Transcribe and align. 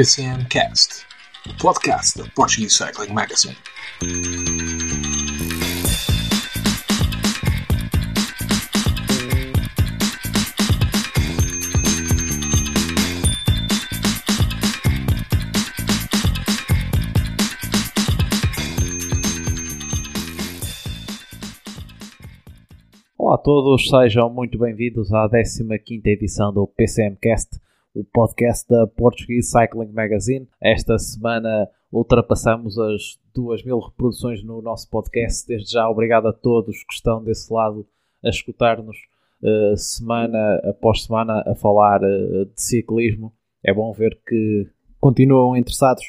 PCM 0.00 0.46
Cast, 0.48 1.04
o 1.46 1.54
podcast 1.58 2.16
da 2.16 2.24
Portuguese 2.34 2.74
Cycling 2.74 3.12
Magazine. 3.12 3.54
Olá 23.18 23.34
a 23.34 23.38
todos, 23.38 23.86
sejam 23.86 24.30
muito 24.30 24.56
bem-vindos 24.58 25.12
à 25.12 25.28
15ª 25.28 26.06
edição 26.06 26.54
do 26.54 26.66
PCMcast, 26.66 27.60
o 27.94 28.04
podcast 28.04 28.68
da 28.68 28.86
Portuguese 28.86 29.50
Cycling 29.50 29.92
Magazine. 29.92 30.48
Esta 30.60 30.98
semana 30.98 31.68
ultrapassamos 31.92 32.78
as 32.78 33.18
2000 33.34 33.78
reproduções 33.78 34.44
no 34.44 34.62
nosso 34.62 34.88
podcast. 34.88 35.46
Desde 35.46 35.72
já, 35.72 35.88
obrigado 35.88 36.28
a 36.28 36.32
todos 36.32 36.84
que 36.84 36.94
estão 36.94 37.22
desse 37.22 37.52
lado 37.52 37.86
a 38.24 38.28
escutar-nos 38.28 38.96
uh, 39.42 39.76
semana 39.76 40.60
após 40.64 41.04
semana 41.04 41.42
a 41.46 41.54
falar 41.54 42.00
uh, 42.02 42.46
de 42.46 42.62
ciclismo. 42.62 43.32
É 43.62 43.74
bom 43.74 43.92
ver 43.92 44.18
que 44.26 44.68
continuam 45.00 45.56
interessados 45.56 46.04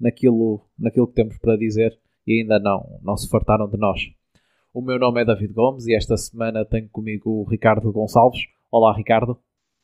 naquilo, 0.00 0.60
naquilo 0.78 1.06
que 1.06 1.14
temos 1.14 1.36
para 1.38 1.56
dizer 1.56 1.98
e 2.26 2.40
ainda 2.40 2.58
não, 2.58 2.98
não 3.02 3.16
se 3.16 3.28
fartaram 3.28 3.68
de 3.68 3.76
nós. 3.76 4.00
O 4.72 4.80
meu 4.80 4.98
nome 4.98 5.22
é 5.22 5.24
David 5.24 5.52
Gomes 5.52 5.86
e 5.86 5.94
esta 5.94 6.16
semana 6.16 6.64
tenho 6.64 6.88
comigo 6.88 7.30
o 7.30 7.44
Ricardo 7.44 7.92
Gonçalves. 7.92 8.40
Olá, 8.70 8.94
Ricardo. 8.94 9.38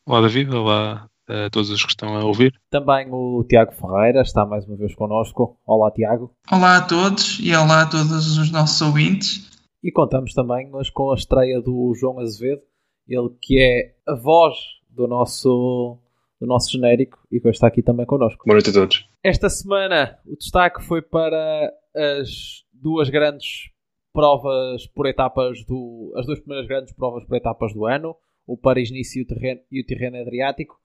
Olá, 0.07 0.21
David. 0.21 0.55
Olá 0.55 1.12
a 1.33 1.51
todos 1.51 1.71
os 1.71 1.83
que 1.83 1.91
estão 1.91 2.15
a 2.15 2.25
ouvir. 2.25 2.53
Também 2.71 3.09
o 3.11 3.43
Tiago 3.49 3.73
Ferreira 3.73 4.21
está 4.21 4.45
mais 4.45 4.67
uma 4.67 4.77
vez 4.77 4.95
connosco. 4.95 5.59
Olá, 5.67 5.91
Tiago. 5.91 6.31
Olá 6.51 6.77
a 6.77 6.83
todos 6.83 7.39
e 7.43 7.55
olá 7.55 7.83
a 7.83 7.87
todos 7.87 8.37
os 8.37 8.51
nossos 8.53 8.81
ouvintes. 8.83 9.51
E 9.83 9.91
contamos 9.91 10.35
também 10.35 10.69
mas 10.71 10.91
com 10.91 11.11
a 11.11 11.15
estreia 11.15 11.61
do 11.61 11.95
João 11.99 12.21
Azevedo, 12.21 12.63
ele 13.09 13.31
que 13.41 13.59
é 13.59 13.95
a 14.07 14.15
voz 14.15 14.57
do 14.89 15.09
nosso, 15.09 15.99
do 16.41 16.47
nosso 16.47 16.71
genérico 16.71 17.19
e 17.31 17.41
que 17.41 17.49
está 17.49 17.67
aqui 17.67 17.83
também 17.83 18.05
connosco. 18.05 18.45
Boa 18.45 18.55
noite 18.55 18.71
a 18.71 18.73
todos. 18.73 19.09
Esta 19.25 19.49
semana 19.49 20.19
o 20.27 20.37
destaque 20.37 20.83
foi 20.83 21.01
para 21.01 21.73
as 21.95 22.63
duas 22.73 23.09
grandes 23.09 23.71
provas 24.13 24.87
por 24.89 25.07
etapas 25.07 25.65
do. 25.65 26.13
as 26.17 26.27
duas 26.27 26.39
primeiras 26.39 26.69
grandes 26.69 26.93
provas 26.93 27.25
por 27.25 27.37
etapas 27.37 27.73
do 27.73 27.87
ano, 27.87 28.15
o 28.47 28.57
Paris-Nice 28.57 29.19
e, 29.19 29.23
o 29.23 29.27
Terreno, 29.27 29.61
e 29.71 29.81
o 29.81 29.87
Terreno 29.87 30.21
Adriático, 30.21 30.82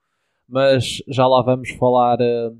mas 0.48 1.02
já 1.08 1.28
lá 1.28 1.42
vamos 1.42 1.72
falar, 1.72 2.20
uh, 2.20 2.58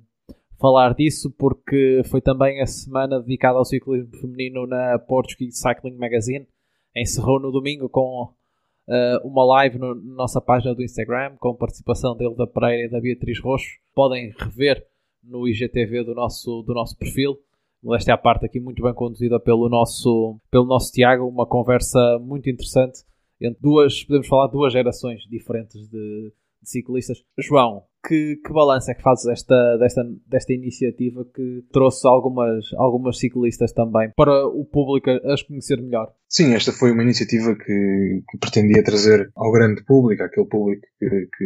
falar 0.60 0.94
disso 0.94 1.32
porque 1.38 2.02
foi 2.06 2.22
também 2.22 2.62
a 2.62 2.66
semana 2.66 3.20
dedicada 3.20 3.58
ao 3.58 3.66
ciclismo 3.66 4.16
feminino 4.18 4.66
na 4.68 5.00
Portuguese 5.00 5.58
Cycling 5.58 5.98
Magazine. 5.98 6.48
Encerrou 6.96 7.40
no 7.40 7.52
domingo 7.52 7.88
com 7.88 8.24
uh, 8.24 9.28
uma 9.28 9.46
live 9.46 9.78
na 9.78 9.94
no, 9.94 10.16
nossa 10.16 10.42
página 10.42 10.74
do 10.74 10.84
Instagram 10.84 11.36
com 11.40 11.56
participação 11.56 12.16
dele 12.16 12.36
da 12.36 12.48
Pereira 12.48 12.88
e 12.88 12.90
da 12.90 13.00
Beatriz 13.00 13.40
Roxo. 13.40 13.70
Podem 13.94 14.34
rever 14.38 14.86
no 15.24 15.48
IGTV 15.48 16.04
do 16.04 16.16
nosso, 16.16 16.64
do 16.64 16.74
nosso 16.74 16.98
perfil 16.98 17.38
modéstia 17.82 18.14
à 18.14 18.18
parte 18.18 18.46
aqui 18.46 18.60
muito 18.60 18.82
bem 18.84 18.94
conduzida 18.94 19.40
pelo 19.40 19.70
nosso, 19.70 20.40
pelo 20.50 20.66
nosso 20.66 20.92
Tiago, 20.92 21.28
uma 21.28 21.46
conversa 21.46 22.20
muito 22.20 22.50
interessante 22.50 23.04
entre 23.40 23.62
duas, 23.62 24.04
podemos 24.04 24.28
falar, 24.28 24.48
duas 24.48 24.74
gerações 24.74 25.22
diferentes 25.30 25.88
de, 25.88 26.34
de 26.62 26.70
ciclistas. 26.70 27.18
João, 27.38 27.84
que, 28.08 28.38
que 28.44 28.54
balanço 28.54 28.90
é 28.90 28.94
que 28.94 29.02
fazes 29.02 29.26
desta, 29.26 29.78
desta, 29.78 30.04
desta 30.28 30.54
iniciativa 30.54 31.26
que 31.34 31.64
trouxe 31.72 32.08
algumas, 32.08 32.66
algumas 32.78 33.20
ciclistas 33.20 33.74
também 33.74 34.12
para 34.16 34.48
o 34.48 34.66
público 34.66 35.10
as 35.32 35.44
conhecer 35.44 35.82
melhor? 35.82 36.14
Sim, 36.30 36.54
esta 36.54 36.72
foi 36.72 36.92
uma 36.92 37.04
iniciativa 37.04 37.56
que, 37.56 38.24
que 38.30 38.38
pretendia 38.40 38.84
trazer 38.84 39.30
ao 39.36 39.52
grande 39.52 39.84
público, 39.84 40.24
aquele 40.24 40.48
público 40.48 40.82
que, 41.00 41.10
que, 41.10 41.46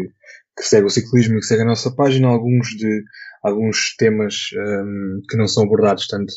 que 0.58 0.64
segue 0.64 0.86
o 0.86 0.90
ciclismo 0.90 1.36
e 1.36 1.40
que 1.40 1.46
segue 1.46 1.64
a 1.64 1.66
nossa 1.66 1.94
página, 1.96 2.28
alguns 2.28 2.70
de 2.70 3.04
alguns 3.44 3.96
temas 3.98 4.36
um, 4.56 5.22
que 5.28 5.38
não 5.38 5.48
são 5.48 5.64
abordados 5.64 6.08
tanto, 6.08 6.32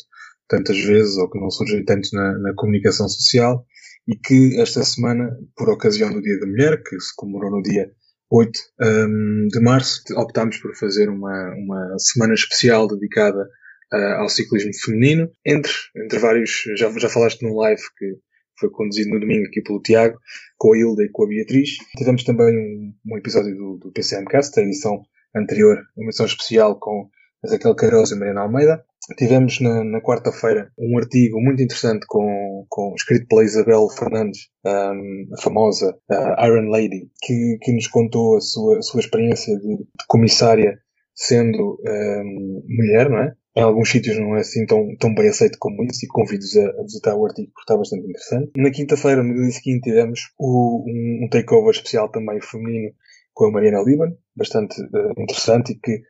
tantas 0.47 0.79
vezes 0.79 1.17
ou 1.17 1.29
que 1.29 1.39
não 1.39 1.51
surgem 1.51 1.83
tanto 1.85 2.09
na, 2.13 2.37
na, 2.39 2.53
comunicação 2.55 3.07
social 3.07 3.63
e 4.07 4.15
que 4.15 4.59
esta 4.59 4.83
semana, 4.83 5.29
por 5.55 5.69
ocasião 5.69 6.11
do 6.11 6.21
Dia 6.21 6.39
da 6.39 6.47
Mulher, 6.47 6.81
que 6.83 6.99
se 6.99 7.15
comemorou 7.15 7.51
no 7.51 7.61
dia 7.61 7.91
8 8.31 8.59
um, 8.81 9.47
de 9.47 9.59
março, 9.59 10.01
optámos 10.15 10.57
por 10.57 10.75
fazer 10.75 11.09
uma, 11.09 11.53
uma 11.55 11.99
semana 11.99 12.33
especial 12.33 12.87
dedicada 12.87 13.47
uh, 13.93 14.21
ao 14.21 14.29
ciclismo 14.29 14.71
feminino, 14.83 15.29
entre, 15.45 15.71
entre 15.95 16.19
vários, 16.19 16.63
já, 16.75 16.89
já 16.91 17.09
falaste 17.09 17.43
no 17.43 17.55
live 17.55 17.81
que 17.97 18.15
foi 18.59 18.69
conduzido 18.69 19.09
no 19.09 19.19
domingo 19.19 19.47
aqui 19.47 19.61
pelo 19.61 19.81
Tiago, 19.81 20.17
com 20.57 20.73
a 20.73 20.77
Hilda 20.77 21.03
e 21.03 21.09
com 21.09 21.25
a 21.25 21.27
Beatriz. 21.27 21.71
Tivemos 21.97 22.23
também 22.23 22.57
um, 22.57 22.93
um 23.05 23.17
episódio 23.17 23.55
do, 23.55 23.77
do 23.77 23.91
PCMcast, 23.91 24.59
a 24.59 24.63
edição 24.63 25.03
anterior, 25.35 25.83
uma 25.97 26.07
edição 26.07 26.25
especial 26.25 26.79
com 26.79 27.09
a 27.45 27.51
Raquel 27.51 27.75
Queiroz 27.75 28.11
e 28.11 28.15
Mariana 28.15 28.41
Almeida. 28.41 28.83
Tivemos 29.17 29.59
na, 29.59 29.83
na 29.83 30.01
quarta-feira 30.01 30.71
um 30.77 30.97
artigo 30.97 31.39
muito 31.39 31.61
interessante 31.61 32.05
com, 32.07 32.65
com, 32.67 32.93
escrito 32.95 33.27
pela 33.27 33.43
Isabel 33.43 33.87
Fernandes, 33.89 34.49
um, 34.65 35.27
a 35.37 35.41
famosa 35.41 35.95
uh, 36.09 36.45
Iron 36.45 36.69
Lady, 36.69 37.09
que, 37.21 37.57
que 37.61 37.71
nos 37.71 37.87
contou 37.87 38.37
a 38.37 38.41
sua, 38.41 38.79
a 38.79 38.81
sua 38.81 38.99
experiência 38.99 39.55
de, 39.57 39.77
de 39.77 40.05
comissária 40.07 40.79
sendo 41.13 41.79
um, 41.87 42.63
mulher, 42.67 43.09
não 43.09 43.19
é? 43.19 43.33
Em 43.57 43.61
alguns 43.61 43.89
sítios 43.89 44.17
não 44.19 44.35
é 44.35 44.41
assim 44.41 44.65
tão, 44.65 44.95
tão 44.99 45.15
bem 45.15 45.29
aceito 45.29 45.57
como 45.57 45.81
isso 45.85 46.05
e 46.05 46.09
convido-vos 46.09 46.57
a, 46.57 46.81
a, 46.81 46.83
visitar 46.83 47.15
o 47.15 47.25
artigo 47.25 47.51
porque 47.53 47.61
está 47.61 47.77
bastante 47.77 48.03
interessante. 48.03 48.51
Na 48.57 48.69
quinta-feira, 48.69 49.23
no 49.23 49.33
dia 49.33 49.51
seguinte, 49.51 49.83
tivemos 49.83 50.19
o, 50.37 50.83
um, 50.85 51.25
um 51.25 51.29
takeover 51.29 51.71
especial 51.71 52.09
também 52.09 52.41
feminino 52.41 52.91
com 53.33 53.45
a 53.45 53.51
Mariana 53.51 53.81
Liban, 53.81 54.13
bastante 54.35 54.81
uh, 54.81 55.21
interessante 55.21 55.71
e 55.71 55.79
que 55.79 56.01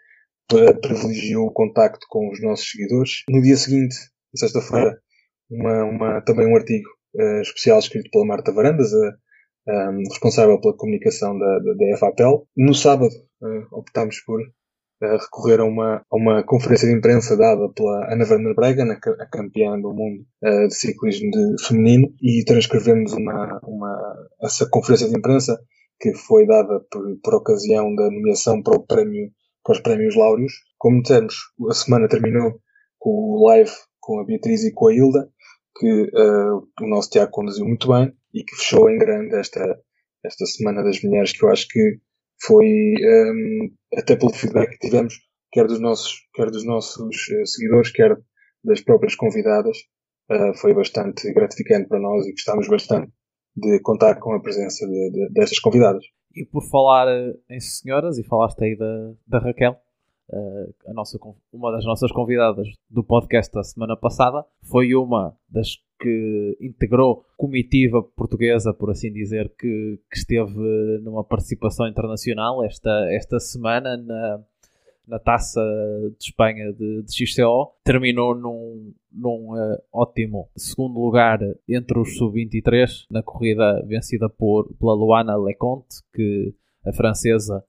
privilegiou 0.47 1.47
o 1.47 1.53
contacto 1.53 2.05
com 2.09 2.29
os 2.29 2.41
nossos 2.41 2.69
seguidores. 2.69 3.23
No 3.29 3.41
dia 3.41 3.57
seguinte, 3.57 3.95
sexta-feira, 4.35 4.99
uma, 5.49 5.83
uma, 5.83 6.21
também 6.21 6.47
um 6.47 6.55
artigo 6.55 6.87
uh, 7.15 7.41
especial 7.41 7.79
escrito 7.79 8.09
pela 8.11 8.25
Marta 8.25 8.51
Varandas, 8.51 8.93
a, 8.93 9.91
responsável 10.09 10.59
pela 10.61 10.77
comunicação 10.77 11.37
da, 11.37 11.59
da, 11.59 11.73
da 11.73 11.97
FAPEL. 11.97 12.47
No 12.55 12.73
sábado, 12.73 13.09
optámos 13.71 14.19
por 14.21 14.39
recorrer 15.01 15.59
a 15.59 15.65
uma, 15.65 16.05
a 16.09 16.15
uma 16.15 16.43
conferência 16.43 16.87
de 16.87 16.95
imprensa 16.95 17.35
dada 17.35 17.67
pela 17.73 18.13
Ana 18.13 18.25
Werner 18.29 18.55
Bregen, 18.55 18.91
a, 18.91 19.25
campeã 19.27 19.79
do 19.79 19.93
mundo 19.93 20.23
de 20.67 20.73
ciclismo 20.73 21.31
de 21.31 21.67
feminino, 21.67 22.07
e 22.21 22.43
transcrevemos 22.45 23.13
uma, 23.13 23.59
uma, 23.63 24.15
essa 24.43 24.67
conferência 24.69 25.09
de 25.09 25.17
imprensa 25.17 25.59
que 25.99 26.13
foi 26.13 26.45
dada 26.45 26.81
por, 26.91 27.03
por 27.23 27.35
ocasião 27.35 27.93
da 27.95 28.09
nomeação 28.09 28.61
para, 28.61 28.77
o 28.77 28.85
prémio, 28.85 29.31
para 29.65 29.73
os 29.73 29.81
prémios 29.81 30.15
Laureus. 30.15 30.53
Como 30.77 31.01
dissemos, 31.01 31.35
a 31.69 31.73
semana 31.73 32.07
terminou 32.07 32.61
com 32.99 33.09
o 33.09 33.47
live 33.47 33.71
com 33.99 34.19
a 34.19 34.23
Beatriz 34.23 34.63
e 34.63 34.71
com 34.71 34.87
a 34.87 34.93
Hilda, 34.93 35.29
que 35.77 36.03
uh, 36.03 36.67
o 36.81 36.87
nosso 36.87 37.09
Tiago 37.09 37.31
conduziu 37.31 37.65
muito 37.65 37.89
bem 37.89 38.13
e 38.33 38.43
que 38.43 38.55
fechou 38.55 38.89
em 38.89 38.99
grande 38.99 39.35
esta, 39.35 39.61
esta 40.23 40.45
Semana 40.45 40.83
das 40.83 41.01
Mulheres, 41.01 41.33
que 41.33 41.43
eu 41.43 41.49
acho 41.49 41.67
que 41.67 41.99
foi, 42.41 42.67
um, 42.67 43.71
até 43.97 44.15
pelo 44.15 44.31
feedback 44.31 44.71
que 44.71 44.87
tivemos, 44.87 45.15
quer 45.51 45.65
dos 45.65 45.79
nossos, 45.79 46.13
quer 46.35 46.51
dos 46.51 46.63
nossos 46.63 47.27
uh, 47.29 47.47
seguidores, 47.47 47.91
quer 47.91 48.15
das 48.63 48.81
próprias 48.81 49.15
convidadas, 49.15 49.77
uh, 50.31 50.53
foi 50.55 50.73
bastante 50.73 51.33
gratificante 51.33 51.87
para 51.87 51.99
nós 51.99 52.25
e 52.27 52.31
gostámos 52.31 52.67
bastante 52.67 53.11
de 53.55 53.79
contar 53.79 54.19
com 54.19 54.33
a 54.33 54.41
presença 54.41 54.85
de, 54.85 55.11
de, 55.11 55.33
destas 55.33 55.59
convidadas. 55.59 56.05
E 56.35 56.45
por 56.45 56.63
falar 56.63 57.07
eh, 57.07 57.33
em 57.49 57.59
senhoras, 57.59 58.17
e 58.17 58.23
falaste 58.23 58.63
aí 58.63 58.75
da, 58.75 59.13
da 59.25 59.39
Raquel, 59.39 59.77
uh, 60.29 60.89
a 60.89 60.93
nossa, 60.93 61.17
uma 61.51 61.71
das 61.71 61.85
nossas 61.85 62.11
convidadas 62.11 62.67
do 62.89 63.03
podcast 63.03 63.53
da 63.53 63.63
semana 63.63 63.95
passada, 63.95 64.45
foi 64.69 64.93
uma 64.95 65.35
das 65.49 65.77
que 65.99 66.57
integrou 66.59 67.23
comitiva 67.37 68.03
portuguesa, 68.03 68.73
por 68.73 68.89
assim 68.89 69.11
dizer, 69.11 69.49
que, 69.57 69.99
que 70.11 70.17
esteve 70.17 70.53
numa 71.01 71.23
participação 71.23 71.87
internacional 71.87 72.63
esta, 72.63 73.07
esta 73.11 73.39
semana 73.39 73.95
na, 73.95 74.43
na 75.07 75.19
taça 75.19 75.61
de 76.17 76.25
Espanha 76.25 76.73
de, 76.73 77.03
de 77.03 77.27
XCO, 77.27 77.73
terminou 77.83 78.35
num, 78.35 78.93
num 79.11 79.53
uh, 79.53 79.77
ótimo 79.93 80.49
segundo 80.55 80.99
lugar 80.99 81.39
entre 81.67 81.99
os 81.99 82.17
sub-23 82.17 83.05
na 83.09 83.21
corrida 83.21 83.83
vencida 83.87 84.29
por, 84.29 84.73
pela 84.79 84.93
Luana 84.93 85.35
Leconte, 85.37 85.97
que 86.13 86.53
a 86.85 86.93
francesa, 86.93 87.63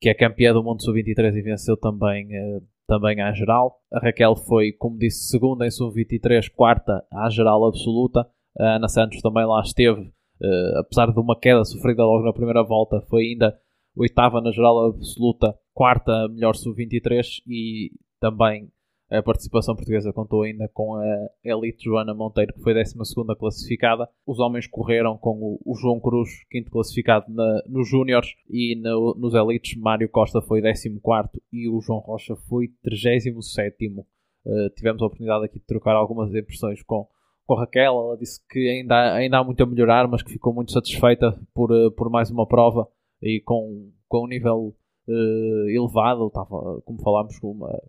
que 0.00 0.08
é 0.08 0.14
campeã 0.14 0.52
do 0.52 0.62
mundo 0.62 0.82
sub-23 0.82 1.34
e 1.34 1.42
venceu 1.42 1.76
também, 1.76 2.26
uh, 2.26 2.62
também 2.86 3.20
à 3.20 3.32
geral. 3.32 3.80
A 3.92 3.98
Raquel 3.98 4.36
foi, 4.36 4.72
como 4.72 4.98
disse, 4.98 5.28
segunda 5.28 5.66
em 5.66 5.70
sub-23, 5.70 6.50
quarta 6.54 7.04
à 7.12 7.28
geral 7.28 7.64
absoluta. 7.64 8.26
A 8.58 8.76
Ana 8.76 8.88
Santos 8.88 9.20
também 9.20 9.44
lá 9.44 9.60
esteve, 9.60 10.00
uh, 10.00 10.78
apesar 10.78 11.12
de 11.12 11.18
uma 11.18 11.38
queda 11.38 11.64
sofrida 11.64 12.04
logo 12.04 12.24
na 12.24 12.32
primeira 12.32 12.62
volta, 12.62 13.00
foi 13.02 13.26
ainda 13.26 13.58
oitava 13.96 14.40
na 14.40 14.50
geral 14.50 14.86
absoluta, 14.86 15.56
quarta 15.72 16.28
melhor 16.28 16.54
sub-23 16.54 17.42
e 17.46 17.90
também 18.20 18.70
a 19.08 19.22
participação 19.22 19.76
portuguesa 19.76 20.12
contou 20.12 20.42
ainda 20.42 20.68
com 20.74 20.96
a 20.96 21.28
Elite 21.44 21.84
Joana 21.84 22.12
Monteiro, 22.12 22.52
que 22.52 22.60
foi 22.60 22.74
12 22.74 22.94
classificada. 23.38 24.08
Os 24.26 24.40
homens 24.40 24.66
correram 24.66 25.16
com 25.16 25.58
o, 25.64 25.74
João 25.76 26.00
Cruz, 26.00 26.28
quinto 26.50 26.72
classificado 26.72 27.26
na, 27.32 27.62
nos 27.68 27.88
Júniores, 27.88 28.30
e 28.50 28.74
no, 28.74 29.14
nos 29.14 29.32
Elites, 29.32 29.78
Mário 29.80 30.08
Costa 30.08 30.40
foi 30.42 30.60
14 30.60 31.40
e 31.52 31.68
o 31.68 31.80
João 31.80 32.00
Rocha 32.00 32.34
foi 32.48 32.68
37. 32.82 33.86
Uh, 33.86 34.04
eh, 34.44 34.70
tivemos 34.70 35.00
a 35.00 35.06
oportunidade 35.06 35.44
aqui 35.44 35.60
de 35.60 35.66
trocar 35.66 35.94
algumas 35.94 36.34
impressões 36.34 36.82
com, 36.82 37.06
com 37.46 37.54
Raquel. 37.54 37.92
Ela 37.92 38.16
disse 38.16 38.40
que 38.50 38.68
ainda, 38.68 39.14
ainda 39.14 39.38
há 39.38 39.44
muito 39.44 39.62
a 39.62 39.66
melhorar, 39.66 40.08
mas 40.08 40.20
que 40.20 40.32
ficou 40.32 40.52
muito 40.52 40.72
satisfeita 40.72 41.40
por, 41.54 41.70
uh, 41.70 41.92
por 41.92 42.10
mais 42.10 42.28
uma 42.28 42.46
prova 42.46 42.88
e 43.22 43.40
com, 43.40 43.90
com 44.08 44.24
um 44.24 44.28
nível 44.28 44.74
uh, 45.08 45.68
elevado. 45.68 46.26
Estava, 46.26 46.80
como 46.82 47.02
falámos, 47.02 47.38
com 47.38 47.50
uma 47.50 47.80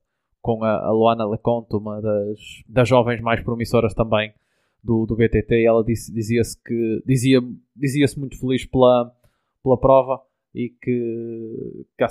com 0.41 0.63
a, 0.63 0.77
a 0.77 0.91
Luana 0.91 1.27
Leconte, 1.27 1.75
uma 1.75 2.01
das, 2.01 2.39
das 2.69 2.87
jovens 2.87 3.19
mais 3.19 3.43
promissoras 3.43 3.93
também 3.93 4.33
do, 4.81 5.05
do 5.05 5.15
BTT, 5.15 5.55
e 5.55 5.65
ela 5.65 5.83
disse, 5.83 6.13
dizia-se 6.13 6.57
que 6.63 7.03
dizia, 7.05 7.41
dizia-se 7.75 8.17
muito 8.17 8.39
feliz 8.39 8.65
pela, 8.65 9.13
pela 9.61 9.77
prova 9.77 10.21
e 10.55 10.69
que, 10.69 11.85
que 11.97 12.03
há 12.03 12.07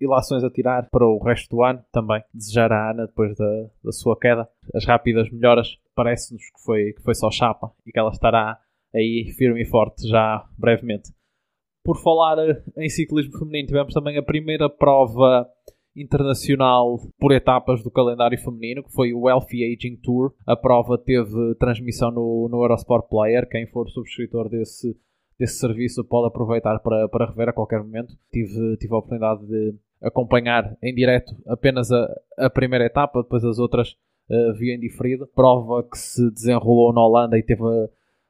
ilações 0.00 0.44
a 0.44 0.50
tirar 0.50 0.88
para 0.90 1.04
o 1.04 1.18
resto 1.18 1.56
do 1.56 1.62
ano 1.64 1.82
também. 1.92 2.22
Desejar 2.32 2.72
à 2.72 2.92
Ana, 2.92 3.06
depois 3.06 3.36
da, 3.36 3.66
da 3.82 3.90
sua 3.90 4.16
queda, 4.16 4.48
as 4.72 4.86
rápidas 4.86 5.28
melhoras. 5.30 5.76
Parece-nos 5.94 6.42
que 6.42 6.64
foi, 6.64 6.92
que 6.92 7.02
foi 7.02 7.14
só 7.14 7.30
chapa 7.30 7.72
e 7.84 7.90
que 7.90 7.98
ela 7.98 8.10
estará 8.10 8.58
aí 8.94 9.32
firme 9.36 9.62
e 9.62 9.66
forte 9.66 10.08
já 10.08 10.48
brevemente. 10.56 11.10
Por 11.82 12.00
falar 12.02 12.36
em 12.76 12.88
ciclismo 12.88 13.38
feminino, 13.38 13.68
tivemos 13.68 13.94
também 13.94 14.18
a 14.18 14.22
primeira 14.22 14.68
prova 14.68 15.48
internacional 15.96 16.98
por 17.18 17.32
etapas 17.32 17.82
do 17.82 17.90
calendário 17.90 18.38
feminino, 18.38 18.82
que 18.82 18.92
foi 18.92 19.12
o 19.12 19.28
Healthy 19.28 19.64
Aging 19.64 19.96
Tour. 19.96 20.32
A 20.46 20.56
prova 20.56 20.96
teve 20.98 21.54
transmissão 21.58 22.10
no, 22.10 22.48
no 22.50 22.62
Eurosport 22.62 23.08
Player. 23.08 23.48
Quem 23.48 23.66
for 23.66 23.88
subscritor 23.88 24.48
desse, 24.48 24.96
desse 25.38 25.58
serviço 25.58 26.04
pode 26.04 26.28
aproveitar 26.28 26.78
para, 26.80 27.08
para 27.08 27.26
rever 27.26 27.48
a 27.48 27.52
qualquer 27.52 27.80
momento. 27.82 28.14
Tive, 28.32 28.76
tive 28.76 28.94
a 28.94 28.98
oportunidade 28.98 29.46
de 29.46 29.74
acompanhar 30.02 30.76
em 30.82 30.94
direto 30.94 31.34
apenas 31.46 31.90
a, 31.90 32.08
a 32.38 32.50
primeira 32.50 32.86
etapa, 32.86 33.22
depois 33.22 33.44
as 33.44 33.58
outras 33.58 33.96
uh, 34.30 34.54
vi 34.54 34.72
em 34.72 34.78
diferido. 34.78 35.26
Prova 35.34 35.82
que 35.82 35.98
se 35.98 36.30
desenrolou 36.30 36.92
na 36.92 37.04
Holanda 37.04 37.38
e 37.38 37.42
teve 37.42 37.62
a, 37.62 37.88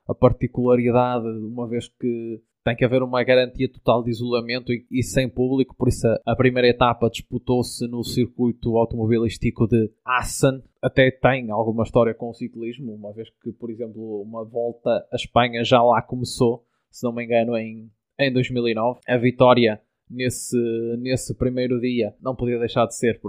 a 0.09 0.15
particularidade, 0.15 1.27
uma 1.27 1.69
vez 1.69 1.89
que 1.89 2.41
tem 2.71 2.77
que 2.77 2.85
haver 2.85 3.03
uma 3.03 3.23
garantia 3.25 3.69
total 3.69 4.03
de 4.03 4.11
isolamento 4.11 4.73
e, 4.73 4.87
e 4.91 5.03
sem 5.03 5.29
público, 5.29 5.75
por 5.77 5.89
isso 5.89 6.07
a, 6.07 6.21
a 6.25 6.37
primeira 6.37 6.69
etapa 6.69 7.11
disputou-se 7.11 7.87
no 7.89 8.05
circuito 8.05 8.77
automobilístico 8.77 9.67
de 9.67 9.91
Assen. 10.05 10.63
Até 10.81 11.11
tem 11.11 11.51
alguma 11.51 11.83
história 11.83 12.15
com 12.15 12.31
o 12.31 12.35
ciclismo, 12.35 12.95
uma 12.95 13.13
vez 13.13 13.29
que, 13.43 13.53
por 13.53 13.71
exemplo, 13.71 14.23
uma 14.23 14.45
volta 14.45 14.91
à 15.13 15.17
Espanha 15.17 15.65
já 15.65 15.83
lá 15.83 16.01
começou, 16.01 16.65
se 16.91 17.05
não 17.05 17.13
me 17.13 17.25
engano, 17.25 17.57
em, 17.57 17.91
em 18.19 18.33
2009. 18.33 19.01
A 19.09 19.17
vitória 19.17 19.81
nesse, 20.09 20.57
nesse 20.99 21.35
primeiro 21.35 21.81
dia 21.81 22.15
não 22.21 22.37
podia 22.37 22.59
deixar 22.59 22.87
de 22.87 22.97
ser 22.97 23.21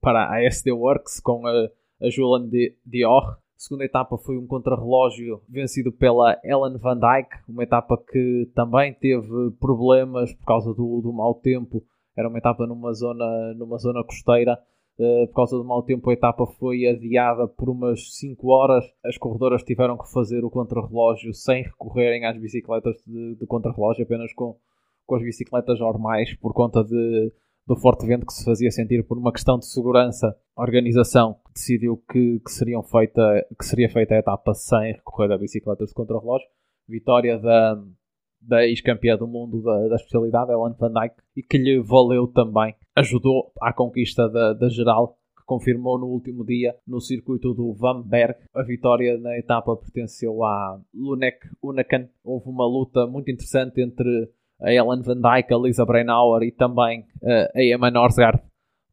para 0.00 0.30
a 0.30 0.44
SD 0.44 0.72
Works 0.72 1.20
com 1.20 1.46
a, 1.46 1.70
a 2.02 2.10
Julian 2.10 2.50
Dior, 2.84 3.38
segunda 3.64 3.84
etapa 3.84 4.18
foi 4.18 4.36
um 4.36 4.46
contrarrelógio 4.46 5.40
vencido 5.48 5.90
pela 5.90 6.38
Ellen 6.44 6.76
Van 6.76 6.98
Dyke, 6.98 7.36
uma 7.48 7.62
etapa 7.64 7.96
que 7.96 8.50
também 8.54 8.92
teve 8.92 9.50
problemas 9.58 10.34
por 10.34 10.44
causa 10.44 10.74
do, 10.74 11.00
do 11.00 11.12
mau 11.12 11.34
tempo. 11.34 11.82
Era 12.16 12.28
uma 12.28 12.38
etapa 12.38 12.66
numa 12.66 12.92
zona, 12.92 13.54
numa 13.54 13.78
zona 13.78 14.04
costeira. 14.04 14.58
Uh, 14.96 15.26
por 15.28 15.34
causa 15.34 15.56
do 15.56 15.64
mau 15.64 15.82
tempo, 15.82 16.08
a 16.08 16.12
etapa 16.12 16.46
foi 16.46 16.86
adiada 16.86 17.48
por 17.48 17.70
umas 17.70 18.16
5 18.16 18.46
horas. 18.48 18.84
As 19.04 19.16
corredoras 19.16 19.62
tiveram 19.64 19.96
que 19.96 20.12
fazer 20.12 20.44
o 20.44 20.50
contrarrelógio 20.50 21.32
sem 21.32 21.62
recorrerem 21.64 22.26
às 22.26 22.38
bicicletas 22.38 22.94
de, 23.06 23.34
de 23.34 23.46
contrarrelógio, 23.46 24.04
apenas 24.04 24.32
com, 24.34 24.56
com 25.06 25.16
as 25.16 25.22
bicicletas 25.22 25.80
normais, 25.80 26.36
por 26.36 26.52
conta 26.52 26.84
de 26.84 27.32
do 27.66 27.76
forte 27.76 28.06
vento 28.06 28.26
que 28.26 28.32
se 28.32 28.44
fazia 28.44 28.70
sentir 28.70 29.02
por 29.04 29.16
uma 29.16 29.32
questão 29.32 29.58
de 29.58 29.66
segurança, 29.66 30.36
a 30.54 30.62
organização 30.62 31.36
decidiu 31.54 31.96
que, 32.10 32.40
que, 32.40 32.50
seriam 32.50 32.82
feita, 32.82 33.46
que 33.58 33.64
seria 33.64 33.88
feita 33.88 34.14
a 34.14 34.18
etapa 34.18 34.52
sem 34.54 34.92
recorrer 34.92 35.32
a 35.32 35.38
bicicletas 35.38 35.88
de 35.88 35.94
contrarrelógio. 35.94 36.46
Vitória 36.86 37.38
da, 37.38 37.82
da 38.40 38.66
ex-campeã 38.66 39.16
do 39.16 39.26
mundo 39.26 39.62
da, 39.62 39.88
da 39.88 39.96
especialidade, 39.96 40.52
Ellen 40.52 40.74
Van 40.78 40.92
Dijk, 40.92 41.14
e 41.36 41.42
que 41.42 41.56
lhe 41.56 41.80
valeu 41.80 42.26
também, 42.26 42.74
ajudou 42.94 43.52
à 43.60 43.72
conquista 43.72 44.28
da, 44.28 44.52
da 44.52 44.68
geral, 44.68 45.16
que 45.36 45.44
confirmou 45.46 45.98
no 45.98 46.06
último 46.06 46.44
dia 46.44 46.76
no 46.86 47.00
circuito 47.00 47.54
do 47.54 47.72
Van 47.72 48.02
Berg. 48.02 48.36
A 48.54 48.62
vitória 48.62 49.16
na 49.18 49.38
etapa 49.38 49.74
pertenceu 49.74 50.44
a 50.44 50.78
Lunek 50.92 51.38
Unakan. 51.62 52.08
Houve 52.22 52.50
uma 52.50 52.66
luta 52.66 53.06
muito 53.06 53.30
interessante 53.30 53.80
entre 53.80 54.30
a 54.64 54.72
Ellen 54.72 55.02
Van 55.02 55.20
Dijk, 55.20 55.52
a 55.52 55.58
Lisa 55.58 55.84
Brennauer 55.84 56.42
e 56.42 56.50
também 56.50 57.00
uh, 57.22 57.48
a 57.54 57.62
Emma 57.62 57.90
Norsgaard 57.90 58.40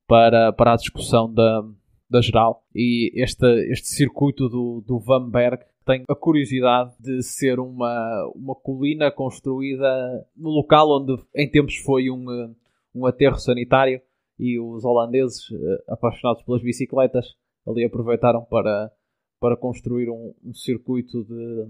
para, 0.08 0.52
para 0.52 0.74
a 0.74 0.76
discussão 0.76 1.34
da, 1.34 1.64
da 2.10 2.22
geral. 2.22 2.64
E 2.76 3.12
este, 3.16 3.46
este 3.72 3.88
circuito 3.88 4.50
do, 4.50 4.84
do 4.86 5.00
Van 5.00 5.30
Berg 5.30 5.64
tem 5.86 6.04
a 6.08 6.16
curiosidade 6.16 6.92
de 7.00 7.24
ser 7.24 7.60
uma, 7.60 8.32
uma 8.36 8.54
colina 8.54 9.10
construída 9.10 10.26
no 10.36 10.50
local 10.50 10.90
onde 10.92 11.16
em 11.36 11.50
tempos 11.50 11.78
foi 11.78 12.12
um, 12.12 12.54
um 12.94 13.06
aterro 13.06 13.40
sanitário 13.40 14.02
e 14.38 14.60
os 14.60 14.84
holandeses, 14.84 15.50
uh, 15.50 15.84
apaixonados 15.88 16.44
pelas 16.44 16.62
bicicletas, 16.62 17.36
ali 17.66 17.86
aproveitaram 17.86 18.44
para, 18.44 18.92
para 19.40 19.56
construir 19.56 20.10
um, 20.10 20.34
um 20.44 20.54
circuito 20.54 21.24
de, 21.24 21.68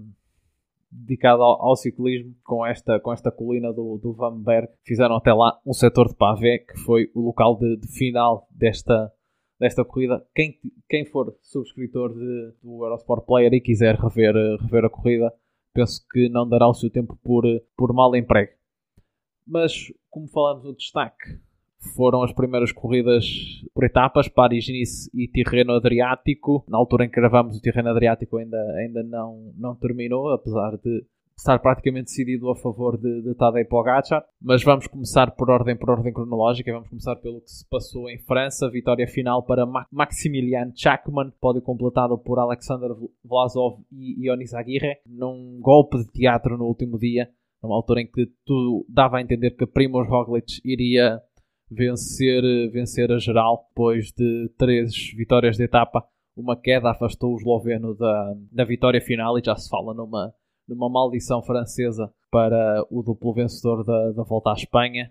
dedicado 0.92 1.42
ao, 1.42 1.60
ao, 1.62 1.76
ciclismo 1.76 2.34
com 2.44 2.64
esta, 2.64 3.00
com 3.00 3.12
esta 3.12 3.30
colina 3.30 3.72
do, 3.72 3.98
do 3.98 4.12
Van 4.12 4.38
Berg. 4.38 4.68
Fizeram 4.84 5.16
até 5.16 5.32
lá 5.32 5.58
um 5.66 5.72
setor 5.72 6.08
de 6.08 6.14
pavé 6.14 6.58
que 6.58 6.76
foi 6.78 7.10
o 7.14 7.20
local 7.20 7.56
de, 7.56 7.78
de 7.78 7.88
final 7.88 8.46
desta, 8.50 9.10
desta 9.58 9.84
corrida. 9.84 10.24
Quem, 10.34 10.58
quem 10.88 11.06
for 11.06 11.34
subscritor 11.40 12.12
de, 12.12 12.52
do 12.62 12.84
Eurosport 12.84 13.24
Player 13.24 13.52
e 13.54 13.60
quiser 13.60 13.96
rever, 13.96 14.34
rever 14.60 14.84
a 14.84 14.90
corrida, 14.90 15.32
penso 15.72 16.04
que 16.10 16.28
não 16.28 16.46
dará 16.46 16.68
o 16.68 16.74
seu 16.74 16.90
tempo 16.90 17.18
por, 17.22 17.44
por 17.76 17.92
mal 17.94 18.14
emprego. 18.14 18.52
Mas, 19.46 19.92
como 20.10 20.28
falamos 20.28 20.64
no 20.64 20.76
destaque, 20.76 21.40
foram 21.94 22.22
as 22.22 22.32
primeiras 22.32 22.72
corridas 22.72 23.24
por 23.74 23.84
etapas, 23.84 24.28
Paris-Nice 24.28 25.10
e 25.12 25.26
Tirreno 25.28 25.74
Adriático. 25.74 26.64
Na 26.68 26.78
altura 26.78 27.04
em 27.04 27.08
que 27.08 27.20
gravamos, 27.20 27.56
o 27.56 27.60
Tirreno 27.60 27.90
Adriático 27.90 28.36
ainda, 28.36 28.58
ainda 28.78 29.02
não, 29.02 29.52
não 29.56 29.74
terminou, 29.74 30.30
apesar 30.30 30.76
de 30.76 31.04
estar 31.36 31.58
praticamente 31.58 32.04
decidido 32.04 32.50
a 32.50 32.56
favor 32.56 32.96
de, 32.96 33.22
de 33.22 33.34
Tadej 33.34 33.68
Pogacar. 33.68 34.24
Mas 34.40 34.62
vamos 34.62 34.86
começar 34.86 35.32
por 35.32 35.50
ordem, 35.50 35.76
por 35.76 35.90
ordem 35.90 36.12
cronológica. 36.12 36.72
Vamos 36.72 36.88
começar 36.88 37.16
pelo 37.16 37.40
que 37.40 37.50
se 37.50 37.68
passou 37.68 38.08
em 38.08 38.18
França. 38.18 38.70
Vitória 38.70 39.06
final 39.06 39.42
para 39.42 39.66
Maximilian 39.90 40.72
Chakman, 40.74 41.32
pódio 41.40 41.62
completado 41.62 42.16
por 42.16 42.38
Alexander 42.38 42.90
Vlasov 43.24 43.80
e 43.90 44.26
Ionis 44.26 44.54
Aguirre, 44.54 44.98
num 45.06 45.58
golpe 45.60 45.98
de 45.98 46.12
teatro 46.12 46.56
no 46.56 46.64
último 46.64 46.98
dia, 46.98 47.28
numa 47.62 47.74
altura 47.74 48.02
em 48.02 48.06
que 48.06 48.26
tudo 48.44 48.86
dava 48.88 49.18
a 49.18 49.22
entender 49.22 49.52
que 49.52 49.66
Primoz 49.66 50.08
Roglic 50.08 50.60
iria 50.64 51.20
vencer, 51.74 52.42
vencer 52.70 53.10
a 53.10 53.18
geral 53.18 53.66
depois 53.68 54.12
de 54.12 54.50
três 54.56 54.94
vitórias 55.16 55.56
de 55.56 55.64
etapa. 55.64 56.04
Uma 56.36 56.56
queda 56.56 56.90
afastou 56.90 57.32
o 57.32 57.36
esloveno 57.36 57.94
da, 57.94 58.34
da 58.50 58.64
vitória 58.64 59.00
final 59.00 59.38
e 59.38 59.42
já 59.44 59.54
se 59.56 59.68
fala 59.68 59.92
numa, 59.92 60.32
numa 60.66 60.88
maldição 60.88 61.42
francesa 61.42 62.12
para 62.30 62.84
o 62.90 63.02
duplo 63.02 63.34
vencedor 63.34 63.84
da, 63.84 64.12
da 64.12 64.22
volta 64.22 64.50
à 64.50 64.54
Espanha. 64.54 65.10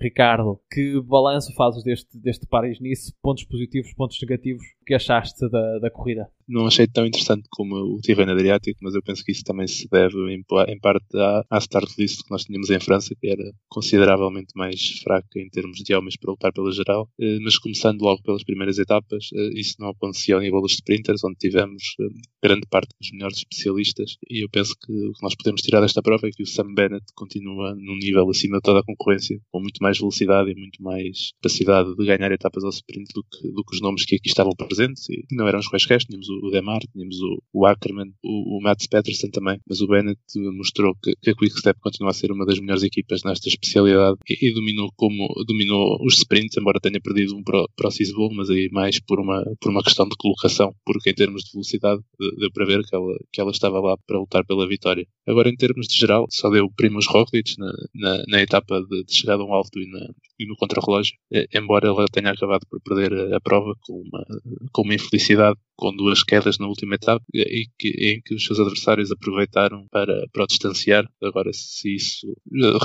Ricardo, 0.00 0.60
que 0.70 1.00
balanço 1.02 1.54
fazes 1.54 1.82
deste, 1.82 2.18
deste 2.18 2.46
Paris-Nice? 2.46 3.12
Pontos 3.22 3.44
positivos, 3.44 3.92
pontos 3.94 4.18
negativos? 4.20 4.64
O 4.80 4.84
que 4.84 4.94
achaste 4.94 5.48
da, 5.50 5.78
da 5.78 5.90
corrida? 5.90 6.28
Não 6.48 6.66
achei 6.66 6.86
tão 6.86 7.04
interessante 7.04 7.46
como 7.50 7.74
o 7.76 8.00
Tirreno 8.00 8.32
Adriático, 8.32 8.78
mas 8.82 8.94
eu 8.94 9.02
penso 9.02 9.22
que 9.22 9.32
isso 9.32 9.44
também 9.44 9.66
se 9.66 9.86
deve 9.90 10.16
em, 10.32 10.42
em 10.68 10.78
parte 10.80 11.06
à, 11.14 11.44
à 11.50 11.58
start 11.58 11.90
list 11.98 12.24
que 12.24 12.30
nós 12.30 12.44
tínhamos 12.44 12.70
em 12.70 12.80
França, 12.80 13.14
que 13.14 13.28
era 13.28 13.52
consideravelmente 13.68 14.48
mais 14.56 14.98
fraca 15.02 15.38
em 15.38 15.48
termos 15.50 15.78
de 15.78 15.94
homens 15.94 16.16
para 16.16 16.30
lutar 16.30 16.52
pela 16.52 16.72
geral. 16.72 17.08
Eh, 17.20 17.38
mas 17.42 17.58
começando 17.58 18.00
logo 18.00 18.22
pelas 18.22 18.44
primeiras 18.44 18.78
etapas, 18.78 19.28
eh, 19.34 19.60
isso 19.60 19.76
não 19.78 19.90
acontecia 19.90 20.36
ao 20.36 20.40
nível 20.40 20.60
dos 20.60 20.72
sprinters, 20.72 21.22
onde 21.24 21.36
tivemos 21.36 21.82
eh, 22.00 22.08
grande 22.42 22.66
parte 22.70 22.94
dos 23.00 23.10
melhores 23.12 23.38
especialistas. 23.38 24.16
E 24.30 24.44
eu 24.44 24.48
penso 24.50 24.74
que 24.74 24.92
o 24.92 25.12
que 25.12 25.22
nós 25.22 25.34
podemos 25.34 25.60
tirar 25.60 25.80
desta 25.80 26.02
prova 26.02 26.28
é 26.28 26.30
que 26.30 26.42
o 26.42 26.46
Sam 26.46 26.74
Bennett 26.74 27.04
continua 27.14 27.74
num 27.74 27.96
nível 27.96 28.28
acima 28.30 28.56
de 28.56 28.62
toda 28.62 28.80
a 28.80 28.84
concorrência, 28.84 29.40
com 29.50 29.60
muito 29.60 29.82
mais 29.82 29.87
mais 29.88 29.98
velocidade 29.98 30.50
e 30.50 30.54
muito 30.54 30.82
mais 30.82 31.32
capacidade 31.42 31.94
de 31.96 32.04
ganhar 32.04 32.30
etapas 32.30 32.64
ao 32.64 32.70
sprint 32.70 33.12
do 33.14 33.22
que, 33.22 33.50
do 33.52 33.64
que 33.64 33.74
os 33.74 33.80
nomes 33.80 34.04
que 34.04 34.16
aqui 34.16 34.28
estavam 34.28 34.52
presentes. 34.52 35.08
E 35.08 35.24
não 35.32 35.48
eram 35.48 35.58
os 35.58 35.68
quaisquer, 35.68 35.98
tínhamos 36.00 36.28
o 36.28 36.50
Demar, 36.50 36.80
tínhamos 36.92 37.20
o, 37.20 37.42
o 37.52 37.66
Ackerman, 37.66 38.12
o, 38.22 38.58
o 38.58 38.62
Mats 38.62 38.86
Peterson 38.86 39.28
também, 39.30 39.58
mas 39.68 39.80
o 39.80 39.86
Bennett 39.86 40.20
mostrou 40.56 40.94
que, 41.02 41.14
que 41.22 41.30
a 41.30 41.34
Quickstep 41.34 41.80
continua 41.80 42.10
a 42.10 42.14
ser 42.14 42.30
uma 42.30 42.44
das 42.44 42.58
melhores 42.58 42.82
equipas 42.82 43.22
nesta 43.24 43.48
especialidade 43.48 44.18
e, 44.28 44.48
e 44.48 44.54
dominou 44.54 44.90
como 44.96 45.26
dominou 45.46 45.98
os 46.04 46.18
sprints, 46.18 46.56
embora 46.56 46.80
tenha 46.80 47.00
perdido 47.00 47.36
um 47.36 47.42
para, 47.42 47.60
o 47.60 47.90
Cisbull, 47.90 48.34
mas 48.34 48.50
aí 48.50 48.68
mais 48.70 49.00
por 49.00 49.20
uma, 49.20 49.42
por 49.60 49.70
uma 49.70 49.82
questão 49.82 50.08
de 50.08 50.16
colocação, 50.16 50.74
porque 50.84 51.10
em 51.10 51.14
termos 51.14 51.42
de 51.44 51.52
velocidade 51.52 52.02
deu 52.38 52.50
para 52.52 52.66
ver 52.66 52.82
que 52.84 52.94
ela, 52.94 53.16
que 53.32 53.40
ela 53.40 53.50
estava 53.50 53.80
lá 53.80 53.96
para 54.06 54.18
lutar 54.18 54.44
pela 54.44 54.68
vitória. 54.68 55.06
Agora, 55.26 55.48
em 55.48 55.56
termos 55.56 55.86
de 55.86 55.96
geral, 55.96 56.26
só 56.30 56.50
deu 56.50 56.70
primos 56.74 57.06
Roglic 57.06 57.54
na, 57.58 57.72
na, 57.94 58.24
na 58.28 58.42
etapa 58.42 58.80
de, 58.80 59.04
de, 59.04 59.14
chegada 59.14 59.42
a 59.42 59.46
um 59.46 59.52
alto 59.52 59.77
e, 59.82 59.86
na, 59.92 60.00
e 60.38 60.46
no 60.46 60.56
contrarrelógio, 60.56 61.16
embora 61.54 61.88
ela 61.88 62.06
tenha 62.10 62.30
acabado 62.30 62.66
por 62.68 62.80
perder 62.80 63.12
a, 63.12 63.36
a 63.36 63.40
prova 63.40 63.74
com 63.82 64.02
uma, 64.02 64.24
com 64.72 64.82
uma 64.82 64.94
infelicidade 64.94 65.58
com 65.78 65.94
duas 65.94 66.24
quedas 66.24 66.58
na 66.58 66.66
última 66.66 66.96
etapa 66.96 67.24
e 67.32 67.66
que, 67.78 67.88
em 67.88 68.20
que 68.20 68.34
os 68.34 68.44
seus 68.44 68.58
adversários 68.58 69.12
aproveitaram 69.12 69.86
para, 69.92 70.26
para 70.32 70.42
o 70.42 70.46
distanciar. 70.46 71.08
Agora, 71.22 71.52
se 71.52 71.94
isso 71.94 72.36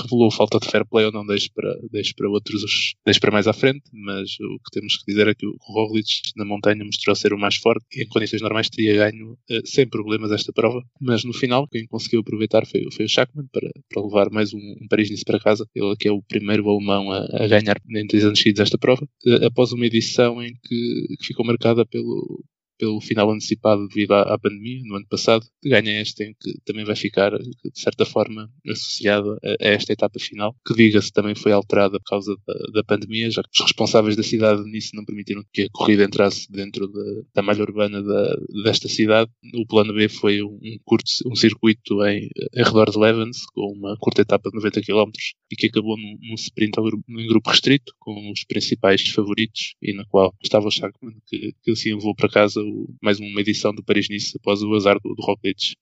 revelou 0.03 0.29
falta 0.29 0.59
de 0.59 0.69
fair 0.69 0.85
play 0.85 1.07
ou 1.07 1.11
não, 1.11 1.25
deixo 1.25 1.49
para, 1.55 1.75
deixo 1.91 2.13
para 2.15 2.29
outros, 2.29 2.93
deixo 3.03 3.19
para 3.19 3.31
mais 3.31 3.47
à 3.47 3.53
frente, 3.53 3.81
mas 3.91 4.29
o 4.39 4.59
que 4.59 4.71
temos 4.71 4.97
que 4.97 5.05
dizer 5.07 5.27
é 5.27 5.33
que 5.33 5.47
o 5.47 5.55
Roglic 5.59 6.07
na 6.35 6.45
montanha 6.45 6.85
mostrou 6.85 7.15
ser 7.15 7.33
o 7.33 7.37
mais 7.37 7.55
forte 7.55 7.83
em 7.95 8.07
condições 8.07 8.43
normais 8.43 8.69
teria 8.69 8.95
ganho 8.95 9.37
sem 9.65 9.87
problemas 9.87 10.31
esta 10.31 10.53
prova, 10.53 10.79
mas 11.01 11.23
no 11.23 11.33
final 11.33 11.67
quem 11.67 11.87
conseguiu 11.87 12.19
aproveitar 12.19 12.63
foi, 12.67 12.85
foi 12.91 13.05
o 13.05 13.09
Schachmann 13.09 13.47
para, 13.51 13.71
para 13.89 14.03
levar 14.03 14.29
mais 14.29 14.53
um, 14.53 14.75
um 14.81 14.87
Paris-Nice 14.87 15.25
para 15.25 15.39
casa, 15.39 15.67
ele 15.73 15.95
que 15.95 16.07
é 16.07 16.11
o 16.11 16.21
primeiro 16.21 16.69
alemão 16.69 17.11
a, 17.11 17.25
a 17.42 17.42
ganhar 17.47 17.77
em 17.89 18.07
três 18.07 18.25
anos 18.25 18.39
seguidos 18.39 18.61
esta 18.61 18.77
prova, 18.77 19.03
uh, 19.25 19.45
após 19.45 19.71
uma 19.71 19.85
edição 19.85 20.41
em 20.41 20.53
que, 20.63 21.15
que 21.19 21.27
ficou 21.27 21.45
marcada 21.45 21.85
pelo, 21.85 22.43
pelo 22.83 22.99
final 22.99 23.31
antecipado 23.31 23.87
devido 23.87 24.11
à, 24.11 24.33
à, 24.33 24.37
pandemia 24.37 24.81
no 24.83 24.97
ano 24.97 25.07
passado, 25.09 25.45
ganha 25.63 26.01
esta 26.01 26.25
em 26.25 26.35
que 26.37 26.59
também 26.65 26.83
vai 26.83 26.97
ficar, 26.97 27.31
de 27.31 27.79
certa 27.79 28.05
forma, 28.05 28.49
associada 28.67 29.39
a, 29.41 29.65
a 29.65 29.69
esta 29.69 29.93
etapa 29.93 30.19
final, 30.19 30.53
que 30.67 30.73
diga-se 30.73 31.09
também 31.13 31.33
foi 31.33 31.53
alterada 31.53 31.97
por 31.97 32.09
causa 32.09 32.35
da, 32.45 32.53
da, 32.73 32.83
pandemia, 32.83 33.31
já 33.31 33.41
que 33.41 33.49
os 33.53 33.61
responsáveis 33.61 34.17
da 34.17 34.23
cidade 34.23 34.63
nisso 34.65 34.89
não 34.95 35.05
permitiram 35.05 35.41
que 35.53 35.61
a 35.61 35.67
corrida 35.71 36.03
entrasse 36.03 36.51
dentro 36.51 36.89
de, 36.89 37.23
da 37.33 37.41
malha 37.41 37.61
urbana 37.61 38.03
da, 38.03 38.35
desta 38.65 38.89
cidade. 38.89 39.31
O 39.55 39.65
plano 39.65 39.93
B 39.93 40.09
foi 40.09 40.43
um, 40.43 40.59
curto, 40.83 41.09
um 41.25 41.35
circuito 41.35 42.03
em, 42.05 42.29
em 42.53 42.63
redor 42.63 42.89
de 42.89 42.99
Levens, 42.99 43.45
com 43.53 43.71
uma 43.71 43.95
curta 43.97 44.23
etapa 44.23 44.49
de 44.49 44.57
90 44.57 44.81
km 44.81 45.09
e 45.49 45.55
que 45.55 45.67
acabou 45.67 45.95
num, 45.95 46.17
num 46.21 46.35
sprint 46.35 46.77
ao 46.77 46.83
grupo, 46.83 47.49
restrito, 47.49 47.93
com 47.99 48.31
os 48.31 48.43
principais 48.43 49.07
favoritos 49.07 49.75
e 49.81 49.93
na 49.93 50.03
qual 50.05 50.33
estava 50.43 50.67
o 50.67 50.71
Schachmann, 50.71 51.15
que, 51.27 51.53
que 51.63 51.71
assim 51.71 51.95
vou 51.97 52.13
para 52.15 52.29
casa 52.29 52.59
mais 53.01 53.19
uma 53.19 53.41
edição 53.41 53.73
do 53.73 53.83
Paris-Nice 53.83 54.37
após 54.37 54.61
o 54.61 54.73
azar 54.73 54.97
do, 55.01 55.13
do 55.13 55.21
Roglic. 55.21 55.73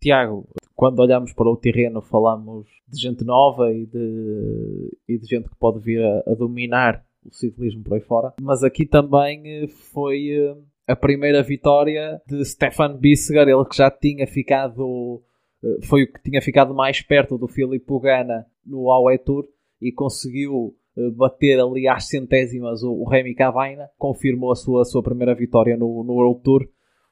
Tiago, 0.00 0.48
quando 0.74 1.00
olhamos 1.00 1.32
para 1.32 1.48
o 1.48 1.56
terreno 1.56 2.02
falamos 2.02 2.66
de 2.86 3.00
gente 3.00 3.24
nova 3.24 3.72
e 3.72 3.86
de, 3.86 4.98
e 5.08 5.18
de 5.18 5.26
gente 5.26 5.48
que 5.48 5.56
pode 5.56 5.80
vir 5.80 6.02
a, 6.02 6.22
a 6.26 6.34
dominar 6.34 7.04
o 7.24 7.32
ciclismo 7.32 7.82
por 7.82 7.94
aí 7.94 8.00
fora, 8.00 8.34
mas 8.40 8.62
aqui 8.62 8.86
também 8.86 9.42
eh, 9.46 9.66
foi 9.66 10.28
eh, 10.30 10.56
a 10.86 10.94
primeira 10.94 11.42
vitória 11.42 12.20
de 12.26 12.44
Stefan 12.44 12.96
Bissegar, 12.96 13.48
ele 13.48 13.64
que 13.64 13.76
já 13.76 13.90
tinha 13.90 14.26
ficado 14.26 15.22
eh, 15.64 15.86
foi 15.86 16.04
o 16.04 16.12
que 16.12 16.22
tinha 16.22 16.40
ficado 16.40 16.72
mais 16.74 17.02
perto 17.02 17.36
do 17.36 17.48
Filipe 17.48 17.84
Pugana 17.84 18.46
no 18.64 18.90
Aue 18.90 19.18
Tour 19.18 19.44
e 19.80 19.90
conseguiu 19.90 20.76
bater 21.16 21.60
ali 21.60 21.88
às 21.88 22.08
centésimas 22.08 22.82
o, 22.82 22.92
o 22.92 23.08
Remy 23.08 23.34
Cavaina, 23.34 23.88
confirmou 23.98 24.52
a 24.52 24.56
sua, 24.56 24.82
a 24.82 24.84
sua 24.84 25.02
primeira 25.02 25.34
vitória 25.34 25.76
no, 25.76 26.04
no 26.04 26.14
World 26.14 26.42
Tour. 26.42 26.68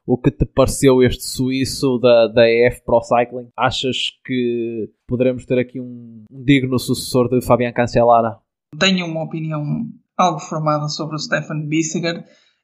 O 0.06 0.18
que 0.18 0.30
te 0.30 0.44
pareceu 0.44 1.02
este 1.02 1.24
suíço 1.24 1.98
da, 1.98 2.28
da 2.28 2.48
EF 2.48 2.82
Pro 2.84 3.00
Cycling? 3.00 3.48
Achas 3.56 3.96
que 4.24 4.90
poderemos 5.06 5.46
ter 5.46 5.58
aqui 5.58 5.80
um, 5.80 6.24
um 6.30 6.44
digno 6.44 6.78
sucessor 6.78 7.28
de 7.28 7.40
Fabian 7.40 7.72
Cancellara? 7.72 8.38
Tenho 8.78 9.06
uma 9.06 9.24
opinião 9.24 9.62
algo 10.16 10.40
formada 10.40 10.88
sobre 10.88 11.16
o 11.16 11.18
Stefan 11.18 11.66
Bissiger 11.66 12.22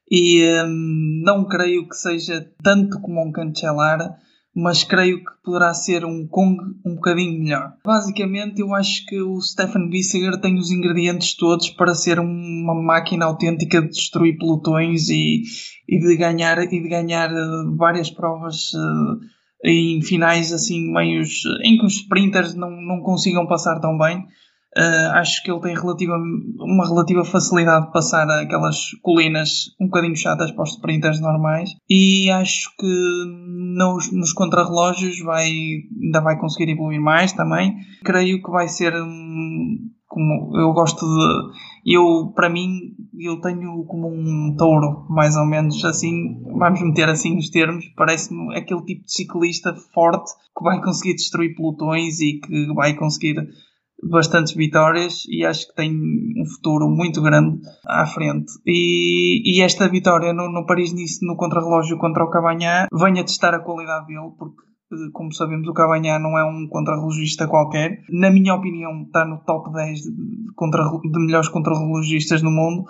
e 0.09 0.43
hum, 0.63 1.21
não 1.23 1.47
creio 1.47 1.87
que 1.87 1.95
seja 1.95 2.47
tanto 2.61 2.99
como 3.01 3.25
um 3.25 3.31
Cancellara 3.31 4.15
mas 4.55 4.83
creio 4.83 5.19
que 5.19 5.31
poderá 5.43 5.73
ser 5.73 6.03
um 6.03 6.27
Kong 6.27 6.57
um 6.85 6.95
bocadinho 6.95 7.39
melhor. 7.39 7.73
Basicamente, 7.85 8.59
eu 8.59 8.73
acho 8.75 9.05
que 9.05 9.21
o 9.21 9.39
Stefan 9.41 9.87
Bissiger 9.87 10.39
tem 10.41 10.57
os 10.57 10.71
ingredientes 10.71 11.35
todos 11.35 11.69
para 11.69 11.95
ser 11.95 12.19
uma 12.19 12.75
máquina 12.75 13.25
autêntica 13.25 13.81
de 13.81 13.89
destruir 13.89 14.37
pelotões 14.37 15.09
e, 15.09 15.43
e 15.87 15.99
de 15.99 16.17
ganhar 16.17 16.59
e 16.59 16.67
de 16.67 16.89
ganhar 16.89 17.31
uh, 17.31 17.75
várias 17.77 18.09
provas 18.09 18.73
uh, 18.73 19.19
em 19.63 20.01
finais 20.01 20.51
assim 20.51 20.91
meios 20.91 21.43
em 21.63 21.77
que 21.77 21.85
os 21.85 21.93
sprinters 21.93 22.53
não, 22.53 22.69
não 22.69 23.01
consigam 23.01 23.47
passar 23.47 23.79
tão 23.79 23.97
bem. 23.97 24.25
Uh, 24.77 25.11
acho 25.15 25.43
que 25.43 25.51
ele 25.51 25.59
tem 25.59 25.75
relativa, 25.75 26.13
uma 26.59 26.87
relativa 26.87 27.25
facilidade 27.25 27.87
de 27.87 27.91
passar 27.91 28.29
aquelas 28.29 28.91
colinas 29.01 29.75
um 29.79 29.85
bocadinho 29.87 30.15
chatas 30.15 30.49
para 30.51 30.63
os 30.63 30.71
sprinters 30.71 31.19
normais 31.19 31.71
e 31.89 32.29
acho 32.31 32.73
que 32.79 32.87
nos, 33.75 34.09
nos 34.13 34.31
contrarrelógios 34.31 35.19
vai, 35.19 35.51
ainda 36.01 36.21
vai 36.21 36.39
conseguir 36.39 36.71
evoluir 36.71 37.01
mais 37.01 37.33
também. 37.33 37.75
Creio 38.05 38.41
que 38.41 38.49
vai 38.49 38.69
ser 38.69 38.95
um, 38.95 39.91
como 40.11 40.57
eu 40.57 40.73
gosto 40.73 41.05
de. 41.05 41.93
Eu, 41.95 42.31
para 42.35 42.49
mim, 42.49 42.93
eu 43.17 43.39
tenho 43.39 43.83
como 43.85 44.07
um 44.07 44.53
touro, 44.57 45.05
mais 45.09 45.35
ou 45.37 45.45
menos 45.45 45.83
assim, 45.85 46.43
vamos 46.43 46.81
meter 46.81 47.07
assim 47.07 47.37
os 47.37 47.49
termos. 47.49 47.87
Parece-me 47.95 48.55
aquele 48.55 48.81
tipo 48.83 49.05
de 49.05 49.11
ciclista 49.11 49.73
forte 49.93 50.31
que 50.55 50.63
vai 50.63 50.81
conseguir 50.81 51.15
destruir 51.15 51.55
pelotões 51.55 52.19
e 52.19 52.39
que 52.39 52.73
vai 52.73 52.93
conseguir 52.93 53.35
bastantes 54.03 54.53
vitórias 54.53 55.23
e 55.29 55.45
acho 55.45 55.67
que 55.67 55.75
tem 55.75 55.91
um 55.91 56.45
futuro 56.45 56.89
muito 56.89 57.21
grande 57.21 57.61
à 57.85 58.05
frente. 58.05 58.51
E, 58.65 59.41
e 59.45 59.61
esta 59.61 59.87
vitória 59.87 60.33
no, 60.33 60.51
no 60.51 60.65
Paris-Nice, 60.65 61.25
no 61.25 61.35
contrarrelógio 61.35 61.97
contra 61.97 62.23
o 62.23 62.29
Cabanhá, 62.29 62.87
vem 62.91 63.19
a 63.19 63.23
testar 63.23 63.53
a 63.53 63.59
qualidade 63.59 64.07
dele, 64.07 64.31
porque 64.37 64.61
eh, 64.91 65.09
como 65.13 65.33
sabemos, 65.33 65.67
o 65.67 65.73
Cabanhá 65.73 66.19
não 66.19 66.37
é 66.37 66.43
um 66.43 66.67
contrarrelogista 66.67 67.47
qualquer. 67.47 67.99
Na 68.09 68.29
minha 68.29 68.53
opinião, 68.53 69.03
está 69.03 69.25
no 69.25 69.39
top 69.45 69.71
10 69.71 69.99
de, 69.99 70.11
de, 70.11 71.19
melhores 71.19 71.49
contrarrelogistas 71.49 72.41
no 72.41 72.51
mundo 72.51 72.85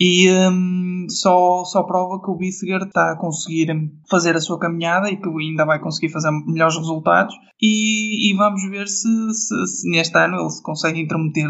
e 0.00 0.30
um, 0.30 1.06
só, 1.08 1.64
só 1.64 1.82
prova 1.82 2.22
que 2.22 2.30
o 2.30 2.36
Bissiger 2.36 2.82
está 2.82 3.12
a 3.12 3.16
conseguir 3.16 3.68
fazer 4.08 4.36
a 4.36 4.40
sua 4.40 4.58
caminhada 4.58 5.10
e 5.10 5.16
que 5.16 5.28
ainda 5.28 5.64
vai 5.64 5.80
conseguir 5.80 6.12
fazer 6.12 6.30
melhores 6.46 6.76
resultados. 6.76 7.34
E, 7.60 8.30
e 8.30 8.36
vamos 8.36 8.62
ver 8.70 8.86
se, 8.86 9.08
se, 9.32 9.66
se, 9.66 9.90
neste 9.90 10.16
ano 10.16 10.40
ele 10.40 10.50
se 10.50 10.62
consegue 10.62 11.00
intermeter 11.00 11.48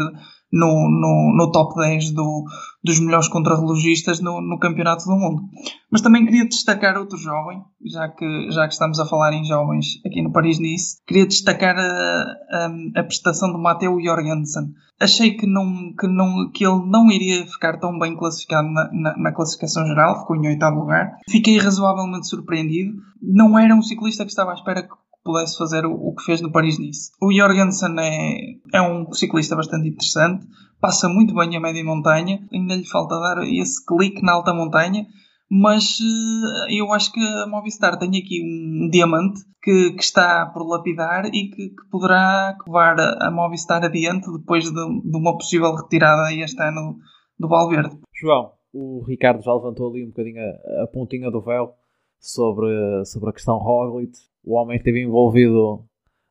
no, 0.51 0.89
no, 0.89 1.33
no 1.35 1.51
top 1.51 1.75
10 1.75 2.11
do, 2.11 2.43
dos 2.83 2.99
melhores 2.99 3.27
contrarrelogistas 3.27 4.19
no, 4.19 4.41
no 4.41 4.57
campeonato 4.57 5.05
do 5.05 5.15
mundo. 5.15 5.43
Mas 5.91 6.01
também 6.01 6.25
queria 6.25 6.47
destacar 6.47 6.97
outro 6.97 7.17
jovem, 7.17 7.61
já 7.85 8.07
que, 8.09 8.51
já 8.51 8.67
que 8.67 8.73
estamos 8.73 8.99
a 8.99 9.05
falar 9.05 9.33
em 9.33 9.45
jovens 9.45 9.99
aqui 10.05 10.21
no 10.21 10.31
Paris-Nice, 10.31 10.97
queria 11.05 11.27
destacar 11.27 11.75
a, 11.77 12.35
a, 12.51 12.99
a 13.01 13.03
prestação 13.03 13.51
de 13.51 13.59
Matteo 13.59 13.99
Jorgensen. 14.01 14.73
Achei 14.99 15.31
que, 15.35 15.47
não, 15.47 15.93
que, 15.97 16.07
não, 16.07 16.51
que 16.51 16.65
ele 16.65 16.85
não 16.85 17.09
iria 17.09 17.47
ficar 17.47 17.79
tão 17.79 17.97
bem 17.97 18.17
classificado 18.17 18.67
na, 18.69 18.89
na, 18.91 19.17
na 19.17 19.31
classificação 19.31 19.85
geral, 19.85 20.19
ficou 20.19 20.35
em 20.35 20.47
oitavo 20.47 20.81
lugar. 20.81 21.17
Fiquei 21.29 21.57
razoavelmente 21.57 22.27
surpreendido. 22.27 22.99
Não 23.21 23.57
era 23.57 23.73
um 23.73 23.81
ciclista 23.81 24.25
que 24.25 24.31
estava 24.31 24.51
à 24.51 24.55
espera 24.55 24.83
que 24.83 24.93
pudesse 25.23 25.57
fazer 25.57 25.85
o, 25.85 25.93
o 25.93 26.15
que 26.15 26.23
fez 26.23 26.41
no 26.41 26.51
Paris-Nice. 26.51 27.11
O 27.21 27.33
Jorgensen 27.33 27.95
é, 27.99 28.55
é 28.73 28.81
um 28.81 29.11
ciclista 29.13 29.55
bastante 29.55 29.87
interessante, 29.87 30.45
passa 30.79 31.07
muito 31.09 31.33
bem 31.33 31.55
a 31.55 31.59
média 31.59 31.83
montanha, 31.83 32.39
ainda 32.53 32.75
lhe 32.75 32.85
falta 32.85 33.19
dar 33.19 33.43
esse 33.43 33.85
clique 33.85 34.23
na 34.23 34.33
alta 34.33 34.53
montanha, 34.53 35.05
mas 35.49 35.99
uh, 35.99 36.69
eu 36.69 36.93
acho 36.93 37.11
que 37.11 37.19
a 37.19 37.47
Movistar 37.47 37.97
tem 37.97 38.09
aqui 38.09 38.41
um 38.43 38.89
diamante 38.89 39.41
que, 39.61 39.93
que 39.93 40.03
está 40.03 40.45
por 40.45 40.63
lapidar 40.63 41.25
e 41.25 41.49
que, 41.49 41.69
que, 41.69 41.89
poderá 41.91 42.55
levar 42.67 42.99
a 42.99 43.31
Movistar 43.31 43.83
adiante 43.83 44.31
depois 44.31 44.65
de, 44.65 44.71
de, 44.71 45.17
uma 45.17 45.35
possível 45.35 45.73
retirada 45.73 46.31
este 46.33 46.61
ano 46.61 46.97
do 47.37 47.47
Valverde. 47.47 47.97
João, 48.21 48.51
o 48.71 49.03
Ricardo 49.07 49.41
já 49.41 49.53
levantou 49.53 49.89
ali 49.89 50.05
um 50.05 50.09
bocadinho 50.09 50.39
a, 50.39 50.83
a 50.83 50.87
pontinha 50.87 51.31
do 51.31 51.41
véu 51.41 51.73
sobre, 52.19 53.03
sobre 53.05 53.29
a 53.29 53.33
questão 53.33 53.57
Roglic. 53.57 54.13
O 54.49 54.55
homem 54.55 54.77
esteve 54.77 55.03
envolvido 55.03 55.85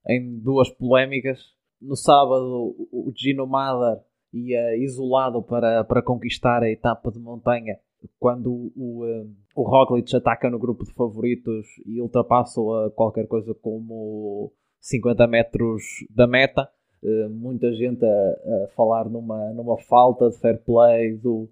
em 0.08 0.40
duas 0.40 0.68
polémicas. 0.68 1.38
No 1.80 1.94
sábado, 1.94 2.74
o 2.90 3.12
Gino 3.16 3.46
Mader 3.46 4.02
ia 4.34 4.76
isolado 4.76 5.40
para, 5.40 5.84
para 5.84 6.02
conquistar 6.02 6.64
a 6.64 6.68
etapa 6.68 7.12
de 7.12 7.20
montanha 7.20 7.78
quando 8.18 8.50
o, 8.50 8.72
o, 8.74 9.26
o 9.54 9.62
Roglic 9.62 10.16
ataca 10.16 10.50
no 10.50 10.58
grupo 10.58 10.84
de 10.84 10.92
favoritos 10.94 11.68
e 11.86 12.02
ultrapassa 12.02 12.60
a 12.60 12.90
qualquer 12.90 13.28
coisa 13.28 13.54
como 13.54 14.52
50 14.80 15.24
metros 15.28 15.84
da 16.10 16.26
meta. 16.26 16.68
uh, 17.00 17.30
muita 17.30 17.72
gente 17.72 18.04
a, 18.04 18.08
a, 18.08 18.68
falar 18.74 19.08
numa, 19.08 19.52
numa 19.52 19.78
falta 19.78 20.28
de 20.28 20.40
fair 20.40 20.60
play 20.64 21.16
do, 21.16 21.48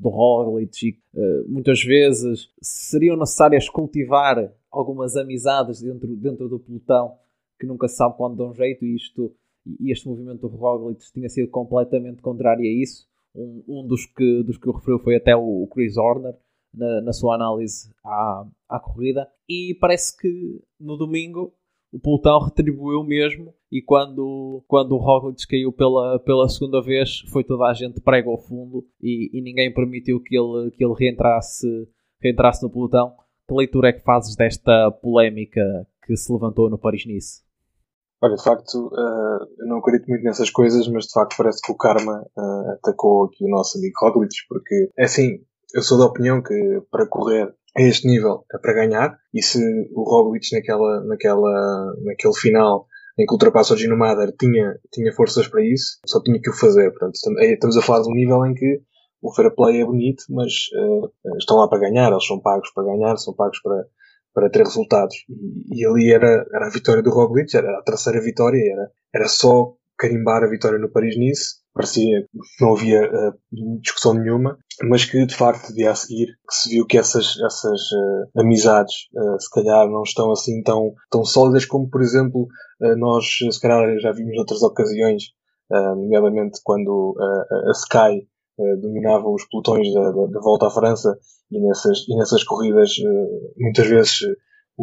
do 0.00 0.08
Roglic 0.08 0.88
e 0.88 0.98
uh, 1.14 1.48
muitas 1.48 1.82
vezes 1.84 2.48
seriam 2.60 3.16
necessárias 3.16 3.68
cultivar 3.68 4.50
algumas 4.70 5.14
amizades 5.14 5.82
dentro, 5.82 6.16
dentro 6.16 6.48
do 6.48 6.58
pelotão 6.58 7.18
que 7.58 7.66
nunca 7.66 7.86
se 7.86 7.96
sabe 7.96 8.16
quando 8.16 8.36
dão 8.36 8.54
jeito 8.54 8.84
e 8.84 8.96
isto 8.96 9.34
e 9.78 9.92
este 9.92 10.08
movimento 10.08 10.48
do 10.48 10.56
Roglic 10.56 11.04
tinha 11.12 11.28
sido 11.28 11.50
completamente 11.50 12.22
contrário 12.22 12.64
a 12.64 12.82
isso. 12.82 13.06
Um, 13.34 13.62
um 13.68 13.86
dos, 13.86 14.06
que, 14.06 14.42
dos 14.42 14.56
que 14.56 14.66
eu 14.66 14.72
referiu 14.72 14.98
foi 14.98 15.16
até 15.16 15.36
o, 15.36 15.68
Chris 15.70 15.98
Horner 15.98 16.34
na, 16.72 17.02
na 17.02 17.12
sua 17.12 17.34
análise 17.34 17.92
à, 18.02 18.46
à 18.68 18.80
corrida 18.80 19.28
e 19.46 19.76
parece 19.78 20.16
que 20.16 20.62
no 20.80 20.96
domingo 20.96 21.52
o 21.92 21.98
pelotão 21.98 22.38
retribuiu 22.40 23.02
mesmo 23.02 23.52
e 23.70 23.82
quando, 23.82 24.62
quando 24.68 24.92
o 24.92 24.98
Roglic 24.98 25.46
caiu 25.46 25.72
pela, 25.72 26.18
pela 26.20 26.48
segunda 26.48 26.80
vez 26.80 27.20
foi 27.32 27.44
toda 27.44 27.64
a 27.66 27.74
gente 27.74 28.00
prego 28.00 28.30
ao 28.30 28.38
fundo 28.38 28.84
e, 29.00 29.30
e 29.32 29.42
ninguém 29.42 29.72
permitiu 29.72 30.20
que 30.20 30.36
ele, 30.36 30.70
que 30.70 30.84
ele 30.84 30.94
reentrasse, 30.98 31.66
reentrasse 32.20 32.62
no 32.62 32.70
pelotão. 32.70 33.14
Que 33.48 33.54
leitura 33.54 33.88
é 33.88 33.92
que 33.92 34.02
fazes 34.02 34.36
desta 34.36 34.90
polémica 35.02 35.60
que 36.06 36.16
se 36.16 36.32
levantou 36.32 36.70
no 36.70 36.78
Paris-Nice? 36.78 37.42
Olha, 38.22 38.36
de 38.36 38.44
facto, 38.44 38.74
uh, 38.74 39.46
eu 39.58 39.66
não 39.66 39.78
acredito 39.78 40.06
muito 40.06 40.22
nessas 40.22 40.50
coisas, 40.50 40.86
mas 40.88 41.06
de 41.06 41.12
facto 41.12 41.36
parece 41.36 41.60
que 41.62 41.72
o 41.72 41.76
karma 41.76 42.24
uh, 42.36 42.70
atacou 42.72 43.24
aqui 43.24 43.44
o 43.44 43.48
nosso 43.48 43.78
amigo 43.78 43.94
Roglic, 44.00 44.34
porque, 44.48 44.90
é 44.96 45.04
assim, 45.04 45.38
eu 45.74 45.82
sou 45.82 45.98
da 45.98 46.04
opinião 46.04 46.42
que 46.42 46.82
para 46.90 47.06
correr 47.06 47.54
a 47.76 47.82
este 47.82 48.06
nível 48.06 48.44
é 48.52 48.58
para 48.58 48.74
ganhar, 48.74 49.18
e 49.32 49.42
se 49.42 49.58
o 49.94 50.02
Roglic 50.02 50.46
naquela, 50.52 51.04
naquela, 51.04 51.94
naquele 52.04 52.34
final 52.34 52.86
em 53.18 53.26
que 53.26 53.32
ultrapassa 53.32 53.74
o 53.74 53.76
Gino 53.76 53.98
Mader 53.98 54.32
tinha, 54.38 54.78
tinha 54.92 55.12
forças 55.12 55.46
para 55.46 55.62
isso, 55.62 55.98
só 56.06 56.22
tinha 56.22 56.40
que 56.40 56.48
o 56.48 56.54
fazer. 56.54 56.90
Portanto, 56.90 57.14
estamos 57.40 57.76
a 57.76 57.82
falar 57.82 58.02
de 58.02 58.10
um 58.10 58.14
nível 58.14 58.44
em 58.46 58.54
que 58.54 58.80
o 59.22 59.34
fair 59.34 59.54
play 59.54 59.82
é 59.82 59.84
bonito, 59.84 60.24
mas 60.30 60.52
uh, 60.74 61.36
estão 61.38 61.58
lá 61.58 61.68
para 61.68 61.80
ganhar, 61.80 62.10
eles 62.10 62.26
são 62.26 62.40
pagos 62.40 62.70
para 62.72 62.84
ganhar, 62.84 63.16
são 63.18 63.34
pagos 63.34 63.60
para, 63.60 63.84
para 64.32 64.50
ter 64.50 64.64
resultados. 64.64 65.14
E, 65.28 65.82
e, 65.82 65.86
ali 65.86 66.12
era, 66.12 66.46
era 66.52 66.66
a 66.66 66.70
vitória 66.70 67.02
do 67.02 67.10
Roglic, 67.10 67.54
era 67.54 67.78
a 67.78 67.82
terceira 67.82 68.20
vitória, 68.22 68.60
era, 68.72 68.90
era 69.14 69.28
só 69.28 69.74
carimbar 69.98 70.42
a 70.42 70.48
vitória 70.48 70.78
no 70.78 70.90
Paris-Nice. 70.90 71.59
Parecia 71.72 72.22
que 72.22 72.64
não 72.64 72.72
havia 72.72 73.02
uh, 73.04 73.80
discussão 73.80 74.14
nenhuma, 74.14 74.58
mas 74.88 75.04
que 75.04 75.24
de 75.24 75.34
facto 75.34 75.72
dia 75.72 75.92
a 75.92 75.94
seguir 75.94 76.26
que 76.48 76.54
se 76.54 76.68
viu 76.70 76.84
que 76.84 76.98
essas, 76.98 77.38
essas 77.44 77.80
uh, 77.92 78.40
amizades 78.40 79.08
uh, 79.14 79.40
se 79.40 79.48
calhar 79.50 79.88
não 79.88 80.02
estão 80.02 80.32
assim 80.32 80.62
tão, 80.62 80.92
tão 81.10 81.24
sólidas 81.24 81.64
como 81.64 81.88
por 81.88 82.02
exemplo 82.02 82.48
nós 82.96 83.26
se 83.26 83.60
calhar 83.60 83.98
já 83.98 84.10
vimos 84.10 84.38
outras 84.38 84.62
ocasiões, 84.62 85.24
nomeadamente 85.70 86.60
quando 86.64 87.14
a 87.20 87.72
Sky 87.72 88.26
dominava 88.80 89.28
os 89.28 89.46
pelotões 89.50 89.92
da, 89.92 90.10
da, 90.10 90.26
da, 90.28 90.40
volta 90.40 90.66
à 90.66 90.70
França 90.70 91.14
e 91.50 91.60
nessas, 91.60 92.08
e 92.08 92.16
nessas 92.16 92.42
corridas 92.42 92.94
muitas 93.58 93.86
vezes 93.86 94.20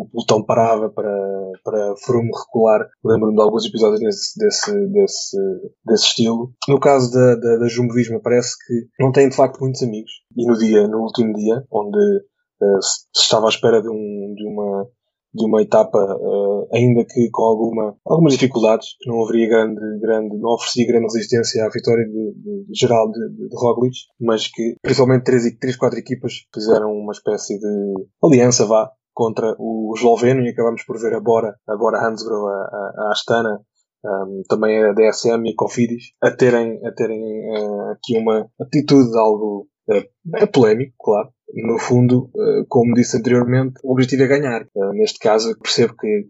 o 0.01 0.09
pelotão 0.09 0.45
parava 0.45 0.89
para, 0.89 1.51
para 1.63 1.95
Froome 2.03 2.29
recular. 2.29 2.87
Lembro-me 3.03 3.35
de 3.35 3.41
alguns 3.41 3.65
episódios 3.65 3.99
desse, 3.99 4.39
desse, 4.39 4.87
desse, 4.87 5.37
desse 5.85 6.03
estilo. 6.05 6.51
No 6.67 6.79
caso 6.79 7.11
da, 7.11 7.35
da, 7.35 7.57
da 7.57 7.67
Jumbo 7.67 7.93
parece 8.21 8.55
que 8.65 9.03
não 9.03 9.11
tem 9.11 9.29
de 9.29 9.35
facto 9.35 9.59
muitos 9.59 9.81
amigos. 9.81 10.11
E 10.35 10.45
no 10.45 10.57
dia, 10.57 10.87
no 10.87 10.99
último 10.99 11.33
dia, 11.33 11.63
onde 11.71 11.97
uh, 11.97 12.81
se 12.81 13.23
estava 13.23 13.47
à 13.47 13.49
espera 13.49 13.81
de, 13.81 13.89
um, 13.89 14.33
de 14.35 14.45
uma 14.45 14.87
de 15.33 15.45
uma 15.45 15.61
etapa, 15.61 15.99
uh, 15.99 16.67
ainda 16.73 17.05
que 17.05 17.29
com 17.31 17.43
alguma, 17.43 17.95
algumas 18.05 18.33
dificuldades, 18.33 18.87
que 18.99 19.09
não 19.09 19.23
haveria 19.23 19.47
grande, 19.47 19.99
grande, 19.99 20.37
não 20.37 20.53
oferecia 20.53 20.87
grande 20.87 21.05
resistência 21.05 21.63
à 21.63 21.69
vitória 21.69 22.05
de, 22.05 22.33
de, 22.33 22.65
de 22.65 22.79
geral 22.79 23.11
de, 23.11 23.19
de, 23.29 23.47
de, 23.47 23.55
Roglic, 23.55 23.95
mas 24.19 24.47
que 24.47 24.75
principalmente 24.81 25.23
três, 25.23 25.43
três, 25.59 25.75
quatro 25.75 25.99
equipas 25.99 26.33
fizeram 26.53 26.91
uma 26.91 27.11
espécie 27.11 27.59
de 27.59 27.93
aliança, 28.23 28.65
vá, 28.65 28.89
contra 29.17 29.55
o 29.57 29.91
esloveno 29.97 30.43
e 30.43 30.49
acabamos 30.49 30.83
por 30.83 31.01
ver 31.01 31.15
a 31.15 31.19
Bora, 31.19 31.55
a 31.67 31.75
Bora 31.75 32.07
Hansgrohe, 32.07 32.53
a, 32.53 33.07
a 33.07 33.11
Astana, 33.11 33.59
um, 34.05 34.43
também 34.47 34.83
a 34.83 34.93
DSM 34.93 35.43
e 35.43 35.53
a 35.53 35.55
Cofidis, 35.55 36.11
a 36.21 36.29
terem, 36.29 36.79
a 36.85 36.91
terem 36.91 37.19
uh, 37.19 37.93
aqui 37.93 38.15
uma 38.15 38.47
atitude 38.61 39.17
algo 39.17 39.67
uh, 39.89 40.51
polémico, 40.53 40.93
claro. 40.99 41.29
No 41.51 41.79
fundo, 41.79 42.29
uh, 42.35 42.63
como 42.69 42.93
disse 42.93 43.17
anteriormente, 43.17 43.79
o 43.83 43.93
objetivo 43.93 44.21
é 44.21 44.27
ganhar. 44.27 44.67
Uh, 44.75 44.93
neste 44.93 45.17
caso, 45.17 45.57
percebo 45.57 45.95
que 45.97 46.29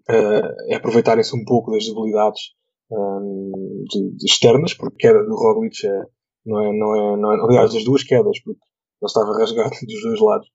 é 0.69 0.75
aproveitarem-se 0.75 1.35
um 1.35 1.43
pouco 1.43 1.71
das 1.71 1.85
debilidades 1.85 2.53
um, 2.89 3.83
de, 3.91 4.15
de 4.15 4.25
externas, 4.31 4.73
porque 4.73 5.07
a 5.07 5.11
queda 5.11 5.25
do 5.25 5.35
Roglic 5.35 5.85
é, 5.85 6.03
não, 6.45 6.61
é, 6.61 6.71
não, 6.71 6.95
é, 6.95 7.17
não 7.17 7.33
é, 7.33 7.43
aliás, 7.43 7.73
das 7.73 7.83
duas 7.83 8.03
quedas, 8.03 8.39
porque 8.41 8.61
ele 9.01 9.07
estava 9.07 9.37
rasgado 9.37 9.71
dos 9.85 10.03
dois 10.03 10.21
lados 10.21 10.47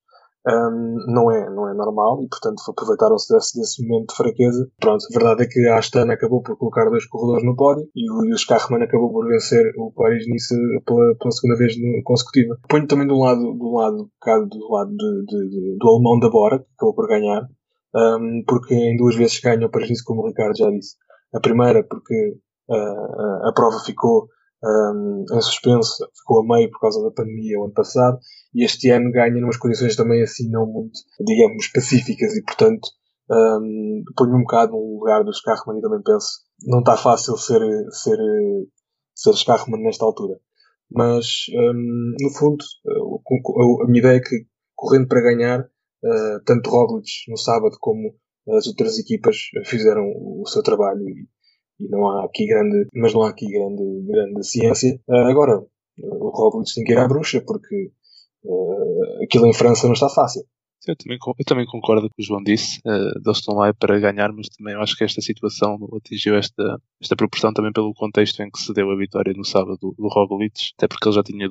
um, 0.47 0.97
não, 1.07 1.31
é, 1.31 1.49
não 1.51 1.69
é 1.69 1.75
normal 1.75 2.23
e, 2.23 2.29
portanto, 2.29 2.63
aproveitaram-se 2.69 3.33
desse, 3.33 3.59
desse 3.59 3.87
momento 3.87 4.11
de 4.11 4.17
fraqueza. 4.17 4.69
Pronto, 4.81 5.05
a 5.05 5.15
verdade 5.15 5.45
é 5.45 5.47
que 5.47 5.67
a 5.69 5.79
Astana 5.79 6.15
acabou 6.15 6.43
por 6.43 6.57
colocar 6.57 6.89
dois 6.91 7.07
corredores 7.07 7.45
no 7.45 7.55
pódio 7.55 7.89
e 7.95 8.11
o, 8.11 8.25
e 8.25 8.39
Scarman 8.39 8.83
acabou 8.83 9.13
por 9.13 9.27
vencer 9.29 9.73
o 9.77 9.93
Paris-Nice 9.93 10.55
pela, 10.85 11.15
pela 11.17 11.31
segunda 11.31 11.59
vez 11.59 11.75
consecutiva. 12.05 12.57
Ponho 12.69 12.87
também 12.87 13.07
do 13.07 13.19
lado, 13.19 13.41
do 13.55 13.73
lado, 13.73 14.11
do 14.49 14.73
lado 14.73 14.91
de, 14.91 15.25
de, 15.27 15.49
de, 15.51 15.77
do 15.79 15.89
alemão 15.89 16.19
da 16.19 16.29
Bora, 16.29 16.59
que 16.59 16.67
acabou 16.77 16.95
por 16.95 17.09
ganhar, 17.09 17.43
um, 17.95 18.43
porque 18.47 18.75
em 18.75 18.97
duas 18.97 19.15
vezes 19.15 19.41
ganha 19.41 19.67
o 19.67 19.71
Paris-Nice, 19.71 20.05
como 20.05 20.23
o 20.23 20.27
Ricardo 20.27 20.57
já 20.57 20.69
disse. 20.71 20.97
A 21.35 21.41
primeira 21.41 21.85
porque 21.85 22.35
uh, 22.69 23.49
a 23.49 23.53
prova 23.55 23.79
ficou 23.79 24.27
um, 24.65 25.25
em 25.33 25.41
suspenso, 25.41 26.05
ficou 26.17 26.41
a 26.41 26.57
meio 26.57 26.71
por 26.71 26.81
causa 26.81 27.03
da 27.03 27.11
pandemia 27.11 27.61
o 27.61 27.65
ano 27.65 27.75
passado, 27.75 28.19
e 28.55 28.65
este 28.65 28.91
ano 28.91 29.11
ganha 29.11 29.41
numas 29.41 29.57
condições 29.57 29.97
também 29.97 30.23
assim 30.23 30.49
não 30.51 30.67
muito, 30.67 30.99
digamos, 31.21 31.69
pacíficas, 31.69 32.35
e 32.37 32.43
portanto 32.43 32.89
um, 33.31 34.03
ponho 34.17 34.37
um 34.37 34.41
bocado 34.41 34.73
no 34.73 34.99
lugar 34.99 35.25
do 35.25 35.33
Scarman 35.33 35.79
e 35.79 35.83
também 35.83 36.03
penso, 36.03 36.41
não 36.65 36.81
está 36.81 36.97
fácil 36.97 37.37
ser, 37.37 37.61
ser, 37.91 38.19
ser 39.15 39.35
Scarman 39.35 39.83
nesta 39.83 40.05
altura. 40.05 40.39
Mas, 40.91 41.47
um, 41.55 42.15
no 42.21 42.31
fundo, 42.31 42.63
a 43.83 43.87
minha 43.87 44.01
ideia 44.01 44.17
é 44.19 44.21
que, 44.21 44.47
correndo 44.75 45.09
para 45.09 45.23
ganhar, 45.23 45.61
uh, 45.61 46.45
tanto 46.45 46.69
Roglic 46.69 47.09
no 47.29 47.39
sábado 47.39 47.77
como 47.81 48.15
as 48.59 48.67
outras 48.67 48.99
equipas 48.99 49.37
fizeram 49.65 50.05
o 50.05 50.47
seu 50.47 50.63
trabalho 50.63 51.09
e, 51.09 51.27
e 51.81 51.89
não 51.89 52.09
há 52.11 52.25
aqui 52.27 52.47
grande, 52.47 52.87
mas 52.95 53.15
não 53.15 53.23
há 53.23 53.31
aqui 53.31 53.47
grande, 53.47 53.83
grande 54.07 54.47
ciência. 54.47 55.01
Uh, 55.09 55.29
agora, 55.31 55.65
o 55.99 56.29
Roglic 56.29 56.75
tem 56.75 56.85
que 56.85 56.93
ir 56.93 56.99
à 56.99 57.09
bruxa 57.09 57.43
porque 57.47 57.93
uh, 58.45 59.25
aquilo 59.25 59.47
em 59.47 59.55
França 59.55 59.87
não 59.87 59.95
está 59.95 60.09
fácil. 60.09 60.43
Eu 60.87 60.97
também, 60.97 61.19
eu 61.39 61.45
também 61.45 61.67
concordo 61.67 62.09
com 62.09 62.21
o 62.21 62.25
João 62.25 62.43
disse. 62.43 62.81
Uh, 62.85 63.19
eles 63.25 63.39
estão 63.39 63.55
lá 63.55 63.73
para 63.73 64.01
ganhar, 64.01 64.33
mas 64.33 64.49
também 64.49 64.75
acho 64.75 64.97
que 64.97 65.05
esta 65.05 65.21
situação 65.21 65.79
atingiu 65.97 66.35
esta, 66.35 66.77
esta 67.01 67.15
proporção 67.15 67.53
também 67.53 67.73
pelo 67.73 67.95
contexto 67.95 68.41
em 68.43 68.51
que 68.51 68.59
se 68.59 68.73
deu 68.73 68.91
a 68.91 68.97
vitória 68.97 69.33
no 69.37 69.45
sábado 69.45 69.79
do, 69.81 69.95
do 69.97 70.09
Roglic, 70.09 70.73
até 70.77 70.89
porque 70.89 71.09
ele 71.09 71.15
já 71.15 71.23
tinha 71.23 71.49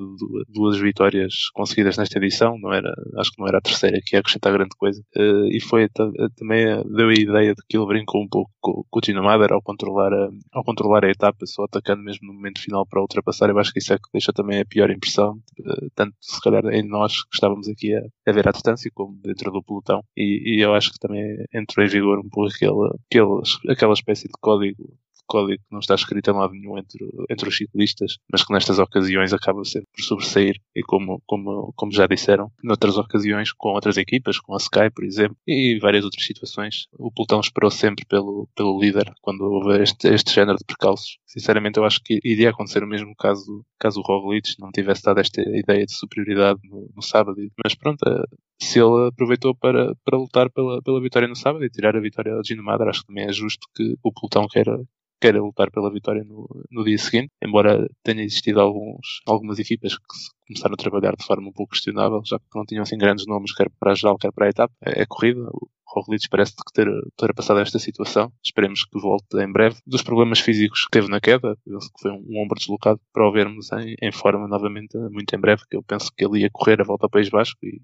duas 0.50 0.78
vitórias 0.80 1.50
conseguidas 1.54 1.98
nesta 1.98 2.18
edição, 2.18 2.58
não 2.60 2.74
era, 2.74 2.92
acho 3.18 3.32
que 3.32 3.40
não 3.40 3.48
era 3.48 3.60
a 3.60 3.62
terceira 3.62 4.00
que 4.04 4.16
ia 4.16 4.20
acrescentar 4.20 4.54
grande 4.54 4.76
coisa. 4.78 5.02
Uh, 5.16 5.48
e 5.48 5.62
foi 5.62 5.88
também 6.36 6.66
deu 6.96 7.10
a 7.10 7.14
ideia 7.14 7.54
de 7.54 7.62
que 7.68 7.78
ele 7.78 7.86
brincou 7.86 8.22
um 8.22 8.28
pouco 8.28 8.52
com 8.62 8.86
o 8.92 9.02
Tino 9.02 9.24
Mader 9.24 9.54
ao 9.54 9.62
controlar, 9.62 10.14
a, 10.14 10.30
ao 10.52 10.64
controlar 10.64 11.06
a 11.06 11.10
etapa, 11.10 11.46
só 11.46 11.64
atacando 11.64 12.04
mesmo 12.04 12.28
no 12.28 12.34
momento 12.34 12.62
final 12.62 12.86
para 12.86 13.02
ultrapassar. 13.02 13.50
Eu 13.50 13.60
acho 13.60 13.72
que 13.72 13.80
isso 13.80 13.94
é 13.94 13.98
que 13.98 14.10
deixa 14.14 14.34
também 14.34 14.60
a 14.60 14.66
pior 14.66 14.90
impressão, 14.92 15.40
uh, 15.60 15.90
tanto 15.96 16.16
se 16.20 16.42
calhar 16.42 16.66
em 16.68 16.84
nós 16.88 17.24
que 17.24 17.36
estávamos 17.36 17.68
aqui 17.70 17.96
a, 17.96 18.02
a 18.28 18.34
ver 18.34 18.48
à 18.48 18.52
distância, 18.52 18.92
como 18.94 19.21
dentro 19.22 19.52
do 19.52 19.64
pelotão. 19.64 20.04
E, 20.16 20.58
e, 20.58 20.62
eu 20.62 20.74
acho 20.74 20.92
que 20.92 21.00
também 21.00 21.46
entrou 21.54 21.86
em 21.86 21.90
vigor 21.90 22.20
um 22.20 22.30
pouco 22.30 22.52
aquela, 22.54 22.96
aquela, 23.10 23.42
aquela 23.70 23.94
espécie 23.94 24.28
de 24.28 24.34
código 24.40 24.94
código 25.28 25.62
que 25.62 25.72
não 25.72 25.80
está 25.80 25.96
escrito 25.96 26.32
em 26.32 26.34
lado 26.34 26.54
nenhum 26.54 26.78
entre, 26.78 27.06
entre 27.30 27.50
os 27.50 27.58
ciclistas, 27.58 28.18
mas 28.32 28.44
que 28.44 28.54
nestas 28.54 28.80
ocasiões 28.80 29.34
acaba 29.34 29.64
sempre 29.64 29.88
por 29.96 30.04
sobressair 30.04 30.56
e 30.76 30.82
como, 30.82 31.22
como, 31.26 31.74
como 31.76 31.92
já 31.92 32.08
disseram, 32.08 32.52
noutras 32.64 32.98
ocasiões 32.98 33.52
com 33.54 33.70
outras 33.70 33.98
equipas, 33.98 34.40
com 34.40 34.54
a 34.54 34.58
Sky, 34.58 34.90
por 34.94 35.04
exemplo, 35.04 35.38
e 35.48 35.80
várias 35.80 36.04
outras 36.04 36.26
situações, 36.26 36.88
o 36.94 37.12
pelotão 37.12 37.40
esperou 37.40 37.72
sempre 37.72 38.06
pelo, 38.06 38.48
pelo 38.56 38.80
líder 38.80 39.12
quando 39.22 39.42
houve 39.42 39.82
este, 39.82 40.08
este 40.08 40.34
género 40.34 40.58
de 40.58 40.66
percalços. 40.66 41.18
Sinceramente, 41.26 41.78
eu 41.78 41.86
acho 41.86 42.02
que 42.04 42.20
iria 42.24 42.50
acontecer 42.50 42.84
o 42.84 42.88
mesmo 42.88 43.16
caso, 43.16 43.66
caso 43.80 44.00
o 44.00 44.04
Roglic 44.04 44.56
não 44.60 44.72
tivesse 44.72 45.04
dado 45.04 45.20
esta 45.20 45.42
ideia 45.42 45.86
de 45.86 45.94
superioridade 45.94 46.60
no, 46.64 46.90
no 46.96 47.02
sábado, 47.02 47.38
mas 47.64 47.76
pronto, 47.76 48.04
eh, 48.08 48.24
se 48.62 48.80
ele 48.80 49.08
aproveitou 49.08 49.56
para, 49.56 49.96
para 50.06 50.18
lutar 50.18 50.50
pela, 50.52 50.82
pela 50.82 51.02
vitória 51.02 51.28
no 51.28 51.36
sábado 51.36 51.66
e 51.66 51.70
tirar 51.70 51.96
a 51.96 52.00
vitória 52.00 52.34
ao 52.34 52.44
Gino 52.44 52.64
Madra, 52.64 52.90
acho 52.90 53.02
que 53.02 53.08
também 53.08 53.26
é 53.26 53.34
justo 53.34 53.68
que 53.76 53.96
o 54.04 54.12
pelotão 54.14 54.48
queira, 54.48 54.78
queira 55.22 55.40
lutar 55.40 55.70
pela 55.70 55.92
vitória 55.92 56.24
no, 56.24 56.50
no 56.72 56.84
dia 56.84 56.98
seguinte, 56.98 57.32
embora 57.42 57.88
tenha 58.04 58.24
existido 58.24 58.60
alguns, 58.60 59.22
algumas 59.28 59.60
equipas 59.60 59.96
que 59.96 60.04
começaram 60.48 60.74
a 60.74 60.78
trabalhar 60.78 61.16
de 61.16 61.24
forma 61.24 61.48
um 61.48 61.54
pouco 61.54 61.74
questionável, 61.74 62.22
já 62.26 62.40
que 62.40 62.46
não 62.56 62.66
tinham 62.66 62.82
assim 62.82 62.98
grandes 62.98 63.28
nomes, 63.28 63.54
quer 63.54 63.70
para 63.80 63.92
a 63.92 63.96
geral, 63.96 64.18
quer 64.18 64.32
para 64.32 64.48
a 64.48 64.50
etapa. 64.50 64.74
É, 64.84 65.04
é 65.04 65.06
corrida, 65.06 65.48
Roglic 65.88 66.28
parece 66.30 66.54
ter, 66.74 66.88
ter 67.16 67.34
passado 67.34 67.60
esta 67.60 67.78
situação. 67.78 68.32
Esperemos 68.44 68.84
que 68.86 69.00
volte 69.00 69.38
em 69.38 69.52
breve. 69.52 69.78
Dos 69.86 70.02
problemas 70.02 70.40
físicos 70.40 70.86
que 70.86 70.92
teve 70.92 71.08
na 71.08 71.22
queda, 71.22 71.58
penso 71.66 71.92
que 71.94 72.02
foi 72.02 72.12
um, 72.12 72.26
um 72.28 72.44
ombro 72.44 72.58
deslocado, 72.58 73.00
para 73.14 73.28
o 73.28 73.32
vermos 73.32 73.72
em, 73.74 73.96
em, 74.02 74.12
forma 74.12 74.48
novamente 74.48 74.98
muito 75.12 75.36
em 75.36 75.40
breve, 75.40 75.64
que 75.70 75.78
eu 75.78 75.84
penso 75.84 76.12
que 76.16 76.26
ele 76.26 76.40
ia 76.40 76.50
correr 76.52 76.82
a 76.82 76.86
volta 76.86 77.06
ao 77.06 77.10
País 77.10 77.30
Basco 77.30 77.60
e 77.64 77.82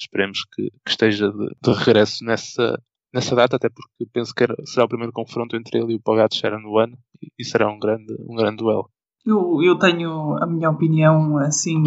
esperemos 0.00 0.44
que, 0.54 0.70
que 0.84 0.90
esteja 0.90 1.30
de, 1.30 1.48
de 1.60 1.72
regresso 1.72 2.24
nessa, 2.24 2.80
nessa 3.12 3.34
data, 3.34 3.56
até 3.56 3.68
porque 3.68 4.06
penso 4.12 4.34
que 4.34 4.46
será 4.66 4.84
o 4.86 4.88
primeiro 4.88 5.12
confronto 5.12 5.56
entre 5.56 5.78
ele 5.78 5.94
e 5.94 5.96
o 5.96 6.00
Pogacar 6.00 6.58
no 6.60 6.78
ano 6.78 6.96
e, 7.38 7.44
será 7.44 7.70
um 7.70 7.78
grande, 7.78 8.14
um 8.28 8.36
grande 8.36 8.58
duelo. 8.58 8.90
Eu, 9.24 9.62
eu 9.62 9.78
tenho 9.78 10.36
a 10.42 10.46
minha 10.46 10.70
opinião 10.70 11.36
assim 11.38 11.82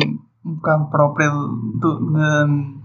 um 0.46 0.56
bocado 0.56 0.90
própria 0.90 1.30
de, 1.30 2.82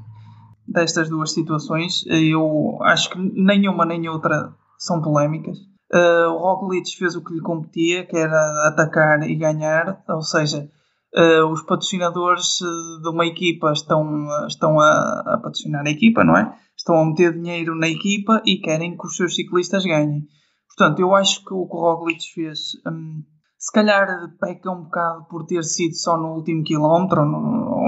destas 0.66 1.09
duas 1.09 1.33
situações. 1.33 2.05
Eu 2.07 2.79
acho 2.83 3.11
que 3.11 3.18
nenhuma 3.18 3.85
nem 3.85 4.09
outra 4.09 4.55
são 4.79 5.01
polémicas. 5.01 5.59
Uh, 5.92 6.29
o 6.31 6.38
Roglic 6.38 6.96
fez 6.96 7.14
o 7.14 7.25
que 7.25 7.33
lhe 7.33 7.40
competia, 7.40 8.05
que 8.05 8.16
era 8.16 8.68
atacar 8.68 9.22
e 9.22 9.37
ganhar, 9.37 10.03
ou 10.09 10.20
seja, 10.20 10.68
uh, 11.14 11.46
os 11.46 11.62
patrocinadores 11.62 12.59
de 13.03 13.09
uma 13.09 13.25
equipa 13.25 13.70
estão, 13.72 14.27
estão 14.49 14.81
a, 14.81 15.20
a 15.35 15.40
patrocinar 15.40 15.87
a 15.87 15.90
equipa, 15.90 16.25
não 16.25 16.37
é? 16.37 16.53
Estão 16.87 17.01
a 17.01 17.05
meter 17.05 17.33
dinheiro 17.33 17.75
na 17.75 17.88
equipa 17.88 18.40
e 18.46 18.59
querem 18.59 18.96
que 18.96 19.05
os 19.05 19.16
seus 19.16 19.35
ciclistas 19.35 19.85
ganhem. 19.85 20.25
Portanto, 20.68 21.01
eu 21.01 21.14
acho 21.16 21.44
que 21.44 21.53
o 21.53 21.66
que 21.66 21.75
o 21.75 21.81
Roglic 21.81 22.22
fez, 22.33 22.75
hum, 22.87 23.25
se 23.59 23.72
calhar 23.72 24.07
peca 24.40 24.70
um 24.70 24.85
bocado 24.85 25.25
por 25.25 25.44
ter 25.44 25.64
sido 25.64 25.96
só 25.96 26.16
no 26.16 26.35
último 26.35 26.62
quilómetro 26.62 27.22
ou 27.22 27.27
no, 27.27 27.38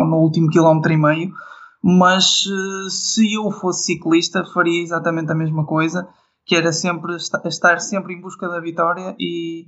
ou 0.01 0.07
no 0.07 0.17
último 0.17 0.49
quilómetro 0.51 0.93
e 0.93 0.97
meio, 0.97 1.33
mas 1.81 2.45
uh, 2.47 2.91
se 2.91 3.35
eu 3.35 3.49
fosse 3.53 3.85
ciclista 3.85 4.45
faria 4.53 4.83
exatamente 4.83 5.31
a 5.31 5.37
mesma 5.37 5.65
coisa, 5.65 6.09
que 6.45 6.57
era 6.57 6.73
sempre 6.73 7.15
estar 7.15 7.79
sempre 7.79 8.15
em 8.15 8.21
busca 8.21 8.49
da 8.49 8.59
vitória 8.59 9.15
e 9.21 9.67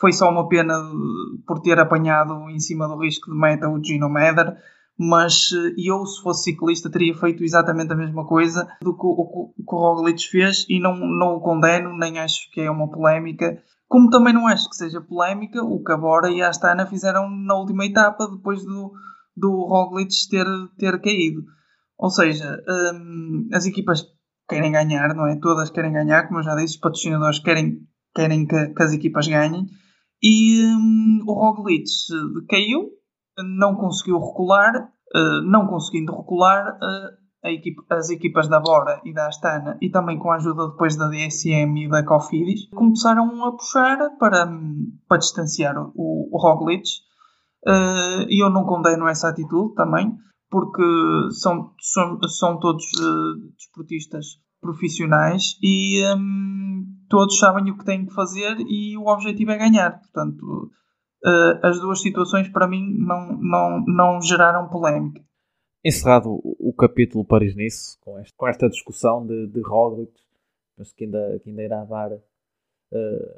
foi 0.00 0.12
só 0.12 0.30
uma 0.30 0.48
pena 0.48 0.74
por 1.46 1.60
ter 1.60 1.78
apanhado 1.78 2.48
em 2.48 2.58
cima 2.58 2.88
do 2.88 2.98
risco 2.98 3.30
de 3.30 3.36
meta 3.36 3.68
o 3.68 3.82
Gino 3.84 4.08
Meder, 4.08 4.56
mas 5.02 5.48
eh, 5.54 5.72
eu, 5.78 6.04
se 6.04 6.22
fosse 6.22 6.50
ciclista, 6.50 6.90
teria 6.90 7.14
feito 7.14 7.42
exatamente 7.42 7.90
a 7.90 7.96
mesma 7.96 8.26
coisa 8.26 8.68
do 8.82 8.94
que 8.94 9.06
o, 9.06 9.50
que 9.56 9.74
o 9.74 9.78
Roglic 9.78 10.28
fez 10.28 10.66
e 10.68 10.78
não, 10.78 10.94
não 10.94 11.36
o 11.36 11.40
condeno, 11.40 11.96
nem 11.96 12.18
acho 12.18 12.50
que 12.50 12.60
é 12.60 12.70
uma 12.70 12.90
polémica. 12.90 13.62
Como 13.88 14.10
também 14.10 14.34
não 14.34 14.46
acho 14.46 14.68
que 14.68 14.76
seja 14.76 15.00
polémica 15.00 15.64
o 15.64 15.82
que 15.82 15.90
a 15.90 15.96
Bora 15.96 16.30
e 16.30 16.42
a 16.42 16.50
Astana 16.50 16.84
fizeram 16.84 17.30
na 17.30 17.54
última 17.54 17.86
etapa, 17.86 18.28
depois 18.28 18.62
do, 18.62 18.92
do 19.34 19.50
Roglic 19.64 20.12
ter, 20.28 20.46
ter 20.76 21.00
caído. 21.00 21.44
Ou 21.96 22.10
seja, 22.10 22.62
hum, 22.94 23.48
as 23.54 23.64
equipas 23.64 24.04
querem 24.46 24.70
ganhar, 24.70 25.14
não 25.14 25.26
é? 25.26 25.36
Todas 25.40 25.70
querem 25.70 25.94
ganhar, 25.94 26.28
como 26.28 26.40
eu 26.40 26.44
já 26.44 26.54
disse, 26.54 26.74
os 26.74 26.80
patrocinadores 26.80 27.38
querem, 27.38 27.78
querem 28.14 28.46
que, 28.46 28.66
que 28.66 28.82
as 28.82 28.92
equipas 28.92 29.26
ganhem. 29.26 29.64
E 30.22 30.62
hum, 30.62 31.24
o 31.26 31.32
Roglic 31.32 31.84
caiu, 32.50 32.99
não 33.42 33.74
conseguiu 33.74 34.18
recular, 34.18 34.90
uh, 35.14 35.42
não 35.42 35.66
conseguindo 35.66 36.16
recular, 36.16 36.76
uh, 36.76 37.48
equipe, 37.48 37.80
as 37.90 38.10
equipas 38.10 38.48
da 38.48 38.60
Bora 38.60 39.00
e 39.04 39.12
da 39.12 39.28
Astana, 39.28 39.78
e 39.80 39.90
também 39.90 40.18
com 40.18 40.30
a 40.30 40.36
ajuda 40.36 40.68
depois 40.68 40.96
da 40.96 41.08
DSM 41.08 41.84
e 41.84 41.88
da 41.88 42.04
Cofidis, 42.04 42.68
começaram 42.74 43.44
a 43.44 43.52
puxar 43.52 44.16
para, 44.18 44.46
para 45.08 45.18
distanciar 45.18 45.74
o, 45.78 46.28
o 46.30 46.38
Roglic. 46.38 46.88
Uh, 47.66 48.24
e 48.28 48.42
eu 48.42 48.48
não 48.48 48.64
condeno 48.64 49.06
essa 49.06 49.28
atitude 49.28 49.74
também, 49.74 50.16
porque 50.50 50.82
são, 51.32 51.72
são, 51.78 52.18
são 52.28 52.58
todos 52.58 52.84
desportistas 53.56 54.40
profissionais 54.60 55.56
e 55.62 56.02
um, 56.14 56.84
todos 57.08 57.38
sabem 57.38 57.70
o 57.70 57.78
que 57.78 57.84
têm 57.84 58.06
que 58.06 58.14
fazer 58.14 58.56
e 58.60 58.96
o 58.96 59.06
objetivo 59.06 59.50
é 59.52 59.58
ganhar. 59.58 59.98
Portanto, 59.98 60.70
uh, 61.24 61.66
as 61.66 61.78
duas 61.80 62.00
situações 62.00 62.48
para 62.48 62.66
mim 62.66 62.94
não, 62.98 63.38
não, 63.40 63.84
não 63.86 64.22
geraram 64.22 64.68
polémica. 64.68 65.22
Encerrado 65.84 66.40
o, 66.44 66.72
capítulo 66.74 67.24
Paris-Nice, 67.24 67.98
com, 68.00 68.18
este, 68.18 68.34
com 68.36 68.46
esta 68.46 68.68
discussão 68.68 69.26
de, 69.26 69.46
de 69.46 69.60
Roglic, 69.62 70.12
penso 70.76 70.94
que 70.94 71.04
ainda, 71.04 71.40
que 71.42 71.48
ainda 71.48 71.62
irá 71.62 71.84
dar 71.84 72.12
uh, 72.12 72.20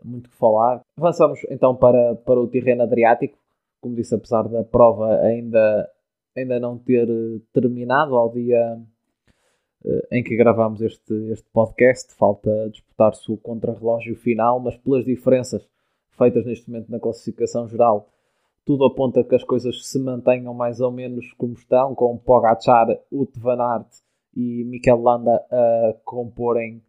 muito 0.05 0.29
que 0.29 0.37
falar. 0.37 0.81
Avançamos 0.97 1.40
então 1.49 1.77
para, 1.77 2.16
para 2.16 2.40
o 2.40 2.49
terreno 2.49 2.83
Adriático. 2.83 3.38
Como 3.81 3.95
disse, 3.95 4.14
apesar 4.14 4.49
da 4.49 4.64
prova 4.64 5.21
ainda, 5.21 5.88
ainda 6.37 6.59
não 6.59 6.79
ter 6.79 7.07
terminado 7.53 8.16
ao 8.16 8.33
dia 8.33 8.81
em 10.12 10.23
que 10.23 10.37
gravamos 10.37 10.81
este, 10.81 11.12
este 11.33 11.49
podcast, 11.53 12.14
falta 12.14 12.71
disputar-se 12.71 13.31
o 13.33 13.37
contrarrelógio 13.37 14.14
final, 14.14 14.61
mas 14.61 14.77
pelas 14.77 15.05
diferenças 15.05 15.66
feitas 16.16 16.44
neste 16.44 16.70
momento 16.70 16.90
na 16.90 17.01
classificação 17.01 17.68
geral, 17.68 18.09
tudo 18.64 18.85
aponta 18.85 19.25
que 19.25 19.35
as 19.35 19.42
coisas 19.42 19.88
se 19.88 19.98
mantenham 19.98 20.55
mais 20.55 20.81
ou 20.81 20.90
menos 20.90 21.33
como 21.33 21.55
estão, 21.55 21.94
com 21.94 22.16
Pogacar, 22.16 22.87
Ut 23.11 23.38
Van 23.38 23.61
Aert 23.61 23.88
e 24.37 24.64
Mikel 24.64 25.01
Landa 25.01 25.44
a 25.51 25.94
comporem 26.05 26.83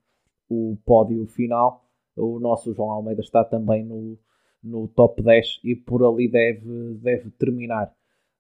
o 0.50 0.78
pódio 0.86 1.26
final. 1.26 1.84
O 2.16 2.40
nosso 2.40 2.74
João 2.74 2.92
Almeida 2.92 3.22
está 3.22 3.44
também 3.44 3.84
no, 3.84 4.18
no 4.64 4.88
top 4.88 5.22
10 5.22 5.62
e 5.64 5.76
por 5.76 6.06
ali 6.06 6.30
deve, 6.30 6.94
deve 7.02 7.32
terminar. 7.32 7.92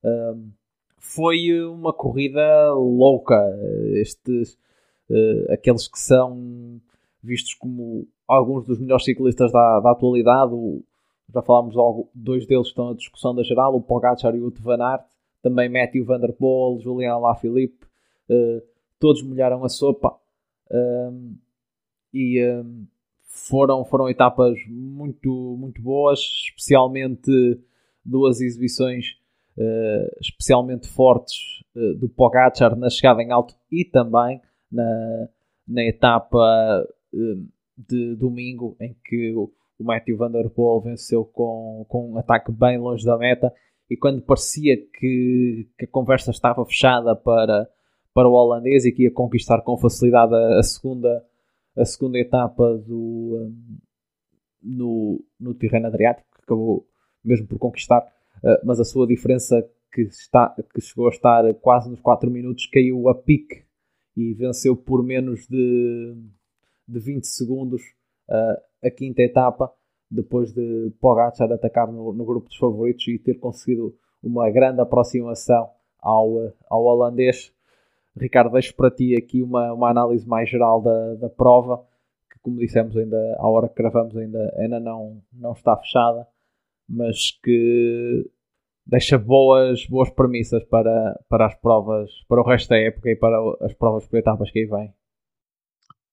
Um, 0.03 0.51
foi 0.97 1.61
uma 1.63 1.91
corrida 1.91 2.71
louca. 2.73 3.35
Estes, 3.95 4.53
uh, 5.09 5.51
aqueles 5.51 5.87
que 5.87 5.97
são 5.97 6.79
vistos 7.23 7.53
como 7.53 8.07
alguns 8.27 8.65
dos 8.65 8.79
melhores 8.79 9.05
ciclistas 9.05 9.51
da, 9.51 9.79
da 9.79 9.91
atualidade. 9.91 10.53
O, 10.53 10.83
já 11.33 11.41
falámos 11.41 11.75
logo, 11.75 12.09
dois 12.13 12.45
deles 12.45 12.67
estão 12.67 12.89
na 12.89 12.95
discussão 12.95 13.33
da 13.33 13.43
geral, 13.43 13.75
o 13.75 13.81
Pogacar 13.81 14.35
e 14.35 14.41
o 14.41 14.51
Van 14.59 14.83
Aert, 14.83 15.05
também 15.41 15.69
Matthew 15.69 16.05
Van 16.05 16.19
Der 16.19 16.33
Poel, 16.33 16.79
Julian 16.79 17.17
Lafilippe, 17.17 17.85
uh, 18.29 18.61
todos 18.99 19.23
molharam 19.23 19.63
a 19.63 19.69
sopa 19.69 20.15
um, 20.71 21.35
e 22.13 22.45
um, 22.45 22.85
foram, 23.23 23.83
foram 23.83 24.09
etapas 24.09 24.57
muito, 24.67 25.57
muito 25.57 25.81
boas, 25.81 26.19
especialmente 26.19 27.31
duas 28.05 28.41
exibições 28.41 29.17
uh, 29.57 30.17
especialmente 30.21 30.87
fortes 30.87 31.35
uh, 31.75 31.95
do 31.95 32.09
Pogacar 32.09 32.77
na 32.77 32.89
chegada 32.89 33.21
em 33.21 33.31
alto 33.31 33.55
e 33.71 33.85
também 33.85 34.41
na, 34.71 35.27
na 35.67 35.83
etapa 35.83 36.87
de 37.77 38.15
domingo, 38.15 38.75
em 38.79 38.95
que 39.03 39.33
o 39.35 39.51
Matthew 39.79 40.17
Van 40.17 40.31
Der 40.31 40.49
Poel 40.49 40.81
venceu 40.81 41.25
com, 41.25 41.85
com 41.89 42.11
um 42.11 42.17
ataque 42.17 42.51
bem 42.51 42.77
longe 42.77 43.05
da 43.05 43.17
meta 43.17 43.53
e 43.89 43.97
quando 43.97 44.21
parecia 44.21 44.77
que, 44.77 45.67
que 45.77 45.85
a 45.85 45.87
conversa 45.87 46.31
estava 46.31 46.65
fechada 46.65 47.15
para, 47.15 47.67
para 48.13 48.27
o 48.27 48.33
holandês 48.33 48.85
e 48.85 48.91
que 48.91 49.03
ia 49.03 49.11
conquistar 49.11 49.61
com 49.61 49.77
facilidade 49.77 50.33
a, 50.33 50.59
a 50.59 50.63
segunda, 50.63 51.23
a 51.77 51.85
segunda 51.85 52.17
etapa 52.17 52.77
do, 52.77 53.37
um, 53.37 53.77
no, 54.61 55.25
no 55.39 55.53
terreno 55.53 55.87
Adriático, 55.87 56.27
que 56.35 56.43
acabou 56.43 56.87
mesmo 57.23 57.47
por 57.47 57.57
conquistar, 57.57 57.99
uh, 58.43 58.65
mas 58.65 58.79
a 58.79 58.85
sua 58.85 59.05
diferença 59.05 59.63
que, 59.91 60.01
está, 60.03 60.55
que 60.73 60.81
chegou 60.81 61.07
a 61.07 61.11
estar 61.11 61.53
quase 61.55 61.89
nos 61.89 61.99
4 61.99 62.29
minutos 62.31 62.65
caiu 62.67 63.07
a 63.09 63.15
pique 63.15 63.63
e 64.15 64.33
venceu 64.33 64.75
por 64.75 65.03
menos 65.03 65.47
de 65.47 66.15
de 66.87 66.99
20 66.99 67.25
segundos 67.25 67.81
uh, 68.29 68.87
a 68.87 68.91
quinta 68.91 69.21
etapa, 69.21 69.71
depois 70.09 70.53
de 70.53 70.91
Pogacar 70.99 71.51
atacar 71.51 71.91
no, 71.91 72.13
no, 72.13 72.25
grupo 72.25 72.47
dos 72.47 72.57
favoritos 72.57 73.07
e 73.07 73.17
ter 73.17 73.35
conseguido 73.35 73.95
uma 74.21 74.49
grande 74.51 74.81
aproximação 74.81 75.69
ao, 75.99 76.53
ao 76.69 76.83
holandês. 76.83 77.53
Ricardo, 78.15 78.53
deixo 78.53 78.75
para 78.75 78.91
ti 78.91 79.15
aqui 79.15 79.41
uma, 79.41 79.73
uma 79.73 79.89
análise 79.89 80.27
mais 80.27 80.49
geral 80.49 80.81
da, 80.81 81.15
da 81.15 81.29
prova, 81.29 81.83
que 82.31 82.39
como 82.41 82.59
dissemos 82.59 82.95
ainda, 82.95 83.17
à 83.39 83.47
hora 83.47 83.67
que 83.67 83.81
gravamos 83.81 84.15
ainda, 84.15 84.53
ainda 84.57 84.79
não, 84.79 85.21
não 85.33 85.53
está 85.53 85.75
fechada, 85.77 86.27
mas 86.87 87.31
que 87.43 88.29
deixa 88.85 89.17
boas, 89.17 89.85
boas 89.87 90.09
premissas 90.11 90.63
para, 90.65 91.19
para 91.27 91.47
as 91.47 91.55
provas, 91.55 92.11
para 92.27 92.41
o 92.41 92.45
resto 92.45 92.69
da 92.69 92.77
época 92.77 93.09
e 93.09 93.15
para 93.15 93.37
as 93.61 93.73
provas 93.73 94.07
por 94.07 94.17
etapas 94.17 94.51
que 94.51 94.59
aí 94.59 94.65
vêm. 94.65 94.93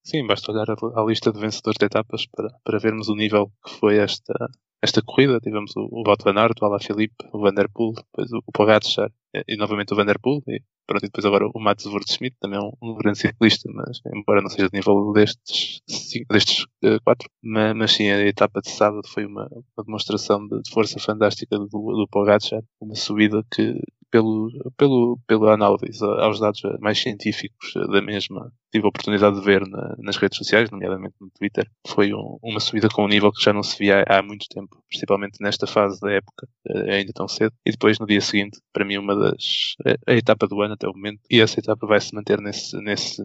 Sim, 0.02 0.26
basta 0.26 0.50
olhar 0.50 0.70
a, 0.70 1.00
a, 1.00 1.04
lista 1.04 1.32
de 1.32 1.40
vencedores 1.40 1.78
de 1.78 1.86
etapas 1.86 2.26
para, 2.26 2.48
para 2.64 2.78
vermos 2.78 3.08
o 3.08 3.14
nível 3.14 3.52
que 3.64 3.74
foi 3.78 3.98
esta, 3.98 4.34
esta 4.82 5.02
corrida. 5.02 5.40
Tivemos 5.40 5.76
o, 5.76 5.82
o 5.90 6.02
Wout 6.06 6.24
van 6.24 6.40
Aert, 6.40 6.60
o 6.60 6.64
Alaphilippe, 6.64 7.28
o 7.32 7.40
Van 7.40 7.52
Der 7.52 7.68
Poel, 7.70 7.92
depois 7.92 8.32
o, 8.32 8.38
o 8.46 8.52
Pogacar 8.52 9.10
e, 9.34 9.44
e 9.46 9.56
novamente 9.56 9.92
o 9.92 9.96
Van 9.96 10.06
Der 10.06 10.18
Poel. 10.18 10.42
E, 10.48 10.62
pronto, 10.86 11.04
e 11.04 11.08
depois 11.08 11.24
agora 11.24 11.46
o 11.54 11.60
Mats 11.60 11.84
Schmidt, 12.08 12.36
também 12.40 12.58
é 12.58 12.62
um, 12.62 12.72
um, 12.82 12.94
grande 12.94 13.18
ciclista, 13.18 13.70
mas 13.72 14.00
embora 14.14 14.40
não 14.40 14.48
seja 14.48 14.68
de 14.68 14.78
nível 14.78 15.12
destes, 15.12 15.82
cinco, 15.86 16.32
destes 16.32 16.64
uh, 16.84 17.00
quatro. 17.04 17.28
Mas, 17.42 17.76
mas, 17.76 17.92
sim, 17.92 18.10
a 18.10 18.26
etapa 18.26 18.60
de 18.60 18.70
sábado 18.70 19.06
foi 19.06 19.26
uma, 19.26 19.48
uma 19.76 19.84
demonstração 19.84 20.46
de, 20.46 20.62
de, 20.62 20.70
força 20.70 20.98
fantástica 20.98 21.58
do, 21.58 21.66
do 21.68 22.06
Pogacar, 22.10 22.62
uma 22.80 22.94
subida 22.94 23.44
que 23.52 23.80
pelo, 24.10 24.50
pelo, 24.76 25.18
pela 25.26 25.54
análise 25.54 26.04
aos 26.04 26.40
dados 26.40 26.60
mais 26.80 26.98
científicos 26.98 27.72
da 27.74 28.02
mesma, 28.02 28.52
tive 28.72 28.84
a 28.84 28.88
oportunidade 28.88 29.36
de 29.38 29.44
ver 29.44 29.66
na, 29.66 29.96
nas 29.98 30.16
redes 30.16 30.38
sociais, 30.38 30.70
nomeadamente 30.70 31.14
no 31.20 31.30
Twitter, 31.30 31.68
foi 31.86 32.12
um, 32.12 32.38
uma 32.42 32.60
subida 32.60 32.88
com 32.88 33.04
um 33.04 33.08
nível 33.08 33.32
que 33.32 33.42
já 33.42 33.52
não 33.52 33.62
se 33.62 33.78
via 33.78 34.04
há, 34.08 34.22
muito 34.22 34.46
tempo, 34.48 34.82
principalmente 34.88 35.40
nesta 35.40 35.66
fase 35.66 36.00
da 36.00 36.12
época, 36.12 36.48
eh, 36.68 36.96
ainda 36.96 37.12
tão 37.12 37.28
cedo. 37.28 37.52
E 37.64 37.70
depois, 37.70 37.98
no 37.98 38.06
dia 38.06 38.20
seguinte, 38.20 38.58
para 38.72 38.84
mim, 38.84 38.98
uma 38.98 39.14
das. 39.14 39.74
a, 39.86 40.12
a 40.12 40.16
etapa 40.16 40.46
do 40.46 40.60
ano 40.60 40.74
até 40.74 40.88
o 40.88 40.92
momento, 40.92 41.20
e 41.30 41.40
essa 41.40 41.58
etapa 41.58 41.86
vai 41.86 42.00
se 42.00 42.14
manter 42.14 42.40
nesse, 42.40 42.76
nesse, 42.78 43.22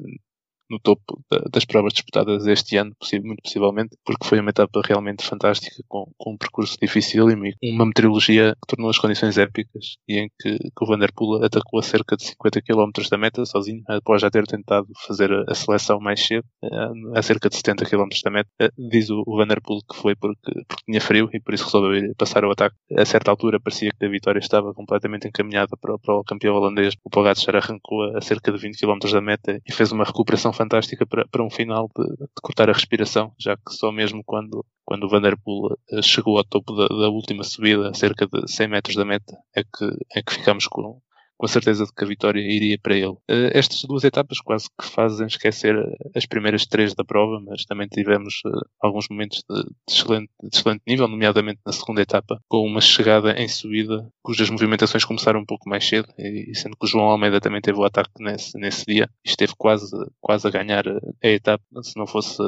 no 0.70 0.80
topo 0.80 1.22
das 1.52 1.66
provas 1.66 1.94
disputadas 1.94 2.48
este 2.48 2.78
ano, 2.78 2.96
muito 3.24 3.42
possivelmente, 3.44 3.98
porque 4.06 4.28
foi 4.28 4.40
uma 4.40 4.50
etapa 4.50 4.82
realmente 4.84 5.24
fantástica, 5.24 5.84
com, 5.88 6.12
com 6.18 6.34
um 6.34 6.38
percurso 6.38 6.78
difícil 6.82 7.30
e 7.30 7.72
uma 7.72 7.86
meteorologia 7.86 8.56
que 8.56 8.68
tornou 8.68 8.90
as 8.90 8.98
condições 8.98 9.38
épicas 9.38 9.98
e 10.08 10.20
em 10.20 10.30
que, 10.40 10.58
que 10.58 10.84
o 10.84 10.86
Vanderpool 10.86 11.44
atacou 11.44 11.80
a 11.80 11.84
cerca 11.84 12.16
de 12.16 12.26
50 12.26 12.62
km 12.62 12.92
da 13.10 13.18
meta 13.18 13.46
sozinho, 13.46 13.84
após 13.88 14.22
já 14.22 14.30
ter 14.30 14.46
tentado 14.46 14.88
fazer 15.08 15.32
a, 15.32 15.46
a 15.48 15.56
seleção 15.56 16.00
mais 16.00 16.26
cedo, 16.26 16.46
a, 16.64 17.20
a, 17.20 17.22
cerca 17.22 17.50
de 17.50 17.56
70 17.56 17.86
km 17.86 18.08
da 18.24 18.32
meta. 18.32 18.50
Eh, 18.60 18.70
diz 18.78 19.10
o, 19.10 19.24
Vanderpool 19.26 19.82
que 19.90 19.98
foi 19.98 20.16
porque, 20.16 20.52
porque 20.68 20.84
tinha 20.86 21.02
frio 21.02 21.30
e 21.34 21.40
por 21.40 21.54
isso 21.54 21.66
resolveu 21.66 22.14
passar 22.16 22.44
o 22.46 22.52
ataque. 22.52 22.76
A 22.98 23.06
certa 23.06 23.32
altura 23.32 23.60
parecia 23.60 23.92
que 23.98 24.06
a 24.06 24.10
vitória 24.10 24.40
estava 24.40 24.74
completamente 24.74 25.28
encaminhada 25.28 25.76
para, 25.80 25.98
para 25.98 26.16
o 26.16 26.24
campeão 26.24 26.56
holandês. 26.56 26.94
O 27.04 27.10
Pogacar 27.10 27.56
arrancou 27.56 28.16
a 28.16 28.22
cerca 28.22 28.52
de 28.52 28.58
20 28.58 28.80
km 28.80 29.00
da 29.12 29.22
meta 29.22 29.62
e 29.66 29.74
fez 29.74 29.92
uma 29.92 30.04
recuperação 30.04 30.54
fantástica 30.56 31.06
para, 31.06 31.28
para 31.28 31.44
um 31.44 31.50
final 31.50 31.90
de, 31.96 32.06
de, 32.18 32.28
cortar 32.42 32.70
a 32.70 32.74
respiração, 32.74 33.34
já 33.38 33.56
que 33.56 33.74
só 33.74 33.92
mesmo 33.92 34.24
quando, 34.24 34.66
quando 34.84 35.04
o 35.04 35.10
Vanderpool 35.10 35.78
eh, 35.92 36.02
chegou 36.02 36.38
ao 36.38 36.44
topo 36.44 36.74
da, 36.74 36.88
da 36.88 37.10
última 37.10 37.44
subida, 37.44 37.94
cerca 37.94 38.28
de 38.28 38.52
100 38.52 38.68
metros 38.68 38.96
da 38.96 39.06
meta, 39.06 39.38
é 39.56 39.64
que, 39.64 39.86
é 40.16 40.24
que 40.24 40.34
ficamos 40.34 40.68
com, 40.68 41.00
com 41.38 41.48
certeza 41.48 41.86
de 41.86 41.94
que 41.94 42.04
a 42.04 42.08
vitória 42.08 42.40
iria 42.40 42.78
para 42.82 42.96
ele. 42.96 43.08
Uh, 43.08 43.52
estas 43.54 43.82
duas 43.84 44.04
etapas 44.04 44.40
quase 44.40 44.68
que 44.80 44.88
fazem 44.88 45.28
esquecer 45.28 45.76
as 46.16 46.26
primeiras 46.26 46.66
três 46.66 46.94
da 46.94 47.04
prova, 47.04 47.42
mas 47.46 47.66
também 47.66 47.88
tivemos 47.88 48.42
uh, 48.46 48.66
alguns 48.82 49.08
momentos 49.10 49.44
de, 49.50 49.64
de, 49.64 49.70
excelente, 49.90 50.30
de, 50.42 50.50
excelente, 50.54 50.82
nível, 50.88 51.08
nomeadamente 51.08 51.60
na 51.66 51.72
segunda 51.72 52.02
etapa, 52.02 52.40
com 52.48 52.66
uma 52.66 52.82
chegada 52.82 53.32
em 53.34 53.48
subida, 53.48 54.08
cujas 54.24 54.50
movimentações 54.50 55.04
começaram 55.04 55.40
um 55.40 55.46
pouco 55.46 55.70
mais 55.70 55.88
cedo, 55.88 56.08
e, 56.18 56.54
sendo 56.56 56.76
que 56.78 56.86
o 56.86 56.90
João 56.90 57.06
Almeida 57.06 57.42
também 57.42 57.62
teve 57.62 57.80
o 57.80 57.86
ataque 57.86 58.12
nesse, 58.20 58.58
nesse 58.58 58.86
dia, 58.86 59.10
esteve 59.26 59.54
quase, 59.58 59.92
quase 60.22 60.48
a 60.48 60.52
ganhar 60.52 60.86
a 60.88 61.28
etapa, 61.28 61.64
se 61.82 61.98
não 61.98 62.08
fosse 62.08 62.42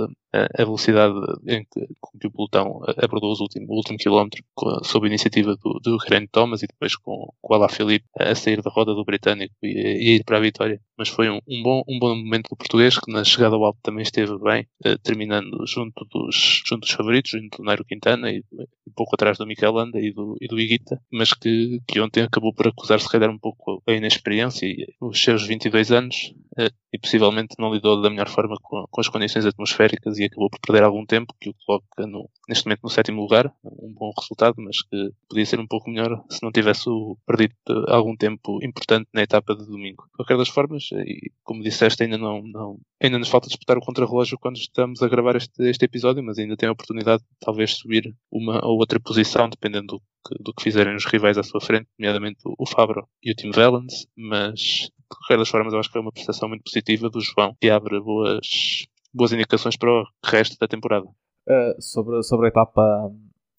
a 0.45 0.63
velocidade 0.63 1.15
em 1.47 1.63
que, 1.63 1.87
com 1.99 2.17
que 2.19 2.27
o 2.27 2.31
pelotão 2.31 2.81
abordou 2.97 3.31
os 3.31 3.39
últimos, 3.39 3.69
o 3.69 3.73
último 3.73 3.97
quilómetro, 3.97 4.43
sob 4.83 5.07
a 5.07 5.09
iniciativa 5.09 5.55
do, 5.55 5.79
do 5.79 5.97
Geraint 5.99 6.29
Thomas 6.31 6.63
e 6.63 6.67
depois 6.67 6.95
com, 6.95 7.31
com 7.41 7.53
o 7.53 7.55
Alaphilippe 7.55 8.05
a 8.17 8.35
sair 8.35 8.61
da 8.61 8.69
roda 8.69 8.93
do 8.93 9.05
britânico 9.05 9.53
e, 9.63 9.67
e 9.67 10.15
ir 10.15 10.23
para 10.23 10.37
a 10.37 10.41
vitória. 10.41 10.81
Mas 10.97 11.09
foi 11.09 11.29
um, 11.29 11.39
um, 11.47 11.63
bom, 11.63 11.83
um 11.87 11.99
bom 11.99 12.15
momento 12.15 12.49
do 12.49 12.55
português, 12.55 12.97
que 12.97 13.11
na 13.11 13.23
chegada 13.23 13.55
ao 13.55 13.63
alto 13.63 13.79
também 13.83 14.01
esteve 14.01 14.37
bem, 14.39 14.67
eh, 14.83 14.97
terminando 15.03 15.63
junto 15.67 16.05
dos, 16.05 16.63
junto 16.65 16.81
dos 16.81 16.91
favoritos, 16.91 17.31
junto 17.31 17.57
do 17.57 17.63
Nairo 17.63 17.85
Quintana 17.85 18.31
e, 18.31 18.43
um 18.51 18.91
pouco 18.95 19.15
atrás 19.15 19.37
do 19.37 19.45
Mikel 19.45 19.71
Landa 19.71 19.99
e 19.99 20.11
do, 20.11 20.35
e 20.41 20.47
do 20.47 20.59
Iguita, 20.59 20.99
mas 21.11 21.33
que, 21.33 21.79
que 21.87 21.99
ontem 21.99 22.23
acabou 22.23 22.53
por 22.53 22.67
acusar 22.67 22.99
se 22.99 23.09
calhar 23.09 23.29
um 23.29 23.37
pouco 23.37 23.81
a 23.87 23.91
inexperiência 23.91 24.65
e 24.65 24.87
os 24.99 25.21
seus 25.21 25.45
22 25.45 25.91
anos 25.91 26.33
eh, 26.57 26.71
e 26.93 26.97
possivelmente 26.99 27.55
não 27.59 27.73
lidou 27.73 28.01
da 28.01 28.09
melhor 28.09 28.29
forma 28.29 28.55
com, 28.61 28.85
com, 28.89 29.01
as 29.01 29.09
condições 29.09 29.45
atmosféricas 29.45 30.17
e 30.17 30.25
acabou 30.25 30.49
por 30.49 30.59
perder 30.59 30.83
algum 30.83 31.05
tempo, 31.05 31.33
que 31.39 31.49
o 31.49 31.55
coloca 31.65 32.07
no, 32.07 32.29
neste 32.47 32.65
momento 32.65 32.83
no 32.83 32.89
sétimo 32.89 33.21
lugar, 33.21 33.51
um 33.63 33.93
bom 33.93 34.11
resultado, 34.19 34.55
mas 34.57 34.81
que 34.81 35.11
podia 35.27 35.45
ser 35.45 35.59
um 35.59 35.67
pouco 35.67 35.89
melhor 35.89 36.23
se 36.29 36.41
não 36.41 36.51
tivesse 36.51 36.89
perdido 37.25 37.53
algum 37.87 38.15
tempo 38.15 38.59
importante 38.63 39.07
na 39.13 39.23
etapa 39.23 39.55
de 39.55 39.65
domingo. 39.65 40.03
De 40.05 40.17
qualquer 40.17 40.37
das 40.37 40.49
formas, 40.49 40.89
e 40.91 41.31
como 41.43 41.63
disseste, 41.63 42.03
ainda 42.03 42.17
não, 42.17 42.41
não 42.43 42.79
ainda 43.01 43.19
nos 43.19 43.29
falta 43.29 43.47
disputar 43.47 43.77
o 43.77 43.81
contrarrelógio 43.81 44.37
quando 44.39 44.57
estamos 44.57 45.01
a 45.01 45.07
gravar 45.07 45.35
este, 45.35 45.63
este 45.63 45.85
episódio, 45.85 46.23
mas 46.23 46.37
ainda 46.37 46.57
tem 46.57 46.69
a 46.69 46.71
oportunidade 46.71 47.21
de 47.21 47.29
talvez 47.39 47.71
subir 47.75 48.15
uma 48.31 48.65
ou 48.65 48.77
outra 48.77 48.99
posição, 48.99 49.49
dependendo 49.49 49.87
do 49.87 49.99
que, 49.99 50.43
do 50.43 50.53
que 50.53 50.63
fizerem 50.63 50.95
os 50.95 51.05
rivais 51.05 51.37
à 51.37 51.43
sua 51.43 51.61
frente, 51.61 51.87
nomeadamente 51.97 52.39
o, 52.43 52.65
Fabro 52.65 53.07
e 53.23 53.31
o 53.31 53.35
Tim 53.35 53.51
Valens, 53.51 54.07
mas 54.15 54.89
qualquer 55.09 55.37
das 55.37 55.49
formas 55.49 55.73
eu 55.73 55.79
acho 55.79 55.91
que 55.91 55.97
é 55.97 56.01
uma 56.01 56.11
prestação 56.11 56.49
muito 56.49 56.63
positiva 56.63 57.09
do 57.09 57.21
João, 57.21 57.55
que 57.59 57.69
abre 57.69 57.99
boas, 57.99 58.87
boas 59.13 59.31
indicações 59.31 59.77
para 59.77 59.89
o 59.89 60.05
resto 60.23 60.57
da 60.59 60.67
temporada. 60.67 61.05
Uh, 61.05 61.81
sobre, 61.81 62.21
sobre 62.23 62.47
a 62.47 62.49
etapa, 62.49 63.11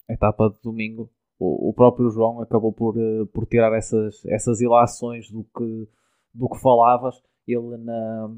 a 0.07 0.13
etapa 0.13 0.49
de 0.49 0.61
domingo, 0.61 1.09
o, 1.39 1.69
o 1.69 1.73
próprio 1.73 2.09
João 2.09 2.41
acabou 2.41 2.71
por, 2.71 2.97
uh, 2.97 3.25
por 3.27 3.45
tirar 3.45 3.75
essas, 3.75 4.23
essas 4.25 4.61
ilações 4.61 5.29
do 5.31 5.43
que, 5.43 5.87
do 6.33 6.49
que 6.49 6.61
falavas. 6.61 7.15
Ele 7.47 7.77
na, 7.77 8.29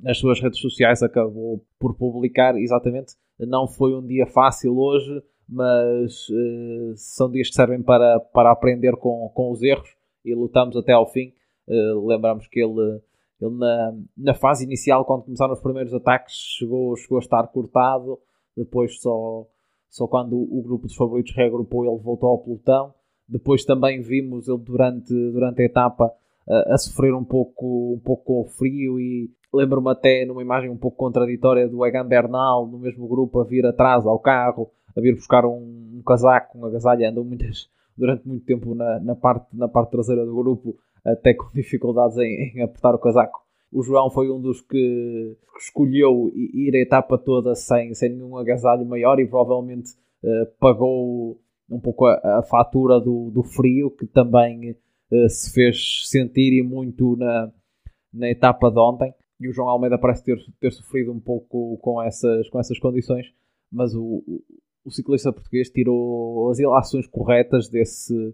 nas 0.00 0.18
suas 0.18 0.40
redes 0.40 0.60
sociais 0.60 1.02
acabou 1.02 1.62
por 1.78 1.94
publicar 1.94 2.56
exatamente 2.56 3.14
não 3.38 3.66
foi 3.66 3.94
um 3.94 4.06
dia 4.06 4.26
fácil 4.26 4.78
hoje, 4.78 5.22
mas 5.48 6.28
uh, 6.28 6.94
são 6.96 7.30
dias 7.30 7.48
que 7.48 7.54
servem 7.54 7.82
para, 7.82 8.20
para 8.20 8.50
aprender 8.50 8.96
com, 8.96 9.30
com 9.34 9.50
os 9.50 9.62
erros 9.62 9.88
e 10.24 10.34
lutamos 10.34 10.76
até 10.76 10.92
ao 10.92 11.10
fim. 11.10 11.32
Uh, 11.68 12.06
lembramos 12.06 12.46
que 12.48 12.60
ele, 12.60 13.00
ele 13.40 13.56
na, 13.56 13.94
na 14.16 14.34
fase 14.34 14.64
inicial, 14.64 15.04
quando 15.04 15.24
começaram 15.24 15.52
os 15.52 15.60
primeiros 15.60 15.94
ataques, 15.94 16.34
chegou, 16.58 16.96
chegou 16.96 17.18
a 17.18 17.20
estar 17.20 17.46
cortado, 17.48 18.18
depois 18.56 19.00
só 19.00 19.46
só 19.94 20.08
quando 20.08 20.36
o 20.36 20.60
grupo 20.60 20.88
dos 20.88 20.96
favoritos 20.96 21.32
reagrupou 21.36 21.84
ele 21.84 22.02
voltou 22.02 22.28
ao 22.28 22.38
pelotão. 22.38 22.92
Depois 23.28 23.64
também 23.64 24.00
vimos 24.00 24.48
ele 24.48 24.58
durante, 24.58 25.14
durante 25.30 25.62
a 25.62 25.64
etapa 25.64 26.12
a, 26.48 26.74
a 26.74 26.78
sofrer 26.78 27.14
um 27.14 27.22
pouco, 27.22 27.94
um 27.94 28.00
pouco 28.00 28.24
com 28.24 28.40
o 28.40 28.44
frio 28.44 28.98
e 28.98 29.30
lembro-me 29.52 29.88
até 29.90 30.24
numa 30.26 30.42
imagem 30.42 30.68
um 30.68 30.76
pouco 30.76 30.96
contraditória 30.96 31.68
do 31.68 31.86
Egan 31.86 32.04
Bernal 32.04 32.66
no 32.66 32.76
mesmo 32.76 33.06
grupo 33.06 33.40
a 33.40 33.44
vir 33.44 33.64
atrás 33.64 34.04
ao 34.04 34.18
carro, 34.18 34.68
a 34.96 35.00
vir 35.00 35.14
buscar 35.14 35.46
um, 35.46 35.92
um 35.94 36.02
casaco, 36.04 36.58
um 36.58 36.66
agasalho, 36.66 37.08
andou 37.08 37.24
muitas, 37.24 37.70
durante 37.96 38.26
muito 38.26 38.44
tempo 38.44 38.74
na, 38.74 38.98
na, 38.98 39.14
parte, 39.14 39.46
na 39.52 39.68
parte 39.68 39.92
traseira 39.92 40.26
do 40.26 40.34
grupo, 40.34 40.76
até 41.04 41.34
com 41.34 41.50
dificuldades 41.54 42.16
em, 42.18 42.52
em 42.56 42.62
apertar 42.62 42.94
o 42.94 42.98
casaco 42.98 43.44
o 43.74 43.82
João 43.82 44.08
foi 44.08 44.30
um 44.30 44.40
dos 44.40 44.60
que 44.60 45.36
escolheu 45.58 46.30
ir 46.32 46.76
a 46.76 46.78
etapa 46.78 47.18
toda 47.18 47.56
sem, 47.56 47.92
sem 47.92 48.10
nenhum 48.10 48.36
agasalho 48.36 48.86
maior 48.86 49.18
e 49.18 49.26
provavelmente 49.26 49.90
uh, 50.22 50.46
pagou 50.60 51.40
um 51.68 51.80
pouco 51.80 52.06
a, 52.06 52.38
a 52.38 52.42
fatura 52.44 53.00
do, 53.00 53.32
do, 53.32 53.42
frio 53.42 53.90
que 53.90 54.06
também 54.06 54.70
uh, 54.70 55.28
se 55.28 55.52
fez 55.52 56.02
sentir 56.08 56.56
e 56.56 56.62
muito 56.62 57.16
na, 57.16 57.50
na 58.12 58.30
etapa 58.30 58.70
de 58.70 58.78
ontem. 58.78 59.12
E 59.40 59.48
o 59.48 59.52
João 59.52 59.68
Almeida 59.68 59.98
parece 59.98 60.22
ter, 60.22 60.38
ter 60.60 60.70
sofrido 60.70 61.12
um 61.12 61.18
pouco 61.18 61.76
com 61.78 62.00
essas, 62.00 62.48
com 62.50 62.60
essas 62.60 62.78
condições, 62.78 63.34
mas 63.72 63.92
o, 63.92 64.22
o 64.84 64.90
ciclista 64.90 65.32
português 65.32 65.68
tirou 65.68 66.48
as 66.48 66.60
ilações 66.60 67.08
corretas 67.08 67.68
desse, 67.68 68.32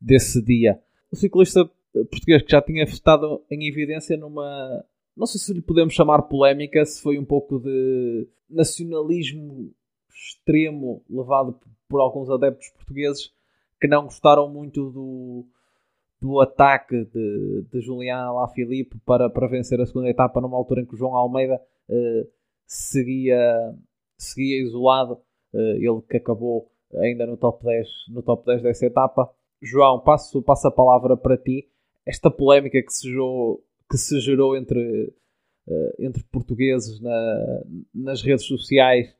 desse 0.00 0.40
dia. 0.40 0.78
O 1.10 1.16
ciclista 1.16 1.68
português 2.04 2.42
que 2.42 2.50
já 2.50 2.60
tinha 2.60 2.84
estado 2.84 3.42
em 3.50 3.66
evidência 3.66 4.16
numa. 4.16 4.84
Não 5.16 5.26
sei 5.26 5.40
se 5.40 5.52
lhe 5.52 5.62
podemos 5.62 5.94
chamar 5.94 6.22
polémica, 6.22 6.84
se 6.84 7.00
foi 7.00 7.18
um 7.18 7.24
pouco 7.24 7.58
de 7.58 8.28
nacionalismo 8.50 9.72
extremo 10.10 11.02
levado 11.08 11.58
por 11.88 12.00
alguns 12.00 12.28
adeptos 12.30 12.68
portugueses 12.70 13.32
que 13.80 13.86
não 13.86 14.04
gostaram 14.04 14.48
muito 14.48 14.90
do, 14.90 15.44
do 16.20 16.40
ataque 16.40 17.04
de, 17.04 17.64
de 17.70 17.80
Julián 17.80 18.28
Alaphilippe 18.28 18.98
para, 19.04 19.28
para 19.28 19.48
vencer 19.48 19.80
a 19.80 19.86
segunda 19.86 20.08
etapa 20.08 20.40
numa 20.40 20.56
altura 20.56 20.82
em 20.82 20.86
que 20.86 20.94
o 20.94 20.98
João 20.98 21.14
Almeida 21.14 21.60
uh, 21.88 22.28
seguia, 22.66 23.74
seguia 24.16 24.62
isolado, 24.62 25.14
uh, 25.52 25.58
ele 25.58 26.02
que 26.08 26.16
acabou 26.16 26.70
ainda 26.94 27.26
no 27.26 27.36
top 27.36 27.64
10, 27.64 27.88
no 28.10 28.22
top 28.22 28.46
10 28.46 28.62
dessa 28.62 28.86
etapa. 28.86 29.30
João, 29.62 30.00
passo, 30.00 30.42
passo 30.42 30.68
a 30.68 30.70
palavra 30.70 31.16
para 31.16 31.36
ti 31.36 31.68
esta 32.06 32.30
polémica 32.30 32.80
que 32.80 32.92
se 32.92 33.08
gerou, 33.08 33.62
que 33.90 33.98
se 33.98 34.20
gerou 34.20 34.56
entre, 34.56 35.12
uh, 35.66 35.94
entre 35.98 36.22
portugueses 36.24 37.00
na, 37.00 37.64
nas 37.92 38.22
redes 38.22 38.46
sociais, 38.46 39.14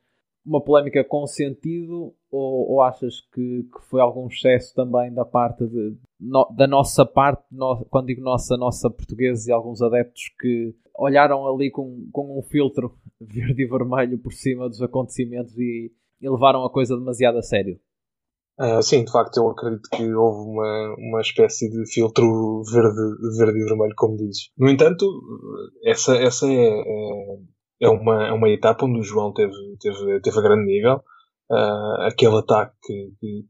uma 0.44 0.60
polémica 0.60 1.02
com 1.02 1.26
sentido 1.26 2.14
ou, 2.30 2.70
ou 2.70 2.82
achas 2.82 3.20
que, 3.34 3.64
que, 3.64 3.88
foi 3.90 4.00
algum 4.00 4.28
excesso 4.28 4.72
também 4.74 5.12
da 5.12 5.24
parte 5.24 5.66
de, 5.66 5.96
no, 6.20 6.48
da 6.56 6.68
nossa 6.68 7.04
parte, 7.04 7.42
no, 7.50 7.84
quando 7.90 8.06
digo 8.06 8.22
nossa, 8.22 8.56
nossa 8.56 8.88
portugueses 8.88 9.48
e 9.48 9.52
alguns 9.52 9.82
adeptos 9.82 10.22
que 10.38 10.72
olharam 10.94 11.46
ali 11.46 11.70
com, 11.70 12.08
com 12.12 12.38
um 12.38 12.42
filtro 12.42 12.94
verde 13.20 13.64
e 13.64 13.66
vermelho 13.66 14.18
por 14.18 14.32
cima 14.32 14.68
dos 14.68 14.80
acontecimentos 14.80 15.58
e, 15.58 15.92
e 16.20 16.28
levaram 16.28 16.64
a 16.64 16.70
coisa 16.70 16.96
demasiado 16.96 17.38
a 17.38 17.42
sério? 17.42 17.80
Uh, 18.58 18.82
sim, 18.82 19.04
de 19.04 19.12
facto, 19.12 19.36
eu 19.36 19.50
acredito 19.50 19.88
que 19.90 20.14
houve 20.14 20.50
uma, 20.50 20.94
uma 20.96 21.20
espécie 21.20 21.68
de 21.68 21.92
filtro 21.92 22.62
verde, 22.72 23.36
verde 23.36 23.60
e 23.60 23.64
vermelho, 23.64 23.94
como 23.96 24.16
dizes. 24.16 24.50
No 24.56 24.70
entanto, 24.70 25.06
essa, 25.84 26.16
essa 26.16 26.46
é, 26.46 26.80
é, 26.80 27.38
é 27.82 27.88
uma, 27.88 28.26
é 28.26 28.32
uma 28.32 28.48
etapa 28.48 28.86
onde 28.86 29.00
o 29.00 29.02
João 29.02 29.34
teve, 29.34 29.52
teve, 29.78 30.20
teve 30.20 30.38
a 30.38 30.42
grande 30.42 30.64
nível. 30.64 31.02
Uh, 31.50 32.02
aquele 32.08 32.38
ataque 32.38 32.74
que, 32.82 33.12
que, 33.20 33.44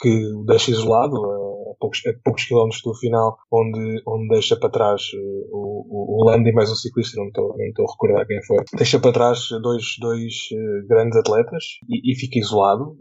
que 0.00 0.26
o 0.34 0.44
deixa 0.44 0.70
isolado 0.70 1.16
a, 1.16 1.74
poucos, 1.78 2.00
a 2.06 2.12
poucos 2.24 2.44
quilómetros 2.44 2.82
do 2.82 2.94
final, 2.94 3.38
onde, 3.50 4.02
onde 4.06 4.28
deixa 4.28 4.56
para 4.56 4.70
trás 4.70 5.02
uh, 5.14 5.48
o, 5.52 6.24
o, 6.24 6.30
e 6.30 6.52
mais 6.52 6.70
um 6.70 6.74
ciclista, 6.74 7.20
não 7.20 7.28
estou, 7.28 7.56
não 7.56 7.66
estou 7.66 7.86
a 7.86 7.92
recordar 7.92 8.26
quem 8.26 8.42
foi. 8.44 8.64
Deixa 8.76 8.98
para 8.98 9.12
trás 9.12 9.48
dois, 9.62 9.96
dois 9.98 10.48
uh, 10.52 10.86
grandes 10.88 11.16
atletas 11.16 11.64
e, 11.88 12.12
e 12.12 12.16
fica 12.16 12.38
isolado. 12.38 12.96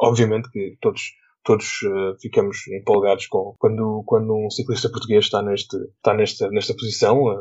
Obviamente 0.00 0.50
que 0.50 0.76
todos 0.80 1.00
todos 1.42 1.82
uh, 1.82 2.18
ficamos 2.20 2.66
empolgados 2.68 3.26
com 3.26 3.54
quando, 3.58 4.02
quando 4.06 4.34
um 4.34 4.50
ciclista 4.50 4.90
português 4.90 5.24
está, 5.24 5.42
neste, 5.42 5.76
está 5.76 6.14
nesta, 6.14 6.50
nesta 6.50 6.74
posição, 6.74 7.24
uh, 7.24 7.36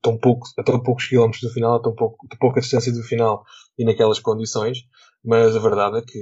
tão, 0.00 0.16
pouco, 0.18 0.46
a 0.58 0.62
tão 0.62 0.80
poucos 0.82 1.06
quilómetros 1.06 1.42
do 1.42 1.52
final, 1.52 1.76
a 1.76 1.82
tão, 1.82 1.94
pouco, 1.94 2.26
tão 2.28 2.38
pouca 2.38 2.60
distância 2.60 2.92
do 2.92 3.02
final 3.02 3.44
e 3.78 3.84
naquelas 3.84 4.20
condições, 4.20 4.78
mas 5.24 5.56
a 5.56 5.58
verdade 5.58 5.98
é 5.98 6.02
que 6.02 6.18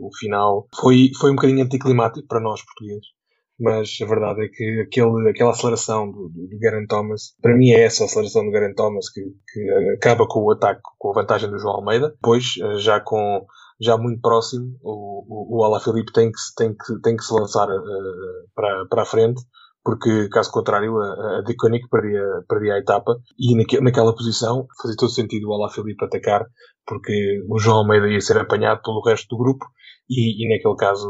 o 0.00 0.10
final 0.18 0.68
foi, 0.78 1.10
foi 1.18 1.30
um 1.30 1.36
bocadinho 1.36 1.64
anticlimático 1.64 2.26
para 2.26 2.40
nós 2.40 2.62
portugueses. 2.62 3.16
Mas 3.58 3.96
a 4.02 4.04
verdade 4.04 4.44
é 4.44 4.48
que 4.48 4.80
aquele, 4.82 5.30
aquela 5.30 5.50
aceleração 5.50 6.10
do, 6.10 6.28
do, 6.28 6.46
do 6.46 6.58
Garen 6.58 6.86
Thomas, 6.86 7.34
para 7.40 7.56
mim 7.56 7.70
é 7.70 7.84
essa 7.84 8.04
aceleração 8.04 8.44
do 8.44 8.50
Garen 8.50 8.74
Thomas 8.74 9.08
que, 9.08 9.22
que 9.50 9.70
acaba 9.94 10.26
com 10.28 10.40
o 10.40 10.50
ataque, 10.50 10.82
com 10.98 11.10
a 11.10 11.14
vantagem 11.14 11.50
do 11.50 11.58
João 11.58 11.76
Almeida. 11.76 12.10
Depois, 12.10 12.54
eh, 12.60 12.78
já 12.78 13.00
com 13.00 13.46
já 13.80 13.96
muito 13.96 14.20
próximo, 14.20 14.76
o, 14.82 15.24
o, 15.28 15.66
o 15.66 16.04
tem 16.12 16.30
que, 16.30 16.38
tem 16.56 16.74
que, 16.74 17.00
tem 17.02 17.16
que 17.16 17.24
se 17.24 17.32
lançar 17.32 17.68
uh, 17.68 18.48
para, 18.54 18.86
para 18.86 19.02
a 19.02 19.06
frente 19.06 19.42
porque 19.86 20.28
caso 20.30 20.50
contrário 20.50 21.00
a, 21.00 21.38
a 21.38 21.42
Deconic 21.42 21.88
perdia, 21.88 22.42
perdia 22.48 22.74
a 22.74 22.78
etapa. 22.78 23.16
E 23.38 23.56
naque, 23.56 23.80
naquela 23.80 24.12
posição 24.12 24.66
fazia 24.82 24.96
todo 24.96 25.12
sentido 25.12 25.48
o 25.48 25.52
Alaphilippe 25.52 26.04
atacar 26.04 26.44
porque 26.84 27.40
o 27.48 27.56
João 27.56 27.78
Almeida 27.78 28.08
ia 28.08 28.20
ser 28.20 28.36
apanhado 28.36 28.82
pelo 28.82 29.00
resto 29.00 29.28
do 29.28 29.38
grupo. 29.38 29.64
E, 30.10 30.44
e 30.44 30.48
naquele 30.48 30.74
caso 30.74 31.08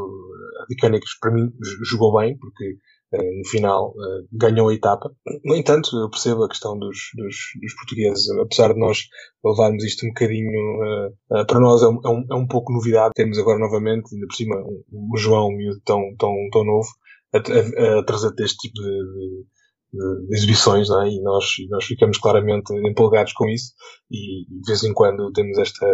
a 0.60 0.66
Deconic 0.68 1.06
para 1.18 1.32
mim 1.32 1.50
jogou 1.84 2.18
bem 2.18 2.36
porque 2.36 2.76
no 3.12 3.48
final 3.48 3.90
uh, 3.90 4.28
ganhou 4.32 4.68
a 4.68 4.74
etapa. 4.74 5.14
No 5.44 5.54
entanto, 5.54 5.96
eu 5.96 6.10
percebo 6.10 6.44
a 6.44 6.48
questão 6.48 6.78
dos, 6.78 6.96
dos, 7.14 7.36
dos 7.60 7.74
portugueses, 7.74 8.28
apesar 8.30 8.72
de 8.72 8.80
nós 8.80 9.04
levarmos 9.44 9.84
isto 9.84 10.04
um 10.04 10.08
bocadinho, 10.08 10.50
uh, 10.50 11.46
para 11.46 11.60
nós 11.60 11.82
é 11.82 11.88
um, 11.88 12.00
é 12.04 12.08
um, 12.08 12.26
é 12.32 12.34
um 12.34 12.46
pouco 12.46 12.72
novidade. 12.72 13.12
Temos 13.14 13.38
agora 13.38 13.58
novamente, 13.58 14.14
ainda 14.14 14.26
por 14.26 14.34
cima, 14.34 14.56
o 14.90 15.16
João, 15.16 15.48
um 15.48 15.80
tão, 15.84 16.02
tão, 16.18 16.34
tão 16.50 16.64
novo, 16.64 16.88
a, 17.32 17.38
a, 17.38 17.98
a 18.00 18.04
trazer 18.04 18.32
este 18.40 18.56
tipo 18.56 18.74
de, 18.74 19.44
de, 19.92 20.28
de 20.28 20.36
exibições, 20.36 20.90
é? 20.90 21.08
e 21.08 21.22
nós, 21.22 21.44
nós 21.70 21.84
ficamos 21.84 22.18
claramente 22.18 22.72
empolgados 22.74 23.32
com 23.32 23.48
isso, 23.48 23.72
e 24.10 24.46
de 24.48 24.66
vez 24.66 24.82
em 24.82 24.92
quando 24.92 25.32
temos 25.32 25.58
esta, 25.58 25.86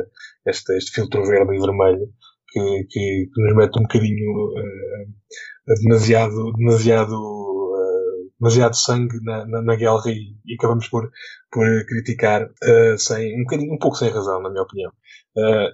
esta, 0.47 0.77
este 0.77 0.93
filtro 0.93 1.25
verde 1.25 1.55
e 1.55 1.61
vermelho 1.61 2.09
que, 2.53 2.87
que, 2.91 3.31
que 3.33 3.43
nos 3.43 3.57
mete 3.57 3.79
um 3.79 3.83
bocadinho 3.83 4.49
uh, 4.49 5.75
demasiado, 5.83 6.53
demasiado, 6.53 7.15
uh, 7.15 8.31
demasiado 8.39 8.77
sangue 8.77 9.19
na, 9.23 9.47
na, 9.47 9.63
na 9.63 9.77
guerra 9.77 10.03
e, 10.07 10.37
e, 10.45 10.55
acabamos 10.55 10.89
por, 10.89 11.11
por 11.51 11.67
criticar 11.87 12.45
uh, 12.45 12.99
sem, 12.99 13.35
um 13.41 13.45
bocadinho, 13.45 13.75
um 13.75 13.79
pouco 13.79 13.97
sem 13.97 14.11
razão, 14.11 14.43
na 14.43 14.51
minha 14.51 14.63
opinião. 14.63 14.93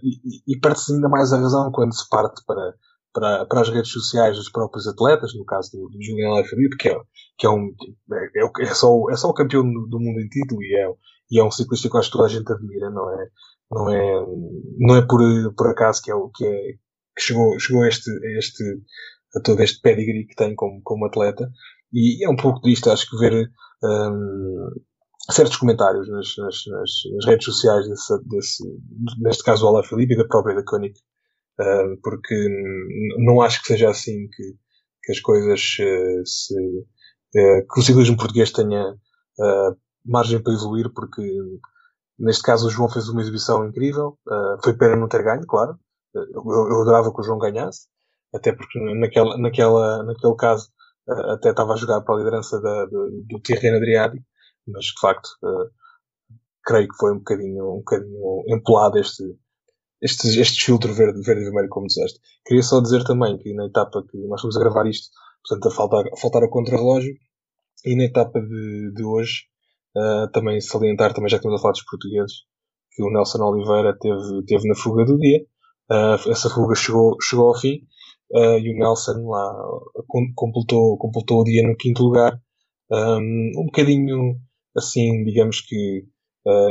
e, 0.02 0.54
e 0.54 0.60
perde-se 0.60 0.92
ainda 0.92 1.08
mais 1.08 1.32
a 1.32 1.38
razão 1.38 1.70
quando 1.72 1.94
se 1.94 2.08
parte 2.08 2.42
para, 2.46 2.74
para, 3.12 3.46
para 3.46 3.60
as 3.60 3.68
redes 3.68 3.90
sociais 3.90 4.36
dos 4.36 4.50
próprios 4.50 4.86
atletas, 4.86 5.34
no 5.34 5.44
caso 5.44 5.70
do, 5.72 5.88
do 5.88 6.02
Julian 6.02 6.28
Alaphilippe, 6.28 6.76
que 6.76 6.88
é, 6.88 7.00
que 7.36 7.46
é 7.46 7.50
um, 7.50 7.74
é, 8.12 8.40
é, 8.40 8.62
é, 8.62 8.74
só, 8.74 8.88
é 9.10 9.16
só 9.16 9.28
o 9.28 9.34
campeão 9.34 9.62
do 9.62 9.98
mundo 9.98 10.20
em 10.20 10.28
título 10.28 10.62
e 10.62 10.76
é, 10.76 10.88
e 11.30 11.38
é 11.38 11.44
um 11.44 11.50
ciclista 11.50 11.88
que 11.90 11.96
acho 11.96 12.10
que 12.10 12.16
toda 12.16 12.26
a 12.26 12.30
gente 12.30 12.50
admira, 12.50 12.90
não 12.90 13.10
é? 13.12 13.28
Não 13.70 13.90
é, 13.90 14.26
não 14.78 14.96
é 14.96 15.06
por, 15.06 15.20
por 15.54 15.68
acaso 15.68 16.00
que 16.02 16.10
é 16.10 16.14
o 16.14 16.30
que 16.30 16.46
é, 16.46 16.72
que 17.16 17.22
chegou, 17.22 17.58
chegou 17.58 17.82
a 17.82 17.88
este, 17.88 18.10
a 18.10 18.38
este, 18.38 18.64
a 19.36 19.40
todo 19.40 19.62
este 19.62 19.80
pedigree 19.80 20.26
que 20.26 20.34
tem 20.34 20.54
como, 20.54 20.80
como 20.82 21.06
atleta. 21.06 21.50
E 21.92 22.24
é 22.24 22.30
um 22.30 22.36
pouco 22.36 22.60
disto, 22.62 22.90
acho 22.90 23.08
que 23.10 23.16
ver, 23.18 23.50
um, 23.82 24.70
certos 25.30 25.56
comentários 25.56 26.08
nas, 26.08 26.34
nas, 26.38 26.62
nas, 26.66 27.26
redes 27.26 27.44
sociais 27.44 27.86
desse, 27.88 28.18
desse, 28.24 28.64
neste 29.18 29.42
caso 29.42 29.66
o 29.66 29.68
Alaphilippe 29.68 30.14
e 30.14 30.16
da 30.16 30.26
própria 30.26 30.54
da 30.54 30.64
Koenig, 30.64 30.98
uh, 31.60 32.00
porque 32.02 32.34
não 33.18 33.40
acho 33.42 33.60
que 33.60 33.68
seja 33.68 33.90
assim 33.90 34.28
que, 34.28 34.54
que 35.02 35.12
as 35.12 35.20
coisas 35.20 35.60
uh, 35.80 36.26
se, 36.26 36.54
uh, 36.54 37.66
que 37.72 37.80
o 37.80 37.82
ciclismo 37.82 38.16
português 38.16 38.50
tenha 38.50 38.94
margem 40.08 40.42
para 40.42 40.52
evoluir, 40.52 40.90
porque 40.92 41.22
neste 42.18 42.42
caso 42.42 42.66
o 42.66 42.70
João 42.70 42.88
fez 42.88 43.08
uma 43.08 43.20
exibição 43.20 43.66
incrível, 43.66 44.18
foi 44.62 44.76
pena 44.76 44.96
não 44.96 45.08
ter 45.08 45.22
ganho, 45.22 45.46
claro, 45.46 45.78
eu, 46.14 46.42
eu 46.44 46.82
adorava 46.82 47.12
que 47.12 47.20
o 47.20 47.22
João 47.22 47.38
ganhasse, 47.38 47.86
até 48.34 48.52
porque 48.52 48.78
naquela, 48.94 49.38
naquela, 49.38 50.02
naquele 50.02 50.34
caso 50.34 50.68
até 51.08 51.50
estava 51.50 51.74
a 51.74 51.76
jogar 51.76 52.00
para 52.00 52.14
a 52.14 52.18
liderança 52.18 52.60
da, 52.60 52.84
do, 52.86 53.22
do 53.28 53.40
terreno 53.40 53.76
Adriático, 53.76 54.24
mas 54.66 54.86
de 54.86 55.00
facto 55.00 55.28
creio 56.64 56.88
que 56.88 56.96
foi 56.96 57.12
um 57.12 57.18
bocadinho, 57.18 57.72
um 57.72 57.78
bocadinho 57.78 58.44
empolado 58.48 58.98
este, 58.98 59.24
estes, 60.02 60.36
estes 60.36 60.62
filtros 60.62 60.96
verde, 60.96 61.22
verde 61.22 61.42
e 61.42 61.44
vermelho, 61.44 61.68
como 61.68 61.86
disseste. 61.86 62.20
Queria 62.44 62.62
só 62.62 62.80
dizer 62.80 63.04
também 63.04 63.38
que 63.38 63.54
na 63.54 63.66
etapa 63.66 64.04
que 64.06 64.18
nós 64.26 64.40
estamos 64.40 64.56
a 64.56 64.60
gravar 64.60 64.86
isto, 64.86 65.08
portanto, 65.46 65.68
a 65.68 65.74
faltar, 65.74 66.04
a 66.12 66.16
faltar 66.16 66.42
o 66.42 66.50
contrarrelógio, 66.50 67.14
e 67.84 67.96
na 67.96 68.04
etapa 68.04 68.40
de, 68.40 68.92
de 68.92 69.04
hoje, 69.04 69.44
uh, 69.96 70.30
também 70.32 70.60
salientar, 70.60 71.12
também 71.12 71.28
já 71.28 71.36
que 71.36 71.40
estamos 71.40 71.60
a 71.60 71.62
falar 71.62 71.72
dos 71.72 71.84
portugueses, 71.84 72.32
que 72.92 73.02
o 73.02 73.10
Nelson 73.10 73.42
Oliveira 73.42 73.96
teve, 73.98 74.44
teve 74.46 74.68
na 74.68 74.74
fuga 74.74 75.04
do 75.04 75.18
dia. 75.18 75.40
Uh, 75.90 76.30
essa 76.30 76.50
fuga 76.50 76.74
chegou, 76.74 77.16
chegou 77.22 77.48
ao 77.48 77.58
fim, 77.58 77.80
uh, 78.32 78.58
e 78.58 78.72
o 78.72 78.78
Nelson 78.78 79.28
lá 79.28 79.54
completou, 80.34 80.98
completou 80.98 81.40
o 81.40 81.44
dia 81.44 81.66
no 81.66 81.76
quinto 81.76 82.02
lugar. 82.02 82.38
Um, 82.90 83.52
um 83.56 83.66
bocadinho, 83.66 84.36
assim, 84.76 85.24
digamos 85.24 85.60
que, 85.60 86.04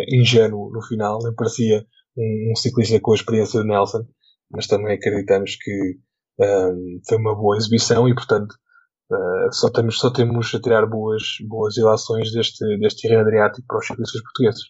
ingênuo 0.10 0.72
no 0.72 0.82
final, 0.82 1.20
nem 1.22 1.36
parecia 1.36 1.86
um, 2.18 2.52
um, 2.52 2.56
ciclista 2.56 3.00
com 3.00 3.12
a 3.12 3.16
experiência 3.16 3.62
de 3.62 3.68
Nelson, 3.68 4.04
mas 4.50 4.66
também 4.66 4.96
acreditamos 4.96 5.56
que 5.56 6.00
um, 6.40 7.00
foi 7.08 7.18
uma 7.18 7.36
boa 7.36 7.58
exibição 7.58 8.10
e, 8.10 8.16
portanto, 8.16 8.56
uh, 9.12 9.54
só, 9.54 9.70
temos, 9.70 10.00
só 10.00 10.12
temos 10.12 10.54
a 10.54 10.60
tirar 10.60 10.86
boas, 10.86 11.38
boas 11.48 11.78
ilações 11.78 12.32
deste, 12.32 12.78
deste 12.78 13.04
terreno 13.04 13.22
adriático 13.22 13.68
para 13.68 13.80
os 13.80 13.88
ciclistas 13.88 14.22
portugueses. 14.22 14.62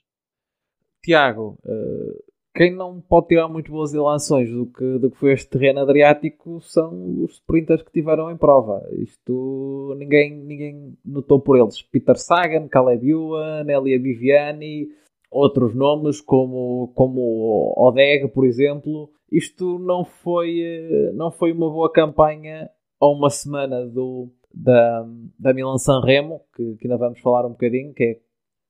Tiago, 1.04 1.58
uh, 1.66 2.24
quem 2.58 2.76
não 2.76 3.00
pode 3.00 3.28
tirar 3.28 3.48
muito 3.48 3.72
boas 3.72 3.94
ilações 3.94 4.50
do 4.50 4.66
que, 4.66 4.98
do 4.98 5.12
que 5.12 5.18
foi 5.18 5.34
este 5.34 5.48
terreno 5.48 5.82
adriático 5.82 6.60
são 6.62 7.24
os 7.24 7.34
sprinters 7.34 7.84
que 7.84 7.92
tiveram 7.92 8.32
em 8.32 8.36
prova. 8.36 8.84
Isto 8.94 9.96
ninguém, 9.96 10.36
ninguém 10.36 10.98
notou 11.06 11.40
por 11.40 11.56
eles. 11.56 11.84
Peter 11.84 12.18
Sagan, 12.18 12.68
Caleb 12.68 13.08
Ewan, 13.08 13.64
Elia 13.68 14.02
Viviani, 14.02 14.88
outros 15.30 15.76
nomes 15.76 16.20
como, 16.20 16.92
como 16.96 17.76
Odeg, 17.78 18.28
por 18.30 18.44
exemplo. 18.44 19.12
Isto 19.32 19.78
não 19.78 20.04
foi, 20.04 20.60
eh, 20.60 21.12
não 21.14 21.30
foi 21.30 21.52
uma 21.52 21.70
boa 21.70 21.92
campanha 21.92 22.68
a 23.00 23.08
uma 23.08 23.30
semana 23.30 23.86
do, 23.86 24.32
da, 24.54 25.06
da 25.38 25.54
Milan 25.54 25.78
San 25.78 26.02
Remo, 26.02 26.42
que, 26.56 26.76
que 26.76 26.88
ainda 26.88 26.98
vamos 26.98 27.20
falar 27.20 27.46
um 27.46 27.52
bocadinho, 27.52 27.94
que 27.94 28.04
é 28.04 28.20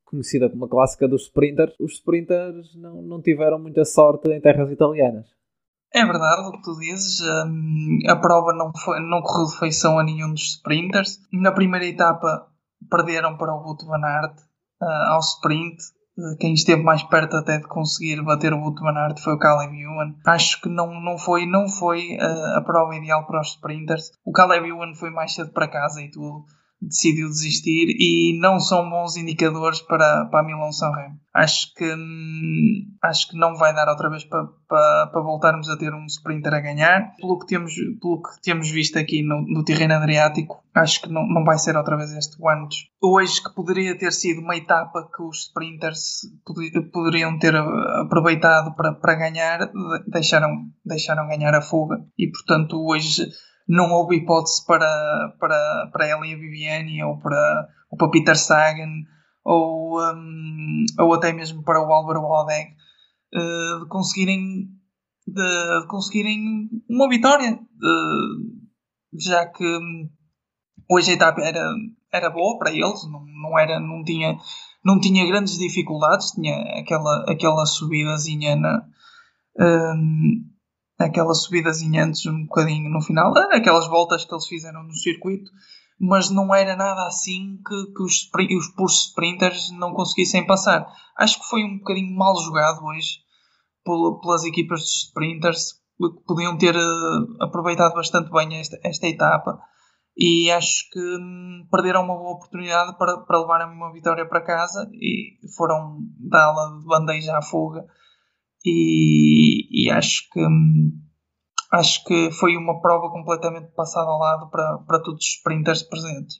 conhecida 0.05 0.49
como 0.49 0.65
a 0.65 0.69
clássica 0.69 1.07
dos 1.07 1.23
sprinters. 1.23 1.73
Os 1.79 1.93
sprinters 1.93 2.75
não, 2.75 3.01
não 3.01 3.21
tiveram 3.21 3.59
muita 3.59 3.83
sorte 3.85 4.29
em 4.31 4.41
terras 4.41 4.71
italianas. 4.71 5.27
É 5.93 6.05
verdade 6.05 6.41
o 6.47 6.51
que 6.51 6.61
tu 6.61 6.77
dizes. 6.79 7.21
Um, 7.21 7.99
a 8.07 8.15
prova 8.15 8.53
não, 8.53 8.71
foi, 8.75 8.99
não 8.99 9.21
correu 9.21 9.47
de 9.47 9.59
feição 9.59 9.97
a 9.97 10.03
nenhum 10.03 10.31
dos 10.31 10.55
sprinters. 10.55 11.19
Na 11.31 11.51
primeira 11.51 11.85
etapa 11.85 12.47
perderam 12.89 13.37
para 13.37 13.53
o 13.53 13.63
Wout 13.63 13.85
van 13.85 14.03
Aert 14.03 14.37
uh, 14.81 15.13
ao 15.13 15.19
sprint 15.19 15.77
quem 16.39 16.53
esteve 16.53 16.81
mais 16.81 17.03
perto 17.03 17.37
até 17.37 17.57
de 17.57 17.67
conseguir 17.67 18.21
bater 18.23 18.53
o 18.53 18.59
Wout 18.59 19.21
foi 19.21 19.33
o 19.33 19.39
Caleb 19.39 19.79
Ewan. 19.79 20.13
Acho 20.25 20.61
que 20.61 20.69
não, 20.69 20.99
não 21.01 21.17
foi, 21.17 21.45
não 21.45 21.67
foi 21.67 22.17
uh, 22.17 22.57
a 22.57 22.61
prova 22.61 22.95
ideal 22.95 23.25
para 23.25 23.41
os 23.41 23.49
sprinters. 23.49 24.11
O 24.25 24.31
Caleb 24.31 24.67
Ewan 24.67 24.93
foi 24.95 25.09
mais 25.09 25.33
cedo 25.33 25.51
para 25.51 25.67
casa 25.67 26.01
e 26.01 26.09
tudo 26.09 26.45
decidiu 26.81 27.27
desistir 27.27 27.95
e 27.99 28.39
não 28.39 28.59
são 28.59 28.89
bons 28.89 29.17
indicadores 29.17 29.81
para, 29.81 30.25
para 30.25 30.39
a 30.41 30.43
Milão 30.43 30.71
Sanremo. 30.71 31.19
Acho 31.33 31.73
que 31.75 31.85
hum, 31.93 32.87
acho 33.03 33.29
que 33.29 33.37
não 33.37 33.55
vai 33.55 33.73
dar 33.73 33.87
outra 33.89 34.09
vez 34.09 34.23
para, 34.23 34.45
para, 34.67 35.07
para, 35.07 35.21
voltarmos 35.21 35.69
a 35.69 35.77
ter 35.77 35.93
um 35.93 36.05
sprinter 36.05 36.53
a 36.53 36.59
ganhar. 36.59 37.13
Pelo 37.19 37.39
que 37.39 37.47
temos, 37.47 37.73
pelo 38.01 38.21
que 38.21 38.41
temos 38.41 38.69
visto 38.69 38.97
aqui 38.97 39.21
no, 39.21 39.41
no 39.41 39.63
terreno 39.63 39.95
Adriático, 39.95 40.63
acho 40.73 41.01
que 41.01 41.09
não, 41.09 41.27
não 41.27 41.43
vai 41.43 41.57
ser 41.57 41.75
outra 41.75 41.97
vez 41.97 42.11
este 42.11 42.37
Wantos. 42.39 42.89
Hoje 43.01 43.41
que 43.43 43.53
poderia 43.53 43.97
ter 43.97 44.11
sido 44.11 44.41
uma 44.41 44.55
etapa 44.55 45.07
que 45.15 45.21
os 45.21 45.43
sprinters 45.43 46.21
poderiam 46.91 47.37
ter 47.37 47.55
aproveitado 47.55 48.75
para, 48.75 48.93
para 48.93 49.15
ganhar, 49.15 49.71
deixaram, 50.07 50.67
deixaram 50.85 51.27
ganhar 51.27 51.53
a 51.53 51.61
fuga 51.61 52.03
e 52.17 52.27
portanto 52.31 52.83
hoje 52.83 53.27
não 53.67 53.91
houve 53.91 54.17
hipótese 54.17 54.65
para, 54.65 55.35
para, 55.39 55.89
para 55.91 56.07
Elia 56.07 56.37
Viviani 56.37 57.03
ou 57.03 57.17
para, 57.17 57.67
ou 57.91 57.97
para 57.97 58.09
Peter 58.09 58.37
Sagan 58.37 59.03
ou, 59.43 60.01
um, 60.01 60.85
ou 60.99 61.13
até 61.13 61.33
mesmo 61.33 61.63
para 61.63 61.81
o 61.81 61.91
Álvaro 61.91 62.25
Aldeig 62.25 62.71
uh, 63.33 63.79
de 63.81 63.87
conseguirem 63.89 64.69
de, 65.27 65.81
de, 65.81 65.87
conseguirem 65.87 66.69
uma 66.89 67.09
vitória 67.09 67.59
já 69.13 69.45
que 69.47 69.65
hum, 69.65 70.09
hoje 70.89 71.11
a 71.11 71.13
etapa 71.15 71.41
era, 71.41 71.69
era 72.11 72.29
boa 72.29 72.57
para 72.57 72.71
eles 72.71 73.03
não, 73.11 73.25
não, 73.25 73.59
era, 73.59 73.79
não, 73.79 74.03
tinha, 74.03 74.37
não 74.83 74.99
tinha 74.99 75.27
grandes 75.27 75.57
dificuldades 75.57 76.31
tinha 76.31 76.79
aquela, 76.79 77.25
aquela 77.29 77.65
subidazinha 77.65 78.55
na, 78.55 78.85
um, 79.59 80.45
aquela 80.97 81.33
subidazinha 81.33 82.05
antes 82.05 82.25
um 82.25 82.45
bocadinho 82.45 82.89
no 82.89 83.01
final, 83.01 83.33
aquelas 83.51 83.87
voltas 83.87 84.25
que 84.25 84.33
eles 84.33 84.47
fizeram 84.47 84.83
no 84.83 84.93
circuito, 84.93 85.51
mas 85.99 86.29
não 86.29 86.53
era 86.53 86.75
nada 86.75 87.07
assim 87.07 87.59
que, 87.65 87.93
que 87.93 88.03
os, 88.03 88.29
os 88.57 88.67
puros 88.75 89.07
sprinters 89.07 89.71
não 89.71 89.93
conseguissem 89.93 90.45
passar. 90.45 90.87
Acho 91.15 91.39
que 91.39 91.47
foi 91.47 91.63
um 91.63 91.77
bocadinho 91.77 92.15
mal 92.15 92.35
jogado 92.37 92.83
hoje 92.85 93.19
pelas 94.21 94.43
equipas 94.43 94.81
de 94.81 94.89
sprinters, 95.07 95.73
que 95.97 96.23
podiam 96.27 96.57
ter 96.57 96.75
uh, 96.75 97.43
aproveitado 97.43 97.93
bastante 97.93 98.29
bem 98.31 98.59
esta, 98.59 98.77
esta 98.83 99.07
etapa. 99.07 99.59
E 100.15 100.51
acho 100.51 100.89
que 100.91 100.99
hum, 100.99 101.67
perderam 101.71 102.03
uma 102.03 102.17
boa 102.17 102.33
oportunidade 102.33 102.97
para, 102.97 103.19
para 103.19 103.39
levarem 103.39 103.67
uma 103.67 103.93
vitória 103.93 104.27
para 104.27 104.43
casa 104.43 104.89
e 104.93 105.37
foram 105.55 105.99
dá-la 106.19 106.79
de 106.79 106.85
bandeja 106.85 107.37
à 107.37 107.41
fuga 107.41 107.85
e, 108.65 109.85
e 109.85 109.91
acho 109.91 110.29
que 110.31 110.39
acho 111.71 112.03
que 112.05 112.31
foi 112.31 112.55
uma 112.55 112.79
prova 112.79 113.09
completamente 113.11 113.71
passada 113.75 114.09
ao 114.09 114.19
lado 114.19 114.49
para, 114.49 114.77
para 114.79 115.01
todos 115.01 115.25
os 115.25 115.31
sprinters 115.31 115.83
presentes. 115.83 116.37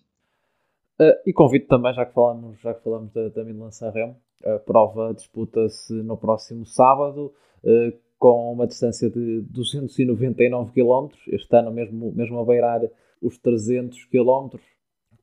Uh, 0.99 1.13
e 1.25 1.33
convido 1.33 1.67
também, 1.67 1.93
já 1.93 2.05
que 2.05 2.13
falamos, 2.13 2.59
já 2.59 2.73
que 2.73 2.83
falamos 2.83 3.11
da, 3.13 3.29
da 3.29 3.43
Milan 3.43 3.71
Sanremo, 3.71 4.15
a 4.43 4.57
prova 4.59 5.13
disputa-se 5.13 5.93
no 5.93 6.17
próximo 6.17 6.65
sábado 6.65 7.33
uh, 7.63 7.97
com 8.17 8.51
uma 8.51 8.65
distância 8.65 9.09
de 9.09 9.41
299 9.41 10.71
km, 10.71 11.09
este 11.27 11.55
ano 11.55 11.71
mesmo, 11.71 12.11
mesmo 12.13 12.39
a 12.39 12.45
beirar 12.45 12.81
os 13.21 13.37
300 13.37 14.05
km, 14.05 14.57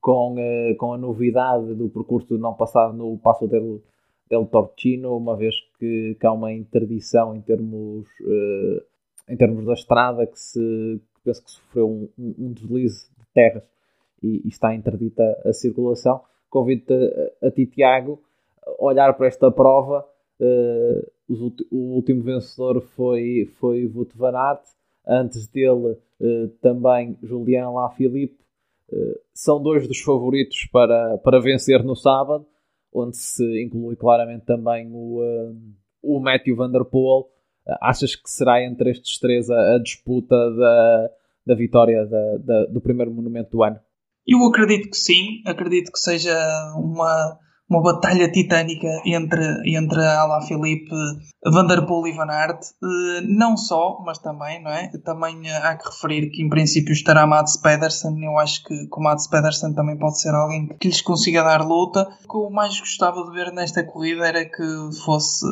com, 0.00 0.34
uh, 0.34 0.76
com 0.76 0.92
a 0.92 0.98
novidade 0.98 1.74
do 1.74 1.88
percurso 1.88 2.38
não 2.38 2.54
passado 2.54 2.92
no 2.92 3.18
Passo 3.18 3.48
del, 3.48 3.82
del 4.28 4.46
Tortino, 4.46 5.16
uma 5.16 5.36
vez 5.36 5.54
que, 5.78 6.16
que 6.18 6.26
há 6.26 6.32
uma 6.32 6.52
interdição 6.52 7.34
em 7.34 7.40
termos, 7.40 8.06
uh, 8.20 8.82
em 9.28 9.36
termos 9.36 9.64
da 9.66 9.74
estrada 9.74 10.26
que, 10.26 10.38
se, 10.38 10.58
que 10.58 11.20
penso 11.24 11.44
que 11.44 11.50
sofreu 11.50 11.88
um, 11.88 12.08
um, 12.18 12.52
deslize 12.52 13.08
de 13.18 13.26
terras 13.34 13.64
e, 14.22 14.42
e, 14.44 14.48
está 14.48 14.74
interdita 14.74 15.22
a 15.44 15.52
circulação. 15.52 16.22
Convido-te 16.48 16.94
a, 17.42 17.48
a, 17.48 17.50
ti, 17.50 17.66
Tiago, 17.66 18.22
a 18.66 18.84
olhar 18.84 19.12
para 19.14 19.26
esta 19.26 19.50
prova. 19.50 20.06
Uh, 20.40 21.14
o 21.70 21.94
último 21.94 22.22
vencedor 22.22 22.80
foi, 22.80 23.50
foi 23.58 23.86
Wout 23.86 24.16
van 24.16 24.36
Aert, 24.36 24.62
antes 25.06 25.46
dele 25.48 25.96
uh, 26.20 26.48
também 26.60 27.18
Julian 27.22 27.70
Lafilippe. 27.70 28.42
Uh, 28.90 29.18
são 29.32 29.62
dois 29.62 29.86
dos 29.86 30.00
favoritos 30.00 30.68
para, 30.72 31.18
para 31.18 31.40
vencer 31.40 31.82
no 31.82 31.96
sábado 31.96 32.46
onde 32.94 33.16
se 33.16 33.62
inclui 33.62 33.96
claramente 33.96 34.44
também 34.44 34.88
o, 34.90 35.20
uh, 35.20 35.56
o 36.02 36.20
Matthew 36.20 36.56
Van 36.56 36.70
Der 36.70 36.84
Poel. 36.84 37.28
Uh, 37.66 37.76
achas 37.80 38.14
que 38.14 38.30
será 38.30 38.62
entre 38.62 38.90
estes 38.90 39.18
três 39.18 39.50
a, 39.50 39.74
a 39.74 39.78
disputa 39.78 40.36
da, 40.36 41.10
da 41.46 41.54
vitória 41.54 42.06
da, 42.06 42.36
da, 42.38 42.66
do 42.66 42.80
primeiro 42.80 43.12
monumento 43.12 43.50
do 43.50 43.64
ano? 43.64 43.80
Eu 44.26 44.42
acredito 44.46 44.88
que 44.88 44.96
sim, 44.96 45.42
acredito 45.44 45.92
que 45.92 45.98
seja 45.98 46.34
uma 46.76 47.38
uma 47.68 47.82
batalha 47.82 48.30
titânica 48.30 48.88
entre, 49.06 49.76
entre 49.76 50.04
Alaphilippe, 50.04 50.94
Vanderpool 51.44 52.06
e 52.06 52.12
Van 52.12 52.30
Aert. 52.30 52.60
Eh, 52.62 53.20
não 53.26 53.56
só, 53.56 54.00
mas 54.04 54.18
também, 54.18 54.62
não 54.62 54.70
é? 54.70 54.90
Também 55.04 55.48
eh, 55.48 55.56
há 55.56 55.76
que 55.76 55.88
referir 55.88 56.30
que 56.30 56.42
em 56.42 56.48
princípio 56.48 56.92
estará 56.92 57.26
Mats 57.26 57.56
Pedersen. 57.56 58.22
Eu 58.22 58.38
acho 58.38 58.62
que 58.64 58.74
o 58.92 59.00
Mats 59.02 59.26
Pedersen 59.26 59.74
também 59.74 59.98
pode 59.98 60.20
ser 60.20 60.34
alguém 60.34 60.68
que 60.78 60.88
lhes 60.88 61.00
consiga 61.00 61.42
dar 61.42 61.62
luta. 61.62 62.06
O 62.24 62.28
que 62.28 62.36
eu 62.36 62.50
mais 62.50 62.78
gostava 62.78 63.24
de 63.24 63.32
ver 63.32 63.52
nesta 63.52 63.82
corrida 63.82 64.26
era 64.26 64.44
que 64.44 64.96
fosse 65.04 65.46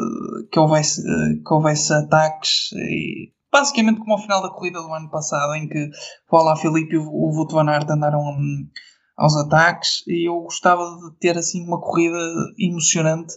que 0.51 0.59
houvesse, 0.59 1.01
eh, 1.01 1.43
que 1.45 1.55
houvesse 1.55 1.93
ataques 1.95 2.73
e 2.73 3.33
basicamente 3.51 4.01
como 4.01 4.15
ao 4.15 4.19
final 4.19 4.43
da 4.43 4.49
corrida 4.49 4.81
do 4.81 4.93
ano 4.93 5.11
passado, 5.11 5.55
em 5.55 5.69
que 5.69 5.91
o 6.31 6.37
Alaphilippe 6.37 6.95
e 6.95 6.99
o 6.99 7.05
Wout 7.05 7.53
Van 7.53 7.69
Aert 7.69 7.89
andaram 7.91 8.23
aos 9.17 9.37
ataques 9.37 10.07
e 10.07 10.29
eu 10.29 10.41
gostava 10.41 10.85
de 10.85 11.19
ter 11.19 11.37
assim 11.37 11.65
uma 11.65 11.81
corrida 11.81 12.19
emocionante. 12.59 13.35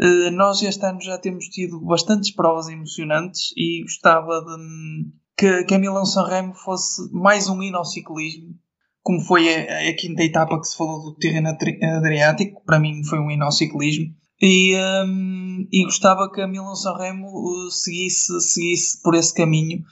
Uh, 0.00 0.30
nós 0.32 0.62
este 0.62 0.84
ano 0.84 1.00
já 1.00 1.18
temos 1.18 1.46
tido 1.46 1.80
bastantes 1.80 2.30
provas 2.30 2.68
emocionantes 2.68 3.52
e 3.56 3.82
gostava 3.82 4.40
de 4.40 5.10
que, 5.36 5.64
que 5.64 5.74
a 5.74 5.78
Milan 5.78 6.04
Sanremo 6.04 6.54
fosse 6.54 7.10
mais 7.12 7.48
um 7.48 7.62
hino 7.62 7.78
ao 7.78 7.84
ciclismo, 7.84 8.54
como 9.02 9.20
foi 9.20 9.48
a, 9.48 9.88
a, 9.88 9.96
quinta 9.96 10.22
etapa 10.22 10.58
que 10.58 10.66
se 10.66 10.76
falou 10.76 11.02
do 11.02 11.16
terreno 11.16 11.48
Adriático, 11.48 12.62
para 12.64 12.78
mim 12.78 13.02
foi 13.04 13.18
um 13.18 13.30
hino 13.30 13.44
ao 13.44 13.52
ciclismo. 13.52 14.06
E, 14.42 14.74
um, 15.06 15.66
e 15.70 15.84
gostava 15.84 16.30
que 16.30 16.40
a 16.40 16.48
Milan 16.48 16.74
Sanremo 16.74 17.26
uh, 17.26 17.70
seguisse, 17.70 18.40
seguisse 18.40 19.02
por 19.02 19.14
esse 19.14 19.34
caminho. 19.34 19.82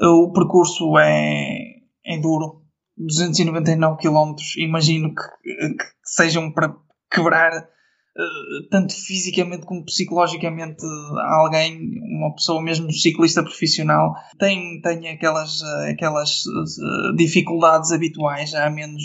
Uh, 0.00 0.24
o 0.24 0.32
percurso 0.32 0.98
é, 0.98 1.58
é 2.04 2.18
duro, 2.20 2.61
299 2.96 3.98
km, 3.98 4.36
imagino 4.58 5.14
que, 5.14 5.22
que 5.52 5.84
sejam 6.04 6.52
para 6.52 6.74
quebrar 7.10 7.56
uh, 7.58 8.68
tanto 8.70 8.94
fisicamente 8.94 9.66
como 9.66 9.84
psicologicamente 9.84 10.84
alguém, 11.20 11.78
uma 12.18 12.34
pessoa 12.34 12.62
mesmo 12.62 12.92
ciclista 12.92 13.42
profissional, 13.42 14.14
tem, 14.38 14.80
tem 14.80 15.08
aquelas, 15.08 15.62
aquelas 15.90 16.44
uh, 16.46 17.16
dificuldades 17.16 17.92
habituais, 17.92 18.50
já 18.50 18.68
menos, 18.70 19.02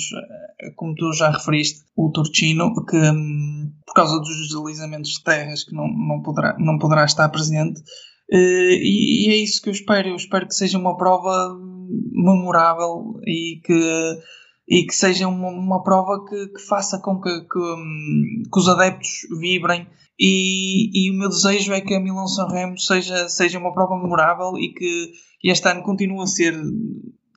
como 0.75 0.95
tu 0.95 1.13
já 1.13 1.29
referiste, 1.29 1.81
o 1.95 2.11
Turchino, 2.11 2.73
que 2.85 2.97
um, 2.97 3.71
por 3.85 3.93
causa 3.93 4.19
dos 4.19 4.49
deslizamentos 4.49 5.11
de 5.11 5.23
terras 5.23 5.63
que 5.63 5.73
não, 5.73 5.87
não, 5.87 6.21
poderá, 6.21 6.55
não 6.59 6.77
poderá 6.77 7.05
estar 7.05 7.29
presente. 7.29 7.81
E, 8.29 9.29
e 9.29 9.31
é 9.31 9.37
isso 9.37 9.61
que 9.61 9.69
eu 9.69 9.73
espero. 9.73 10.09
Eu 10.09 10.15
espero 10.17 10.45
que 10.45 10.53
seja 10.53 10.77
uma 10.77 10.97
prova 10.97 11.57
memorável 12.11 13.19
e 13.25 13.61
que, 13.63 14.19
e 14.67 14.85
que 14.85 14.93
seja 14.93 15.27
uma, 15.27 15.49
uma 15.49 15.83
prova 15.83 16.25
que, 16.25 16.47
que, 16.47 16.61
faça 16.61 16.99
com 16.99 17.19
que, 17.19 17.41
que, 17.41 17.59
hum, 17.59 18.43
que, 18.51 18.59
os 18.59 18.69
adeptos 18.69 19.27
vibrem. 19.39 19.87
E, 20.19 20.89
e 20.93 21.11
o 21.11 21.13
meu 21.13 21.29
desejo 21.29 21.73
é 21.73 21.81
que 21.81 21.93
a 21.93 21.99
Milão 21.99 22.27
Sanremo 22.27 22.77
seja, 22.77 23.29
seja 23.29 23.59
uma 23.59 23.73
prova 23.73 23.95
memorável 23.95 24.57
e 24.57 24.73
que 24.73 25.11
este 25.43 25.67
ano 25.69 25.83
continue 25.83 26.23
a 26.23 26.27
ser 26.27 26.55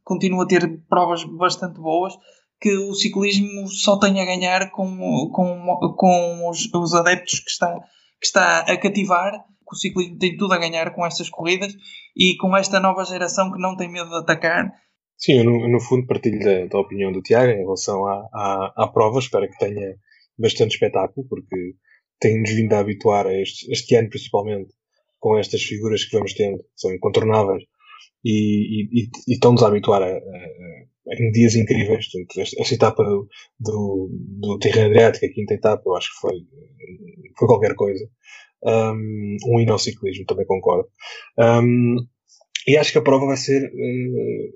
continue 0.03 0.42
a 0.42 0.46
ter 0.46 0.80
provas 0.88 1.22
bastante 1.24 1.78
boas 1.78 2.14
que 2.61 2.76
o 2.76 2.94
ciclismo 2.94 3.66
só 3.68 3.98
tem 3.98 4.20
a 4.20 4.24
ganhar 4.24 4.70
com, 4.70 5.30
com, 5.32 5.94
com 5.96 6.48
os, 6.48 6.68
os 6.72 6.94
adeptos 6.94 7.40
que 7.40 7.51
está, 7.51 7.74
que 8.20 8.26
está 8.26 8.59
a 8.61 8.76
cativar 8.76 9.44
que 9.70 9.76
o 9.76 9.78
ciclismo 9.78 10.18
tem 10.18 10.36
tudo 10.36 10.52
a 10.52 10.58
ganhar 10.58 10.92
com 10.92 11.06
estas 11.06 11.30
corridas 11.30 11.72
e 12.16 12.36
com 12.36 12.56
esta 12.56 12.80
nova 12.80 13.04
geração 13.04 13.52
que 13.52 13.60
não 13.60 13.76
tem 13.76 13.88
medo 13.88 14.10
de 14.10 14.16
atacar. 14.16 14.72
Sim, 15.16 15.38
eu 15.38 15.44
no, 15.44 15.68
no 15.68 15.80
fundo 15.80 16.06
partilho 16.06 16.40
da, 16.40 16.66
da, 16.66 16.78
opinião 16.78 17.12
do 17.12 17.22
Tiago 17.22 17.52
em 17.52 17.58
relação 17.58 18.04
à, 18.06 18.28
à, 18.32 18.72
à 18.84 18.88
prova. 18.88 19.18
Espero 19.18 19.48
que 19.48 19.58
tenha 19.58 19.94
bastante 20.36 20.72
espetáculo, 20.72 21.26
porque 21.28 21.74
tem-nos 22.18 22.50
vindo 22.50 22.72
a 22.72 22.80
habituar 22.80 23.26
a 23.26 23.34
este, 23.34 23.70
este 23.70 23.94
ano, 23.94 24.08
principalmente, 24.08 24.72
com 25.18 25.38
estas 25.38 25.62
figuras 25.62 26.04
que 26.04 26.16
vamos 26.16 26.32
tendo, 26.34 26.58
que 26.58 26.68
são 26.74 26.92
incontornáveis, 26.92 27.62
e, 28.24 29.02
e, 29.02 29.10
e 29.28 29.34
estão-nos 29.34 29.62
a 29.62 29.68
habituar 29.68 30.02
a, 30.02 30.06
a, 30.06 30.10
a, 30.10 31.30
dias 31.32 31.54
incríveis. 31.54 32.06
Esta, 32.38 32.74
etapa 32.74 33.04
do, 33.04 33.28
do, 33.58 34.08
do 34.10 34.58
Terreno 34.58 34.86
Adriático, 34.86 35.26
a 35.26 35.32
quinta 35.32 35.52
etapa, 35.52 35.82
eu 35.84 35.96
acho 35.96 36.10
que 36.14 36.20
foi, 36.20 36.36
foi 37.38 37.46
qualquer 37.46 37.74
coisa 37.74 38.08
um, 38.64 39.36
um 39.46 39.61
hino 39.61 39.72
ao 39.72 39.78
ciclismo, 39.78 40.24
também 40.26 40.46
concordo. 40.46 40.88
Um, 41.38 41.96
e 42.66 42.76
acho 42.76 42.92
que 42.92 42.98
a 42.98 43.02
prova 43.02 43.26
vai 43.26 43.36
ser, 43.36 43.64
uh, 43.64 44.50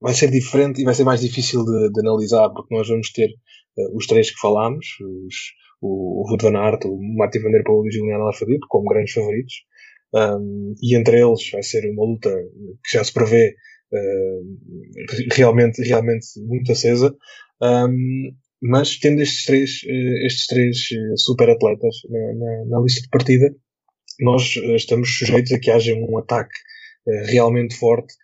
vai 0.00 0.14
ser 0.14 0.30
diferente 0.30 0.80
e 0.80 0.84
vai 0.84 0.94
ser 0.94 1.04
mais 1.04 1.20
difícil 1.20 1.64
de, 1.64 1.92
de 1.92 2.00
analisar, 2.00 2.48
porque 2.50 2.74
nós 2.74 2.88
vamos 2.88 3.12
ter 3.12 3.28
uh, 3.28 3.96
os 3.96 4.06
três 4.06 4.30
que 4.30 4.40
falámos, 4.40 4.86
os, 5.00 5.34
o, 5.80 6.24
o 6.24 6.56
Aert, 6.56 6.84
o 6.86 6.98
Martin 7.16 7.40
van 7.40 7.50
der 7.50 7.62
Poel 7.64 7.84
e 7.84 7.88
o 7.88 7.92
Juliano 7.92 8.24
Alaphilippe, 8.24 8.66
como 8.68 8.88
grandes 8.88 9.12
favoritos. 9.12 9.54
Um, 10.14 10.74
e 10.82 10.96
entre 10.96 11.20
eles 11.20 11.50
vai 11.50 11.62
ser 11.62 11.90
uma 11.90 12.04
luta 12.04 12.30
que 12.84 12.96
já 12.96 13.04
se 13.04 13.12
prevê 13.12 13.54
uh, 13.92 15.34
realmente, 15.34 15.82
realmente 15.82 16.26
muito 16.46 16.72
acesa. 16.72 17.14
Um, 17.60 18.30
mas 18.62 18.98
tendo 18.98 19.22
estes 19.22 19.44
três, 19.44 19.80
eh, 19.86 20.26
estes 20.26 20.46
três 20.46 20.76
eh, 20.92 21.16
super 21.16 21.50
atletas 21.50 21.96
na, 22.08 22.34
na, 22.34 22.64
na, 22.66 22.80
lista 22.80 23.02
de 23.02 23.08
partida, 23.08 23.54
nós 24.20 24.56
eh, 24.56 24.76
estamos 24.76 25.18
sujeitos 25.18 25.52
a 25.52 25.58
que 25.58 25.70
haja 25.70 25.94
um 25.94 26.18
ataque 26.18 26.54
realmente 27.26 27.76
forte 27.76 28.14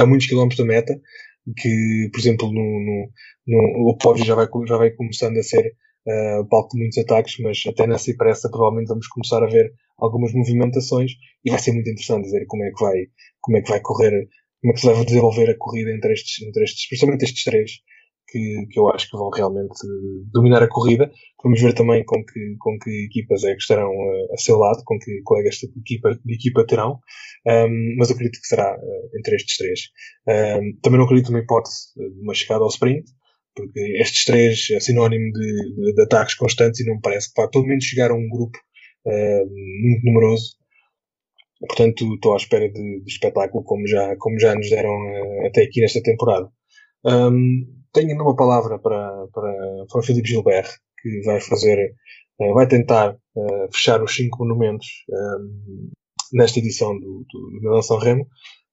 a 0.00 0.06
muitos 0.06 0.26
quilómetros 0.26 0.58
da 0.58 0.64
meta, 0.64 0.98
que, 1.56 2.08
por 2.12 2.20
exemplo, 2.20 2.50
no, 2.50 2.62
no, 2.62 3.12
no 3.46 3.90
o 3.90 3.98
pódio 3.98 4.24
já 4.24 4.34
vai, 4.34 4.46
já 4.66 4.76
vai 4.76 4.90
começando 4.92 5.36
a 5.38 5.42
ser 5.42 5.74
uh, 6.06 6.48
palco 6.48 6.74
de 6.74 6.80
muitos 6.80 6.98
ataques, 6.98 7.36
mas 7.40 7.62
até 7.66 7.86
na 7.86 7.98
Cipressa 7.98 8.48
provavelmente 8.50 8.88
vamos 8.88 9.06
começar 9.08 9.42
a 9.42 9.46
ver 9.46 9.72
algumas 9.98 10.32
movimentações 10.32 11.12
e 11.44 11.50
vai 11.50 11.58
ser 11.58 11.72
muito 11.72 11.90
interessante 11.90 12.30
ver 12.30 12.46
como 12.46 12.64
é 12.64 12.70
que 12.70 12.82
vai, 12.82 12.96
como 13.40 13.58
é 13.58 13.62
que 13.62 13.70
vai 13.70 13.80
correr, 13.80 14.28
como 14.60 14.72
é 14.72 14.74
que 14.74 14.80
se 14.80 14.86
vai 14.86 15.04
desenvolver 15.04 15.50
a 15.50 15.58
corrida 15.58 15.92
entre 15.92 16.12
estes, 16.12 16.46
entre 16.46 16.64
estes, 16.64 16.88
principalmente 16.88 17.24
estes 17.24 17.44
três, 17.44 17.70
que, 18.28 18.66
que 18.70 18.78
eu 18.78 18.88
acho 18.88 19.10
que 19.10 19.16
vão 19.16 19.30
realmente 19.30 19.74
dominar 20.32 20.62
a 20.62 20.68
corrida. 20.68 21.10
Vamos 21.42 21.60
ver 21.60 21.72
também 21.74 22.04
com 22.04 22.22
que, 22.24 22.56
com 22.58 22.78
que 22.78 23.06
equipas 23.06 23.44
é 23.44 23.54
que 23.54 23.62
estarão 23.62 23.90
uh, 23.90 24.34
a 24.34 24.36
seu 24.36 24.58
lado, 24.58 24.82
com 24.84 24.98
que 24.98 25.22
colegas 25.22 25.56
de 25.56 25.80
equipa, 25.80 26.18
de 26.24 26.34
equipa 26.34 26.66
terão, 26.66 27.00
um, 27.46 27.96
mas 27.96 28.10
eu 28.10 28.14
acredito 28.14 28.40
que 28.40 28.48
será 28.48 28.76
uh, 28.76 29.18
entre 29.18 29.36
estes 29.36 29.56
três. 29.56 29.80
Um, 30.28 30.78
também 30.82 30.98
não 30.98 31.06
acredito 31.06 31.30
numa 31.30 31.42
hipótese 31.42 31.94
de 31.96 32.20
uma 32.20 32.34
chegada 32.34 32.62
ao 32.62 32.68
sprint, 32.68 33.10
porque 33.54 33.80
estes 34.00 34.24
três 34.24 34.70
é 34.70 34.80
sinónimo 34.80 35.32
de, 35.32 35.74
de, 35.74 35.94
de 35.94 36.02
ataques 36.02 36.34
constantes 36.34 36.80
e 36.80 36.86
não 36.86 36.96
me 36.96 37.00
parece 37.00 37.32
que 37.32 37.48
pelo 37.48 37.66
menos 37.66 37.84
chegar 37.84 38.10
a 38.10 38.14
um 38.14 38.28
grupo 38.28 38.58
uh, 39.06 39.46
muito 39.82 40.04
numeroso. 40.04 40.58
Portanto, 41.60 42.14
estou 42.14 42.34
à 42.34 42.36
espera 42.36 42.70
de, 42.70 43.00
de, 43.00 43.10
espetáculo 43.10 43.64
como 43.64 43.84
já, 43.86 44.14
como 44.18 44.38
já 44.38 44.54
nos 44.54 44.70
deram 44.70 44.90
uh, 44.90 45.46
até 45.46 45.62
aqui 45.62 45.80
nesta 45.80 46.00
temporada. 46.02 46.48
Um, 47.04 47.77
tenho 47.92 48.10
ainda 48.10 48.22
uma 48.22 48.36
palavra 48.36 48.78
para, 48.78 49.26
para, 49.32 49.86
para 49.90 50.00
o 50.00 50.02
Filipe 50.02 50.28
Gilbert, 50.28 50.68
que 51.00 51.20
vai 51.22 51.40
fazer, 51.40 51.94
uh, 52.40 52.54
vai 52.54 52.66
tentar 52.66 53.14
uh, 53.14 53.72
fechar 53.72 54.02
os 54.02 54.14
cinco 54.14 54.44
monumentos 54.44 54.86
um, 55.10 55.90
nesta 56.32 56.58
edição 56.58 56.98
do, 56.98 57.24
do, 57.30 57.60
do 57.60 57.82
São 57.82 57.98
Remo 57.98 58.26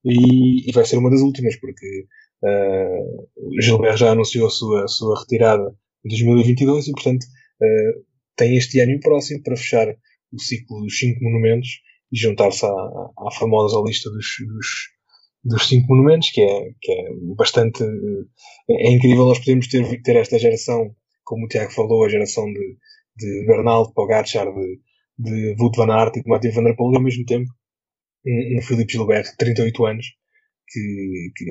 e, 0.03 0.69
e, 0.69 0.71
vai 0.71 0.85
ser 0.85 0.97
uma 0.97 1.09
das 1.09 1.21
últimas, 1.21 1.55
porque 1.59 2.05
uh, 2.43 3.61
Gilbert 3.61 3.97
já 3.97 4.11
anunciou 4.11 4.47
a 4.47 4.51
sua, 4.51 4.83
a 4.83 4.87
sua 4.87 5.19
retirada 5.19 5.75
em 6.05 6.09
2022 6.09 6.87
e, 6.87 6.91
portanto, 6.91 7.23
uh, 7.23 8.05
tem 8.35 8.57
este 8.57 8.79
ano 8.79 8.91
e 8.91 8.95
o 8.97 8.99
próximo 8.99 9.41
para 9.41 9.55
fechar 9.55 9.87
o 10.31 10.39
ciclo 10.39 10.81
dos 10.81 10.97
cinco 10.97 11.23
monumentos 11.23 11.69
e 12.11 12.17
juntar-se 12.17 12.65
à, 12.65 12.69
à, 12.69 13.31
famosa 13.31 13.81
lista 13.85 14.09
dos, 14.09 14.25
dos, 14.47 14.67
dos 15.45 15.67
cinco 15.67 15.93
monumentos, 15.93 16.31
que 16.31 16.41
é, 16.41 16.71
que 16.81 16.91
é 16.91 17.09
bastante. 17.37 17.83
É, 17.83 18.87
é 18.87 18.91
incrível 18.91 19.25
nós 19.25 19.39
podemos 19.39 19.67
ter, 19.67 20.01
ter 20.01 20.15
esta 20.15 20.39
geração, 20.39 20.93
como 21.23 21.45
o 21.45 21.47
Tiago 21.47 21.71
falou, 21.71 22.03
a 22.03 22.09
geração 22.09 22.45
de, 22.51 22.77
de 23.15 23.45
Bernal, 23.45 23.87
de 23.87 23.93
Pogacar, 23.93 24.47
de, 24.51 24.79
de 25.19 25.55
Wout 25.59 25.77
van 25.77 25.93
Aert 25.93 26.17
e 26.17 26.23
de 26.23 26.29
Mathieu 26.29 26.51
Van 26.51 26.63
Der 26.63 26.75
Poel, 26.75 26.93
e 26.93 26.95
ao 26.97 27.03
mesmo 27.03 27.25
tempo 27.25 27.49
um, 28.25 28.57
um 28.57 28.61
Filipe 28.61 28.93
Gilbert 28.93 29.23
de 29.23 29.37
38 29.37 29.85
anos, 29.85 30.05
que, 30.67 31.31
que, 31.35 31.45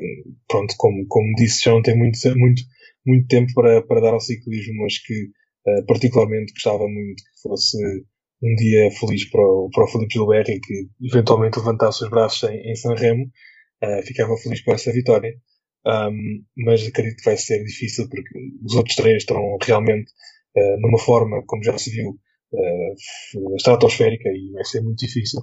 pronto, 0.48 0.74
como, 0.76 1.06
como 1.06 1.34
disse, 1.36 1.62
já 1.64 1.70
não 1.70 1.82
tem 1.82 1.96
muito, 1.96 2.18
muito, 2.36 2.62
muito 3.06 3.26
tempo 3.28 3.52
para, 3.54 3.80
para 3.82 4.00
dar 4.00 4.12
ao 4.12 4.20
ciclismo, 4.20 4.82
mas 4.82 4.98
que 4.98 5.26
uh, 5.66 5.86
particularmente 5.86 6.52
gostava 6.52 6.88
muito 6.88 7.22
que 7.22 7.48
fosse 7.48 7.78
um 8.42 8.54
dia 8.56 8.90
feliz 8.90 9.30
para 9.30 9.40
o, 9.40 9.70
para 9.72 9.84
o 9.84 9.88
Felipe 9.88 10.14
Gilbert 10.14 10.48
e 10.48 10.60
que 10.60 10.88
eventualmente 11.00 11.58
levantasse 11.58 12.02
os 12.02 12.10
braços 12.10 12.42
em, 12.50 12.72
em 12.72 12.74
San 12.74 12.94
Remo, 12.94 13.30
uh, 13.84 14.02
ficava 14.02 14.36
feliz 14.36 14.62
com 14.62 14.72
essa 14.72 14.92
vitória. 14.92 15.34
Um, 15.86 16.42
mas 16.56 16.86
acredito 16.86 17.18
que 17.18 17.24
vai 17.24 17.36
ser 17.36 17.62
difícil 17.62 18.08
porque 18.08 18.38
os 18.64 18.74
outros 18.74 18.96
três 18.96 19.18
estão 19.18 19.58
realmente 19.60 20.10
uh, 20.56 20.80
numa 20.80 20.98
forma, 20.98 21.42
como 21.46 21.62
já 21.62 21.76
se 21.76 21.90
viu, 21.90 22.18
uh, 22.52 23.56
estratosférica 23.56 24.28
e 24.30 24.50
vai 24.52 24.64
ser 24.64 24.80
muito 24.80 24.98
difícil. 24.98 25.40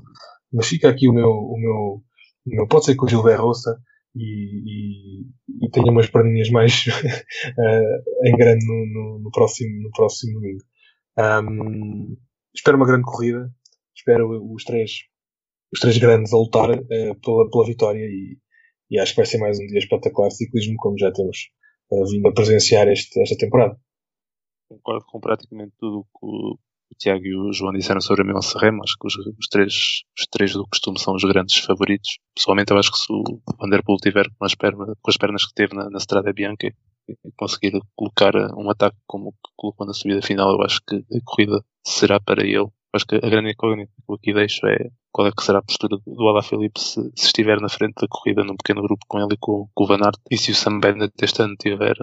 Mas 0.51 0.67
fica 0.67 0.89
aqui 0.89 1.07
o 1.07 1.13
meu, 1.13 1.29
o 1.29 1.57
meu, 1.57 2.03
não 2.45 2.67
pode 2.67 2.85
ser 2.85 2.95
que 2.95 3.05
o 3.05 3.07
Gilbert 3.07 3.39
Roça 3.39 3.77
e, 4.15 5.21
e, 5.21 5.65
e 5.65 5.69
tenha 5.69 5.91
umas 5.91 6.09
perninhas 6.09 6.49
mais 6.49 6.85
uh, 6.85 8.25
em 8.27 8.35
grande 8.35 8.65
no, 8.65 8.85
no, 8.87 9.19
no, 9.19 9.31
próximo, 9.31 9.83
no 9.83 9.91
próximo 9.91 10.33
domingo. 10.39 10.63
Um, 11.17 12.17
espero 12.53 12.77
uma 12.77 12.87
grande 12.87 13.03
corrida. 13.03 13.49
Espero 13.95 14.53
os 14.53 14.63
três, 14.63 14.91
os 15.73 15.79
três 15.79 15.97
grandes 15.97 16.33
a 16.33 16.37
lutar 16.37 16.69
uh, 16.69 17.19
pela, 17.21 17.49
pela 17.49 17.65
vitória 17.65 18.05
e, 18.05 18.37
e, 18.89 18.99
acho 18.99 19.13
que 19.13 19.17
vai 19.17 19.25
ser 19.25 19.37
mais 19.37 19.59
um 19.59 19.65
dia 19.65 19.79
espetacular 19.79 20.27
de 20.27 20.37
ciclismo, 20.37 20.75
como 20.77 20.97
já 20.97 21.11
temos 21.11 21.37
uh, 21.91 22.05
vindo 22.09 22.27
a 22.27 22.33
presenciar 22.33 22.87
este, 22.87 23.21
esta 23.21 23.37
temporada. 23.37 23.77
Concordo 24.67 25.05
com 25.05 25.19
praticamente 25.19 25.73
tudo 25.79 25.99
o 25.99 26.03
que 26.03 26.25
o 26.25 26.95
Tiago 26.97 27.25
e 27.25 27.35
o 27.35 27.53
João 27.53 27.71
disseram 27.73 28.01
sobre 28.01 28.23
a 28.23 28.25
Milan 28.25 28.41
Serremo, 28.41 28.83
acho 28.83 28.95
que 28.99 29.07
os, 29.07 29.15
os, 29.15 29.47
três, 29.49 29.73
os 30.17 30.27
três 30.29 30.53
do 30.53 30.67
costume 30.67 30.99
são 30.99 31.15
os 31.15 31.23
grandes 31.23 31.57
favoritos. 31.57 32.19
Pessoalmente, 32.35 32.71
eu 32.71 32.77
acho 32.77 32.91
que 32.91 32.97
se 32.97 33.11
o 33.11 33.23
Vanderpool 33.59 33.97
tiver 33.97 34.27
com 34.37 34.45
as, 34.45 34.55
pernas, 34.55 34.95
com 35.01 35.09
as 35.09 35.17
pernas 35.17 35.45
que 35.45 35.53
teve 35.53 35.73
na, 35.73 35.89
na 35.89 35.97
Strada 35.97 36.33
Bianca 36.33 36.67
e 36.67 37.31
conseguir 37.37 37.79
colocar 37.95 38.35
um 38.57 38.69
ataque 38.69 38.97
como 39.07 39.33
colocou 39.55 39.87
na 39.87 39.93
subida 39.93 40.21
final, 40.21 40.51
eu 40.51 40.61
acho 40.61 40.81
que 40.87 40.95
a 40.95 41.19
corrida 41.25 41.63
será 41.85 42.19
para 42.19 42.45
ele. 42.45 42.67
Acho 42.93 43.05
que 43.05 43.15
a 43.15 43.29
grande 43.29 43.51
incógnita 43.51 43.91
que 43.95 44.11
eu 44.11 44.15
aqui 44.15 44.33
deixo 44.33 44.67
é 44.67 44.89
qual 45.11 45.27
é 45.27 45.31
que 45.31 45.43
será 45.43 45.59
a 45.59 45.63
postura 45.63 45.97
do 46.05 46.27
Alaphilippe 46.27 46.79
se, 46.79 47.01
se 47.15 47.25
estiver 47.27 47.59
na 47.61 47.69
frente 47.69 47.95
da 48.01 48.07
corrida 48.07 48.43
num 48.43 48.57
pequeno 48.57 48.81
grupo 48.81 49.05
com 49.07 49.19
ele 49.19 49.33
e 49.33 49.37
com, 49.37 49.69
com 49.73 49.83
o 49.83 49.87
Van 49.87 50.01
Aert 50.03 50.19
e 50.29 50.37
se 50.37 50.51
o 50.51 50.55
Sam 50.55 50.79
Bennett 50.79 51.13
este 51.21 51.41
ano 51.41 51.55
tiver 51.57 51.95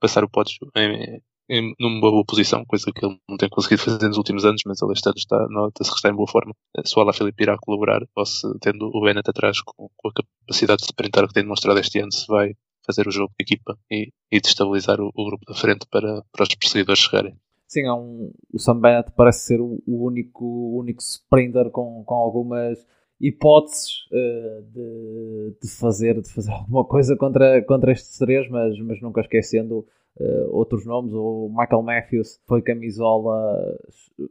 passar 0.00 0.22
o 0.24 0.28
pódio 0.28 0.70
em, 0.76 1.20
em, 1.48 1.74
numa 1.78 2.00
boa 2.00 2.24
posição, 2.24 2.64
coisa 2.66 2.90
que 2.92 3.04
ele 3.04 3.18
não 3.28 3.36
tem 3.36 3.48
conseguido 3.48 3.82
fazer 3.82 4.06
nos 4.06 4.16
últimos 4.16 4.44
anos, 4.44 4.62
mas 4.66 4.80
ele 4.80 4.92
este 4.92 5.08
ano 5.08 5.16
está, 5.16 5.48
nota-se 5.48 5.90
que 5.90 5.96
está 5.96 6.08
em 6.08 6.14
boa 6.14 6.28
forma. 6.28 6.54
Se 6.84 6.98
o 6.98 7.02
Alaphilippe 7.02 7.42
irá 7.42 7.56
colaborar, 7.58 8.02
ou 8.14 8.26
se 8.26 8.46
tendo 8.60 8.90
o 8.92 9.00
Bennett 9.02 9.28
atrás 9.28 9.60
com, 9.60 9.88
com, 9.96 10.08
a 10.08 10.12
capacidade 10.12 10.80
de 10.80 10.86
sprintar 10.86 11.26
que 11.26 11.34
tem 11.34 11.42
demonstrado 11.42 11.78
este 11.78 12.00
ano, 12.00 12.12
se 12.12 12.26
vai 12.26 12.54
fazer 12.86 13.06
o 13.08 13.10
jogo 13.10 13.32
de 13.38 13.44
equipa 13.44 13.78
e, 13.90 14.12
e 14.30 14.40
destabilizar 14.40 15.00
o, 15.00 15.10
o, 15.14 15.24
grupo 15.24 15.44
da 15.46 15.54
frente 15.54 15.86
para, 15.90 16.22
para 16.32 16.42
os 16.42 16.54
perseguidores 16.54 17.00
chegarem. 17.00 17.34
Sim, 17.74 17.88
um, 17.88 18.30
o 18.52 18.58
Sam 18.60 18.78
Bennett 18.78 19.10
parece 19.16 19.46
ser 19.46 19.60
o, 19.60 19.82
único, 19.84 20.44
o 20.44 20.78
único 20.78 21.02
sprinter 21.02 21.70
com, 21.70 22.04
com 22.04 22.14
algumas 22.14 22.86
hipóteses 23.20 24.06
uh, 24.12 24.62
de, 24.72 25.56
de, 25.60 25.68
fazer, 25.68 26.20
de 26.20 26.32
fazer 26.32 26.52
alguma 26.54 26.84
coisa 26.84 27.16
contra, 27.16 27.60
contra 27.64 27.90
estes 27.90 28.16
três, 28.16 28.48
mas, 28.48 28.78
mas 28.78 29.02
nunca 29.02 29.22
esquecendo 29.22 29.84
uh, 30.20 30.56
outros 30.56 30.86
nomes. 30.86 31.12
O 31.14 31.48
Michael 31.48 31.82
Matthews 31.82 32.40
foi 32.46 32.62
camisola, 32.62 33.76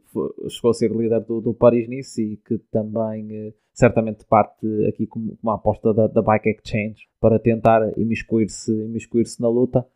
foi, 0.06 0.30
chegou 0.48 0.70
a 0.70 0.74
ser 0.74 0.90
líder 0.90 1.20
do, 1.20 1.42
do 1.42 1.52
Paris-Nice 1.52 2.22
e 2.22 2.36
que 2.38 2.56
também 2.72 3.48
uh, 3.48 3.54
certamente 3.74 4.24
parte 4.24 4.66
aqui 4.88 5.06
como 5.06 5.36
uma 5.42 5.56
aposta 5.56 5.92
da, 5.92 6.06
da 6.06 6.22
Bike 6.22 6.48
Exchange 6.48 7.08
para 7.20 7.38
tentar 7.38 7.92
imiscuir-se 7.98 8.72
imiscuir 8.72 9.26
na 9.38 9.50
luta. 9.50 9.86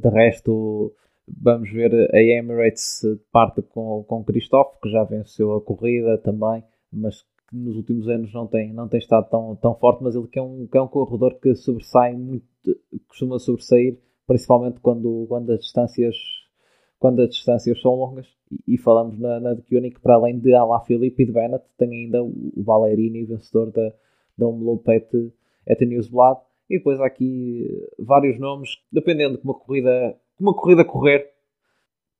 De 0.00 0.08
resto, 0.08 0.94
vamos 1.40 1.70
ver 1.70 1.92
a 2.14 2.22
Emirates 2.22 3.02
parte 3.32 3.62
com, 3.62 4.04
com 4.04 4.24
Christophe, 4.24 4.78
que 4.82 4.90
já 4.90 5.04
venceu 5.04 5.54
a 5.54 5.60
corrida 5.60 6.18
também, 6.18 6.62
mas 6.92 7.22
que 7.48 7.56
nos 7.56 7.76
últimos 7.76 8.08
anos 8.08 8.32
não 8.32 8.46
tem, 8.46 8.72
não 8.72 8.88
tem 8.88 8.98
estado 8.98 9.28
tão, 9.30 9.56
tão 9.56 9.74
forte, 9.74 10.02
mas 10.02 10.14
ele 10.14 10.28
que 10.28 10.38
é 10.38 10.42
um, 10.42 10.66
que 10.66 10.76
é 10.76 10.82
um 10.82 10.88
corredor 10.88 11.38
que 11.40 11.54
sobressai 11.54 12.14
muito, 12.14 12.46
costuma 13.08 13.38
sobressair 13.38 13.98
principalmente 14.26 14.78
quando, 14.80 15.24
quando 15.28 15.50
as 15.50 15.60
distâncias 15.60 16.14
quando 16.98 17.22
as 17.22 17.30
distâncias 17.30 17.80
são 17.80 17.94
longas. 17.94 18.26
E, 18.50 18.74
e 18.74 18.78
falamos 18.78 19.18
na, 19.18 19.40
na 19.40 19.54
de 19.54 19.62
Koenig 19.62 20.00
para 20.00 20.14
além 20.14 20.38
de 20.38 20.52
Alaphilippe 20.54 21.22
e 21.22 21.26
de 21.26 21.32
Bennett 21.32 21.64
tem 21.76 21.90
ainda 21.90 22.22
o, 22.22 22.62
Ballerini 22.62 23.24
vencedor 23.24 23.70
da, 23.70 23.92
da 24.36 24.46
Umlopet 24.46 25.08
at 25.68 25.80
Newsblad 25.80 26.38
e 26.68 26.78
depois 26.78 27.00
há 27.00 27.06
aqui 27.06 27.66
vários 27.98 28.38
nomes 28.38 28.78
dependendo 28.92 29.36
de 29.36 29.42
como 29.42 29.52
a 29.52 29.58
corrida 29.58 30.16
como 30.38 30.50
a 30.50 30.54
corrida 30.54 30.84
correr 30.84 31.30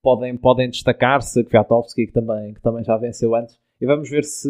podem, 0.02 0.36
podem 0.36 0.68
destacar-se 0.68 1.44
Kwiatowski 1.44 2.06
que 2.06 2.12
também, 2.12 2.52
que 2.52 2.60
também 2.60 2.84
já 2.84 2.96
venceu 2.96 3.34
antes. 3.34 3.58
E 3.80 3.86
vamos 3.86 4.10
ver 4.10 4.24
se 4.24 4.48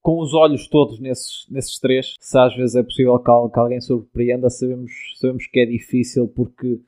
com 0.00 0.20
os 0.20 0.34
olhos 0.34 0.68
todos 0.68 0.98
nesses, 0.98 1.46
nesses 1.48 1.78
três, 1.78 2.14
se 2.18 2.38
às 2.38 2.54
vezes 2.54 2.74
é 2.74 2.82
possível 2.82 3.18
que, 3.18 3.24
que 3.24 3.58
alguém 3.58 3.80
surpreenda, 3.80 4.50
sabemos, 4.50 4.92
sabemos 5.18 5.46
que 5.46 5.60
é 5.60 5.66
difícil 5.66 6.26
porque 6.28 6.80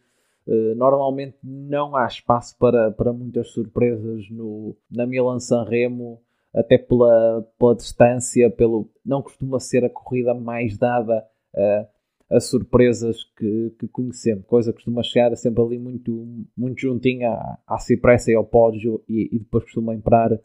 uh, 0.46 0.74
normalmente 0.76 1.36
não 1.42 1.94
há 1.94 2.06
espaço 2.06 2.56
para, 2.58 2.90
para 2.90 3.12
muitas 3.12 3.50
surpresas 3.50 4.28
no, 4.30 4.76
na 4.90 5.06
Milan 5.06 5.38
San 5.38 5.64
Remo, 5.64 6.20
até 6.52 6.78
pela, 6.78 7.46
pela 7.58 7.74
distância, 7.74 8.50
pelo, 8.50 8.88
não 9.04 9.22
costuma 9.22 9.58
ser 9.58 9.84
a 9.84 9.90
corrida 9.90 10.34
mais 10.34 10.76
dada 10.76 11.24
uh, 11.54 11.93
a 12.30 12.40
surpresas 12.40 13.24
que, 13.36 13.74
que 13.78 13.88
conhecemos. 13.88 14.44
Coisa 14.46 14.72
que 14.72 14.76
costuma 14.76 15.02
chegar 15.02 15.34
sempre 15.36 15.62
ali 15.62 15.78
muito, 15.78 16.26
muito 16.56 16.80
juntinha 16.80 17.30
à, 17.30 17.58
à 17.66 17.78
Cipressa 17.78 18.30
e 18.30 18.34
ao 18.34 18.44
pódio 18.44 19.02
e, 19.08 19.28
e 19.34 19.38
depois 19.38 19.64
costuma 19.64 19.94
imperar 19.94 20.32
uh, 20.32 20.40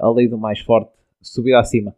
a 0.00 0.12
lei 0.12 0.28
do 0.28 0.38
mais 0.38 0.60
forte 0.60 0.90
subida 1.20 1.60
acima. 1.60 1.94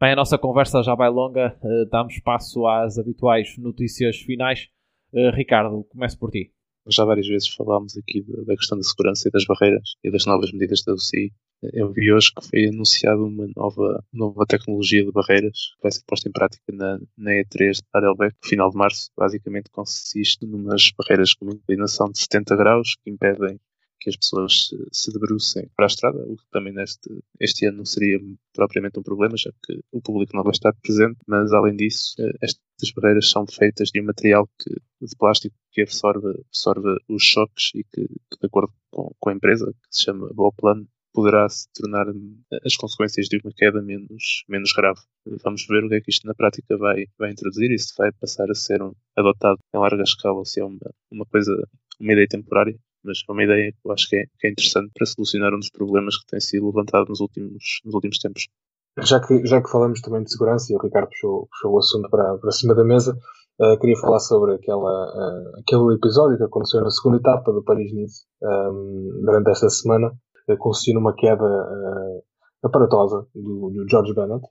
Bem, 0.00 0.12
a 0.12 0.16
nossa 0.16 0.36
conversa 0.36 0.82
já 0.82 0.94
vai 0.94 1.10
longa, 1.10 1.56
uh, 1.62 1.86
damos 1.90 2.14
espaço 2.14 2.66
às 2.66 2.98
habituais 2.98 3.56
notícias 3.58 4.16
finais. 4.16 4.68
Uh, 5.12 5.30
Ricardo, 5.34 5.84
começo 5.84 6.18
por 6.18 6.30
ti. 6.30 6.50
Já 6.88 7.04
várias 7.04 7.28
vezes 7.28 7.48
falámos 7.48 7.96
aqui 7.96 8.24
da 8.44 8.56
questão 8.56 8.76
da 8.76 8.82
segurança 8.82 9.28
e 9.28 9.30
das 9.30 9.44
barreiras 9.44 9.94
e 10.02 10.10
das 10.10 10.26
novas 10.26 10.50
medidas 10.52 10.82
da 10.82 10.94
UCI. 10.94 11.32
Eu 11.62 11.92
vi 11.92 12.12
hoje 12.12 12.32
que 12.34 12.48
foi 12.48 12.66
anunciada 12.66 13.22
uma 13.22 13.46
nova, 13.54 14.04
nova 14.12 14.44
tecnologia 14.46 15.04
de 15.04 15.12
barreiras 15.12 15.74
que 15.76 15.82
vai 15.82 15.92
ser 15.92 16.02
posta 16.06 16.28
em 16.28 16.32
prática 16.32 16.64
na, 16.72 16.98
na 17.16 17.30
E3 17.30 17.74
de 17.74 17.82
Heidelberg, 17.94 18.34
no 18.42 18.48
final 18.48 18.70
de 18.70 18.76
março. 18.76 19.10
Basicamente 19.16 19.70
consiste 19.70 20.44
numas 20.44 20.90
barreiras 20.98 21.34
com 21.34 21.44
uma 21.44 21.54
inclinação 21.54 22.10
de 22.10 22.18
70 22.18 22.56
graus 22.56 22.96
que 23.02 23.10
impedem 23.10 23.60
que 24.02 24.10
as 24.10 24.16
pessoas 24.16 24.68
se, 24.68 24.76
se 24.90 25.12
debrucem 25.12 25.70
para 25.76 25.86
a 25.86 25.86
estrada, 25.86 26.18
o 26.26 26.36
que 26.36 26.44
também 26.50 26.72
neste 26.72 27.08
este 27.38 27.66
ano 27.66 27.78
não 27.78 27.84
seria 27.84 28.18
propriamente 28.52 28.98
um 28.98 29.02
problema, 29.02 29.36
já 29.36 29.50
que 29.64 29.78
o 29.92 30.02
público 30.02 30.34
não 30.34 30.42
vai 30.42 30.50
estar 30.50 30.74
presente, 30.82 31.18
mas 31.26 31.52
além 31.52 31.76
disso, 31.76 32.14
eh, 32.18 32.32
estas 32.42 32.90
barreiras 32.96 33.30
são 33.30 33.46
feitas 33.46 33.90
de 33.90 34.00
um 34.00 34.04
material 34.06 34.48
que, 34.58 34.70
de 34.74 35.16
plástico 35.16 35.54
que 35.70 35.82
absorve, 35.82 36.30
absorve 36.48 36.96
os 37.08 37.22
choques 37.22 37.70
e 37.76 37.84
que, 37.84 38.08
que 38.08 38.40
de 38.40 38.46
acordo 38.46 38.72
com, 38.90 39.14
com, 39.20 39.30
a 39.30 39.34
empresa, 39.34 39.66
que 39.66 39.96
se 39.96 40.02
chama 40.02 40.28
Boplan, 40.34 40.84
poderá 41.12 41.48
se 41.48 41.66
tornar 41.74 42.06
as 42.64 42.76
consequências 42.76 43.26
de 43.28 43.38
uma 43.42 43.52
queda 43.54 43.82
menos, 43.82 44.44
menos 44.48 44.72
grave. 44.72 45.00
Vamos 45.44 45.66
ver 45.66 45.84
o 45.84 45.88
que 45.88 45.96
é 45.96 46.00
que 46.00 46.10
isto 46.10 46.26
na 46.26 46.34
prática 46.34 46.76
vai, 46.76 47.06
vai 47.18 47.30
introduzir 47.30 47.70
e 47.70 47.78
se 47.78 47.94
vai 47.96 48.10
passar 48.12 48.50
a 48.50 48.54
ser 48.54 48.82
um, 48.82 48.92
adotado 49.16 49.58
em 49.74 49.78
larga 49.78 50.02
escala 50.02 50.38
ou 50.38 50.44
se 50.44 50.60
é 50.60 50.64
uma, 50.64 50.78
uma 51.10 51.26
coisa, 51.26 51.52
uma 52.00 52.12
ideia 52.12 52.26
temporária 52.28 52.78
mas 53.04 53.18
é 53.28 53.32
uma 53.32 53.42
ideia 53.42 53.72
que 53.72 53.78
eu 53.84 53.92
acho 53.92 54.08
que 54.08 54.16
é, 54.16 54.24
que 54.38 54.46
é, 54.46 54.50
interessante 54.50 54.90
para 54.94 55.06
solucionar 55.06 55.52
um 55.52 55.58
dos 55.58 55.70
problemas 55.70 56.16
que 56.16 56.26
tem 56.26 56.40
sido 56.40 56.66
levantado 56.66 57.08
nos 57.08 57.20
últimos, 57.20 57.80
nos 57.84 57.94
últimos 57.94 58.18
tempos. 58.18 58.48
Já 58.98 59.20
que, 59.20 59.44
já 59.46 59.62
que 59.62 59.70
falamos 59.70 60.00
também 60.00 60.22
de 60.22 60.30
segurança 60.30 60.72
e 60.72 60.76
o 60.76 60.78
Ricardo 60.78 61.08
puxou, 61.08 61.48
puxou 61.50 61.72
o 61.72 61.78
assunto 61.78 62.10
para, 62.10 62.36
para 62.38 62.52
cima 62.52 62.74
da 62.74 62.84
mesa, 62.84 63.18
uh, 63.58 63.78
queria 63.78 63.96
falar 63.96 64.20
sobre 64.20 64.54
aquela, 64.54 64.84
uh, 64.84 65.60
aquele 65.60 65.94
episódio 65.94 66.36
que 66.36 66.44
aconteceu 66.44 66.82
na 66.82 66.90
segunda 66.90 67.16
etapa 67.16 67.52
do 67.52 67.64
Paris-Nice 67.64 68.24
um, 68.42 69.22
durante 69.24 69.50
esta 69.50 69.68
semana, 69.70 70.12
consistiu 70.58 70.94
numa 70.94 71.14
queda 71.14 71.44
uh, 71.44 72.22
aparatosa 72.62 73.26
do, 73.34 73.70
do 73.70 73.88
George 73.88 74.14
Bennett, 74.14 74.46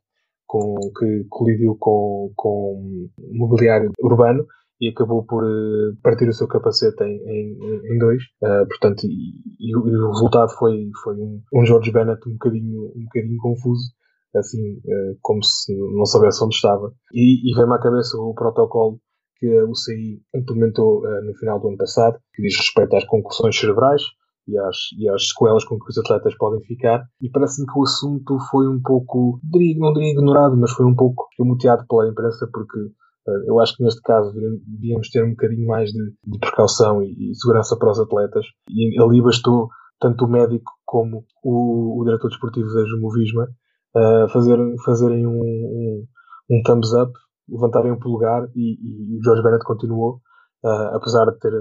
com, 0.46 0.76
que 0.98 1.26
colidiu 1.30 1.78
com, 1.80 2.32
com 2.36 3.08
mobiliário 3.34 3.92
urbano 4.02 4.46
e 4.82 4.90
acabou 4.90 5.24
por 5.24 5.44
uh, 5.44 5.96
partir 6.02 6.28
o 6.28 6.34
seu 6.34 6.48
capacete 6.48 7.04
em, 7.04 7.22
em, 7.26 7.94
em 7.94 7.98
dois. 8.00 8.24
Uh, 8.42 8.68
portanto, 8.68 9.06
e, 9.06 9.40
e, 9.60 9.76
o, 9.78 10.10
resultado 10.10 10.50
foi, 10.58 10.90
foi 11.04 11.16
um, 11.16 11.42
um 11.54 11.66
George 11.66 11.92
Bennett 11.92 12.28
um 12.28 12.34
bocadinho, 12.34 12.92
um 12.96 13.04
bocadinho 13.04 13.38
confuso, 13.38 13.92
assim, 14.36 14.74
uh, 14.80 15.18
como 15.22 15.44
se 15.44 15.74
não 15.96 16.06
soubesse 16.06 16.44
onde 16.44 16.56
estava. 16.56 16.92
E, 17.14 17.50
e 17.50 17.56
veio-me 17.56 17.76
à 17.76 17.80
cabeça 17.80 18.18
o 18.18 18.34
protocolo 18.34 19.00
que 19.38 19.48
a 19.48 19.66
UCI 19.66 20.22
implementou 20.36 21.02
no 21.24 21.34
final 21.34 21.60
do 21.60 21.70
ano 21.70 21.78
passado, 21.78 22.20
que 22.32 22.44
diz 22.44 22.56
respeito 22.56 22.96
às 22.96 23.06
concussões 23.06 23.60
cerebrais, 23.60 24.04
e 24.48 24.58
às, 24.58 24.78
e 24.98 25.10
às 25.10 25.30
sequelas 25.30 25.64
com 25.64 25.78
que 25.80 25.90
os 25.90 25.98
atletas 25.98 26.36
podem 26.38 26.62
ficar. 26.62 27.04
E 27.22 27.30
parece-me 27.30 27.68
que 27.68 27.78
o 27.78 27.84
assunto 27.84 28.38
foi 28.50 28.68
um 28.68 28.82
pouco, 28.82 29.40
não 29.78 29.94
diria 29.94 30.12
ignorado, 30.12 30.58
mas 30.58 30.72
foi 30.72 30.86
um 30.86 30.96
pouco 30.96 31.28
escamoteado 31.32 31.86
pela 31.88 32.08
imprensa, 32.08 32.48
porque 32.52 32.80
eh, 33.28 33.44
eu 33.48 33.60
acho 33.60 33.76
que 33.76 33.84
neste 33.84 34.02
caso 34.02 34.34
devíamos 34.34 35.10
ter 35.10 35.24
um 35.24 35.32
bocadinho 35.32 35.68
mais 35.68 35.92
de, 35.92 36.14
de 36.26 36.40
precaução 36.40 37.02
e, 37.02 37.32
e, 37.32 37.36
segurança 37.36 37.78
para 37.78 37.92
os 37.92 38.00
atletas. 38.00 38.46
E 38.70 39.02
ali 39.02 39.22
bastou 39.22 39.70
tanto 40.00 40.26
o 40.26 40.30
médico 40.30 40.72
como 40.86 41.24
o, 41.44 42.02
o 42.02 42.04
diretor 42.06 42.30
desportivo 42.30 42.74
da 42.74 42.86
Jumovisma 42.86 43.48
uh, 43.96 44.28
fazerem, 44.30 44.76
fazerem 44.84 45.28
um, 45.28 45.40
um, 45.40 46.06
um, 46.50 46.62
thumbs 46.64 46.92
up, 46.94 47.14
levantarem 47.48 47.92
um 47.92 48.00
polegar 48.00 48.48
e, 48.56 48.78
e, 48.82 49.20
o 49.20 49.24
Jorge 49.24 49.44
Bennett 49.44 49.64
continuou, 49.64 50.20
uh, 50.64 50.96
apesar 50.96 51.26
de 51.26 51.38
ter 51.38 51.54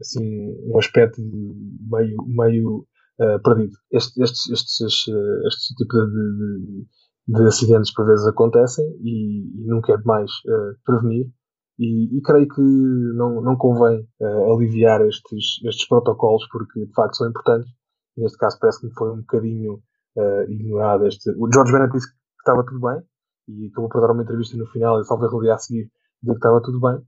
assim, 0.00 0.54
um 0.66 0.78
aspecto 0.78 1.20
meio, 1.20 2.16
meio 2.26 2.86
uh, 3.20 3.42
perdido. 3.42 3.76
Este, 3.92 4.22
estes, 4.22 4.50
estes, 4.50 4.80
estes, 4.80 5.14
este 5.46 5.74
tipo 5.74 5.94
de, 5.94 6.06
de, 6.06 6.86
de 7.28 7.46
acidentes 7.46 7.92
por 7.92 8.06
vezes 8.06 8.26
acontecem 8.26 8.84
e, 9.02 9.62
e 9.62 9.66
nunca 9.66 9.92
é 9.92 9.96
demais 9.96 10.30
uh, 10.46 10.76
prevenir. 10.84 11.26
E, 11.78 12.18
e, 12.18 12.20
creio 12.20 12.46
que 12.46 12.60
não, 12.60 13.40
não 13.40 13.56
convém 13.56 14.06
uh, 14.20 14.52
aliviar 14.54 15.00
estes, 15.02 15.64
estes 15.64 15.88
protocolos 15.88 16.46
porque 16.50 16.84
de 16.84 16.92
facto 16.92 17.16
são 17.16 17.28
importantes. 17.28 17.70
Neste 18.16 18.36
caso 18.36 18.58
parece 18.60 18.80
que 18.80 18.94
foi 18.94 19.12
um 19.12 19.20
bocadinho 19.20 19.82
ignorado 20.48 21.06
este. 21.06 21.30
O 21.38 21.48
George 21.50 21.72
Bennett 21.72 21.92
disse 21.92 22.08
que 22.08 22.16
estava 22.40 22.66
tudo 22.66 22.80
bem 22.80 23.00
e 23.48 23.68
acabou 23.68 23.88
por 23.88 24.00
dar 24.00 24.12
uma 24.12 24.22
entrevista 24.22 24.56
no 24.56 24.66
final 24.66 25.00
e 25.00 25.06
talvez 25.06 25.32
no 25.32 25.40
dia 25.40 25.54
a 25.54 25.58
seguir 25.58 25.88
dizer 26.22 26.32
que 26.32 26.38
estava 26.38 26.60
tudo 26.60 26.80
bem, 26.80 27.00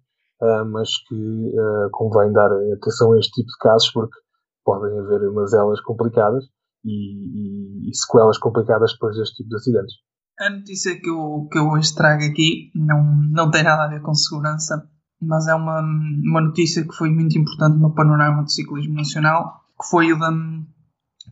uh, 0.43 0.64
mas 0.70 0.99
que 1.09 1.53
convém 1.93 2.32
dar 2.32 2.51
atenção 2.76 3.12
a 3.12 3.18
este 3.18 3.32
tipo 3.32 3.49
de 3.49 3.59
casos 3.59 3.90
porque 3.90 4.18
podem 4.64 4.99
haver 4.99 5.28
umas 5.28 5.53
elas 5.53 5.80
complicadas 5.80 6.45
e, 6.84 7.86
e, 7.86 7.90
e 7.90 7.95
sequelas 7.95 8.38
complicadas 8.38 8.93
depois 8.93 9.16
deste 9.16 9.36
tipo 9.36 9.51
de 9.51 9.57
acidentes. 9.57 9.95
A 10.40 10.51
notícia 10.51 10.99
que 11.01 11.09
eu, 11.09 11.49
que 11.51 11.59
eu 11.59 11.68
hoje 11.68 11.95
trago 11.95 12.24
aqui 12.24 12.70
não, 12.74 13.05
não 13.30 13.51
tem 13.51 13.62
nada 13.62 13.84
a 13.84 13.88
ver 13.88 14.03
com 14.03 14.14
segurança, 14.14 14.88
mas 15.20 15.47
é 15.47 15.55
uma, 15.55 15.80
uma 15.80 16.40
notícia 16.40 16.82
que 16.82 16.95
foi 16.95 17.11
muito 17.11 17.38
importante 17.38 17.78
no 17.78 17.95
panorama 17.95 18.43
do 18.43 18.51
ciclismo 18.51 18.95
nacional, 18.95 19.61
que 19.80 19.88
foi 19.88 20.12
o 20.12 20.18
da, 20.18 20.30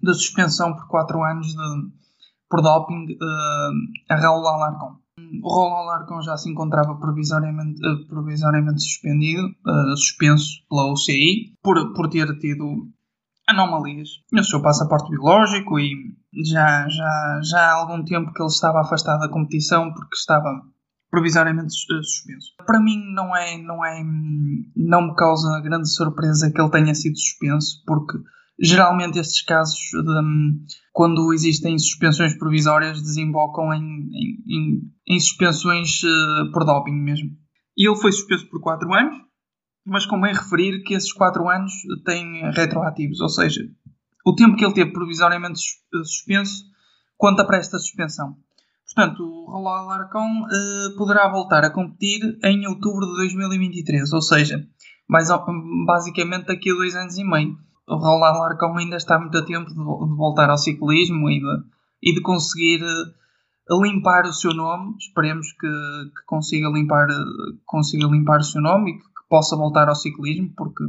da 0.03 0.15
suspensão 0.15 0.75
por 0.75 0.87
4 0.87 1.23
anos 1.25 1.49
de, 1.49 1.91
por 2.49 2.63
doping 2.63 3.13
uh, 3.15 4.13
a 4.13 4.17
Raul 4.17 4.47
Alarcón. 4.47 5.00
O 5.43 5.75
Alarcón 5.75 6.23
já 6.23 6.37
se 6.37 6.51
encontrava 6.51 6.97
provisoriamente, 6.97 7.81
uh, 7.87 8.07
provisoriamente 8.09 8.83
suspendido, 8.83 9.47
uh, 9.47 9.97
suspenso 9.97 10.65
pela 10.69 10.93
UCI, 10.93 11.57
por, 11.63 11.93
por 11.95 12.09
ter 12.09 12.27
tido 12.39 12.89
anomalias 13.47 14.09
no 14.33 14.45
seu 14.45 14.63
passaporte 14.63 15.11
biológico 15.11 15.79
e 15.79 16.15
já, 16.45 16.89
já, 16.89 17.41
já 17.43 17.61
há 17.61 17.73
algum 17.75 18.05
tempo 18.05 18.33
que 18.33 18.43
ele 18.43 18.49
estava 18.49 18.81
afastado 18.81 19.21
da 19.21 19.29
competição 19.29 19.93
porque 19.93 20.15
estava 20.17 20.63
provisoriamente 21.11 21.75
eh, 21.75 22.03
suspenso. 22.03 22.55
Para 22.65 22.81
mim 22.81 23.03
não 23.13 23.37
é, 23.37 23.59
não 23.59 23.85
é, 23.85 24.03
não 24.77 25.09
me 25.09 25.15
causa 25.17 25.61
grande 25.61 25.93
surpresa 25.93 26.51
que 26.51 26.61
ele 26.61 26.71
tenha 26.71 26.95
sido 26.95 27.19
suspenso, 27.19 27.83
porque 27.85 28.19
geralmente 28.61 29.19
estes 29.19 29.43
casos 29.43 29.79
de, 29.79 30.75
quando 30.93 31.33
existem 31.33 31.79
suspensões 31.79 32.37
provisórias 32.37 33.01
desembocam 33.01 33.73
em, 33.73 33.81
em, 33.81 34.45
em, 34.47 34.81
em 35.09 35.21
suspensões 35.21 36.03
uh, 36.03 36.53
por 36.53 36.65
doping 36.65 36.93
mesmo. 36.93 37.31
E 37.77 37.89
ele 37.89 37.97
foi 37.97 38.13
suspenso 38.13 38.49
por 38.51 38.61
4 38.61 38.93
anos, 38.93 39.17
mas 39.87 40.05
convém 40.05 40.35
referir 40.35 40.83
que 40.83 40.95
esses 40.95 41.13
4 41.13 41.49
anos 41.49 41.73
têm 42.05 42.51
retroativos, 42.53 43.21
ou 43.21 43.29
seja, 43.29 43.63
o 44.27 44.35
tempo 44.35 44.57
que 44.57 44.65
ele 44.65 44.75
teve 44.75 44.93
provisoriamente 44.93 45.61
suspenso 46.05 46.65
conta 47.17 47.45
para 47.45 47.57
esta 47.57 47.79
suspensão. 47.79 48.37
Portanto, 48.95 49.23
o 49.23 49.51
Rolando 49.51 49.91
Alarcón 49.91 50.43
uh, 50.43 50.97
poderá 50.97 51.29
voltar 51.29 51.65
a 51.65 51.71
competir 51.71 52.39
em 52.43 52.67
outubro 52.67 53.07
de 53.07 53.15
2023, 53.17 54.13
ou 54.13 54.21
seja, 54.21 54.67
mais, 55.09 55.29
basicamente 55.87 56.47
daqui 56.47 56.71
a 56.71 56.75
dois 56.75 56.95
anos 56.97 57.17
e 57.17 57.25
meio. 57.25 57.57
O 57.87 57.97
Rolando 57.97 58.39
Alarcón 58.39 58.79
ainda 58.79 58.97
está 58.97 59.19
muito 59.19 59.37
a 59.37 59.45
tempo 59.45 59.69
de, 59.69 59.75
de 59.75 60.17
voltar 60.17 60.49
ao 60.51 60.59
ciclismo 60.59 61.29
e 61.31 61.41
de, 61.41 61.63
e 62.03 62.15
de 62.15 62.21
conseguir 62.21 62.83
uh, 62.83 63.83
limpar 63.83 64.27
o 64.27 64.33
seu 64.33 64.55
nome. 64.55 64.95
Esperemos 64.99 65.53
que, 65.53 65.67
que 65.67 66.25
consiga, 66.27 66.69
limpar, 66.69 67.09
uh, 67.09 67.59
consiga 67.67 68.07
limpar 68.07 68.41
o 68.41 68.45
seu 68.45 68.63
nome 68.63 68.93
e 68.93 68.95
que, 68.95 69.05
que 69.05 69.29
possa 69.29 69.57
voltar 69.57 69.89
ao 69.89 69.95
ciclismo, 69.95 70.53
porque 70.57 70.85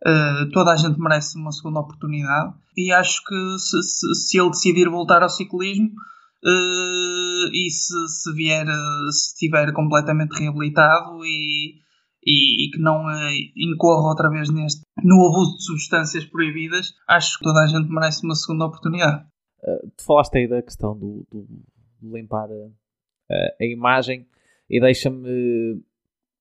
Uh, 0.00 0.48
toda 0.52 0.72
a 0.72 0.76
gente 0.76 0.96
merece 1.00 1.36
uma 1.36 1.50
segunda 1.50 1.80
oportunidade 1.80 2.54
e 2.76 2.92
acho 2.92 3.20
que 3.24 3.58
se, 3.58 3.82
se, 3.82 4.14
se 4.14 4.38
ele 4.38 4.50
decidir 4.50 4.88
voltar 4.88 5.24
ao 5.24 5.28
ciclismo 5.28 5.88
uh, 5.88 7.50
e 7.52 7.68
se, 7.68 8.06
se 8.06 8.32
vier 8.32 8.64
se 9.10 9.32
estiver 9.32 9.72
completamente 9.72 10.38
reabilitado 10.38 11.24
e, 11.24 11.80
e, 12.24 12.66
e 12.66 12.70
que 12.70 12.78
não 12.78 13.06
uh, 13.06 13.30
incorra 13.56 14.08
outra 14.08 14.28
vez 14.28 14.50
neste 14.50 14.82
no 15.02 15.26
abuso 15.26 15.56
de 15.56 15.64
substâncias 15.64 16.24
proibidas, 16.24 16.94
acho 17.06 17.38
que 17.38 17.44
toda 17.44 17.62
a 17.62 17.66
gente 17.66 17.88
merece 17.88 18.24
uma 18.24 18.34
segunda 18.34 18.66
oportunidade. 18.66 19.24
tu 19.96 20.04
falaste 20.04 20.38
aí 20.38 20.48
da 20.48 20.62
questão 20.62 20.98
do, 20.98 21.26
do 21.30 21.46
limpar 22.16 22.48
a 23.30 23.64
imagem 23.64 24.26
e 24.68 24.80
deixa-me 24.80 25.80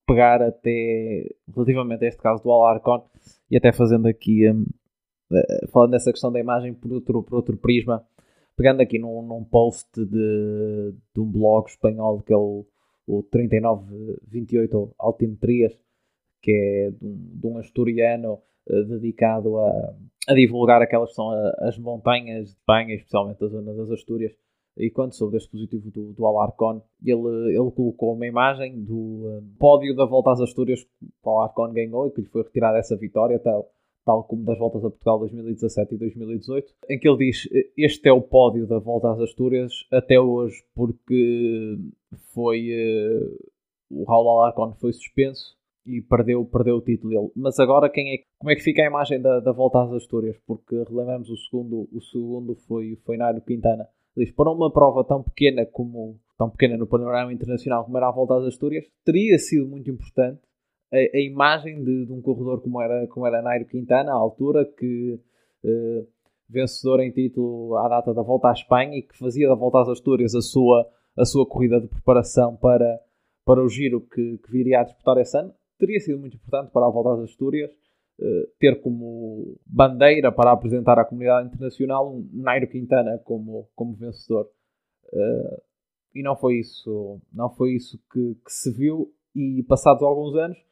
pegar 0.08 0.42
até 0.42 1.30
relativamente 1.54 2.06
a 2.06 2.08
este 2.08 2.22
caso 2.22 2.42
do 2.42 2.52
Alarcon 2.52 3.06
e 3.52 3.58
até 3.58 3.74
fazendo 3.74 4.08
aqui 4.08 4.50
um, 4.50 4.66
eh, 5.32 5.68
falando 5.72 5.92
dessa 5.92 6.12
questão 6.12 6.32
da 6.32 6.40
imagem 6.40 6.74
por 6.74 6.92
outro, 6.94 7.22
por 7.22 7.36
outro 7.36 7.58
prisma, 7.58 8.06
pegando 8.56 8.82
aqui 8.82 8.98
num, 8.98 9.22
num 9.22 9.44
post 9.44 9.90
de, 9.94 10.96
de, 11.14 11.20
um 11.20 11.30
blog 11.30 11.68
espanhol 11.68 12.22
que 12.22 12.32
é 12.32 12.38
o, 12.38 12.66
o 13.08 13.24
3928 13.24 14.94
Altimetrias, 15.00 15.74
que 16.42 16.52
é 16.52 16.92
de 16.92 17.06
um, 17.06 17.40
de 17.40 17.48
um 17.48 17.58
asturiano 17.58 18.40
uh, 18.70 18.84
dedicado 18.86 19.58
a, 19.58 19.96
a 20.28 20.34
divulgar 20.34 20.82
aquelas 20.82 21.10
que 21.10 21.16
são 21.16 21.32
a, 21.32 21.50
as 21.62 21.78
montanhas 21.80 22.46
de 22.46 22.50
Espanha, 22.52 22.96
especialmente 22.96 23.44
a 23.44 23.48
zona 23.48 23.74
das 23.74 23.90
Astúrias, 23.90 24.34
e 24.78 24.92
quando 24.92 25.14
soube 25.14 25.34
deste 25.34 25.50
dispositivo 25.58 25.90
do, 25.90 26.14
do 26.14 26.26
Alarcon, 26.26 26.84
ele, 27.04 27.56
ele 27.58 27.72
colocou 27.72 28.14
uma 28.14 28.28
imagem 28.28 28.84
do 28.84 28.96
uh, 28.96 29.44
pódio 29.58 29.96
da 29.96 30.06
volta 30.06 30.32
às 30.32 30.42
Astúrias 30.42 30.84
que 30.84 31.08
o 31.24 31.30
Alarcon 31.30 31.74
ganhou 31.74 32.08
e 32.08 32.12
que 32.12 32.22
lhe 32.22 32.28
foi 32.28 32.44
retirada 32.44 32.78
essa 32.78 32.96
vitória, 32.96 33.40
tal, 33.40 33.72
tal 34.08 34.24
como 34.24 34.46
das 34.46 34.58
voltas 34.58 34.86
a 34.86 34.90
Portugal 34.90 35.20
2017 35.20 35.96
e 35.96 35.98
2018, 35.98 36.74
em 36.90 36.98
que 36.98 37.10
ele 37.10 37.18
diz 37.18 37.46
este 37.78 38.08
é 38.08 38.14
o 38.14 38.22
pódio 38.22 38.66
da 38.66 38.80
volta 38.80 39.12
às 39.12 39.20
Astúrias 39.20 39.74
até 39.92 40.18
hoje 40.18 40.64
porque 40.74 41.78
foi 42.34 42.70
uh, 42.70 43.38
o 43.92 44.06
Raul 44.06 44.30
Alarcon 44.30 44.74
foi 44.80 44.94
suspenso 44.94 45.58
e 45.86 46.02
perdeu, 46.02 46.46
perdeu 46.46 46.78
o 46.78 46.82
título 46.82 47.10
dele. 47.10 47.32
Mas 47.36 47.60
agora 47.60 47.90
quem 47.90 48.14
é, 48.14 48.18
como 48.40 48.50
é 48.50 48.56
que 48.56 48.62
fica 48.62 48.82
a 48.82 48.88
imagem 48.88 49.22
da, 49.22 49.42
da 49.42 49.52
volta 49.52 49.84
às 49.84 49.92
Astúrias? 49.92 50.38
Porque 50.48 50.76
relembramos 50.88 51.30
o 51.30 51.36
segundo, 51.36 51.90
o 51.92 52.02
segundo 52.02 52.56
foi, 52.56 52.98
foi 53.06 53.18
Nairo 53.18 53.42
Quintana. 53.42 53.90
Diz, 54.16 54.32
para 54.32 54.50
uma 54.50 54.72
prova 54.72 55.04
tão 55.04 55.22
pequena 55.22 55.66
como 55.66 56.18
tão 56.38 56.50
pequena 56.50 56.78
no 56.78 56.88
panorama 56.88 57.34
internacional 57.34 57.84
como 57.84 57.98
era 57.98 58.08
a 58.08 58.12
volta 58.12 58.38
às 58.38 58.46
Astúrias, 58.46 58.86
teria 59.04 59.38
sido 59.38 59.68
muito 59.68 59.92
importante 59.92 60.40
a, 60.92 60.98
a 60.98 61.20
imagem 61.20 61.84
de, 61.84 62.06
de, 62.06 62.14
um 62.14 62.22
corredor 62.22 62.62
como 62.62 62.82
era, 62.82 63.08
como 63.08 63.26
era 63.26 63.42
Nairo 63.42 63.66
Quintana, 63.66 64.12
à 64.12 64.16
altura, 64.16 64.66
que 64.66 65.20
uh, 65.64 66.08
vencedor 66.50 67.02
em 67.02 67.12
título 67.12 67.76
à 67.78 67.88
data 67.88 68.14
da 68.14 68.22
volta 68.22 68.50
à 68.50 68.54
Espanha 68.54 68.98
e 68.98 69.02
que 69.02 69.18
fazia 69.18 69.48
da 69.48 69.56
volta 69.56 69.82
às 69.82 69.90
Astúrias 69.90 70.34
a 70.34 70.42
sua, 70.42 70.88
a 71.16 71.26
sua 71.26 71.46
corrida 71.46 71.80
de 71.82 71.88
preparação 71.88 72.56
para, 72.56 73.00
para 73.46 73.62
o 73.62 73.68
giro 73.68 74.02
que, 74.02 74.38
que 74.38 74.52
viria 74.52 74.80
a 74.80 74.84
disputar 74.84 75.18
esse 75.18 75.38
ano. 75.38 75.54
Teria 75.78 76.00
sido 76.00 76.20
muito 76.20 76.36
importante 76.36 76.72
para 76.72 76.86
a 76.86 76.90
volta 76.90 77.22
às 77.22 77.30
Astúrias 77.30 77.72
uh, 78.20 78.48
ter 78.60 78.82
como 78.82 79.60
bandeira 79.66 80.32
para 80.32 80.52
apresentar 80.52 80.98
à 80.98 81.06
comunidade 81.06 81.48
internacional 81.48 82.16
um 82.16 82.30
Nairo 82.34 82.68
Quintana 82.68 83.20
como, 83.26 83.70
como 83.76 83.94
vencedor. 83.94 84.50
Uh, 85.12 85.62
e 86.16 86.24
não 86.24 86.36
foi 86.36 86.60
isso, 86.60 87.22
não 87.32 87.50
foi 87.50 87.74
isso 87.74 88.00
que, 88.12 88.36
que 88.44 88.52
se 88.52 88.72
viu 88.72 89.14
e 89.36 89.64
passados 89.64 90.02
alguns 90.02 90.36
anos 90.36 90.67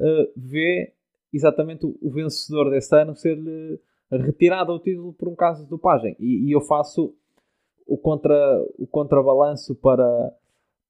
uh, 0.00 0.32
vê 0.36 0.92
exatamente 1.32 1.86
o, 1.86 1.96
o, 2.00 2.10
vencedor 2.10 2.70
desse 2.70 2.94
ano 2.96 3.14
ser-lhe 3.14 3.78
retirado 4.10 4.72
o 4.72 4.78
título 4.80 5.12
por 5.12 5.28
um 5.28 5.36
caso 5.36 5.62
de 5.62 5.70
dopagem. 5.70 6.16
E, 6.18 6.48
e 6.48 6.52
eu 6.52 6.60
faço 6.60 7.14
o, 7.86 7.96
contra, 7.96 8.64
o 8.78 8.86
contrabalanço 8.86 9.74
para, 9.76 10.32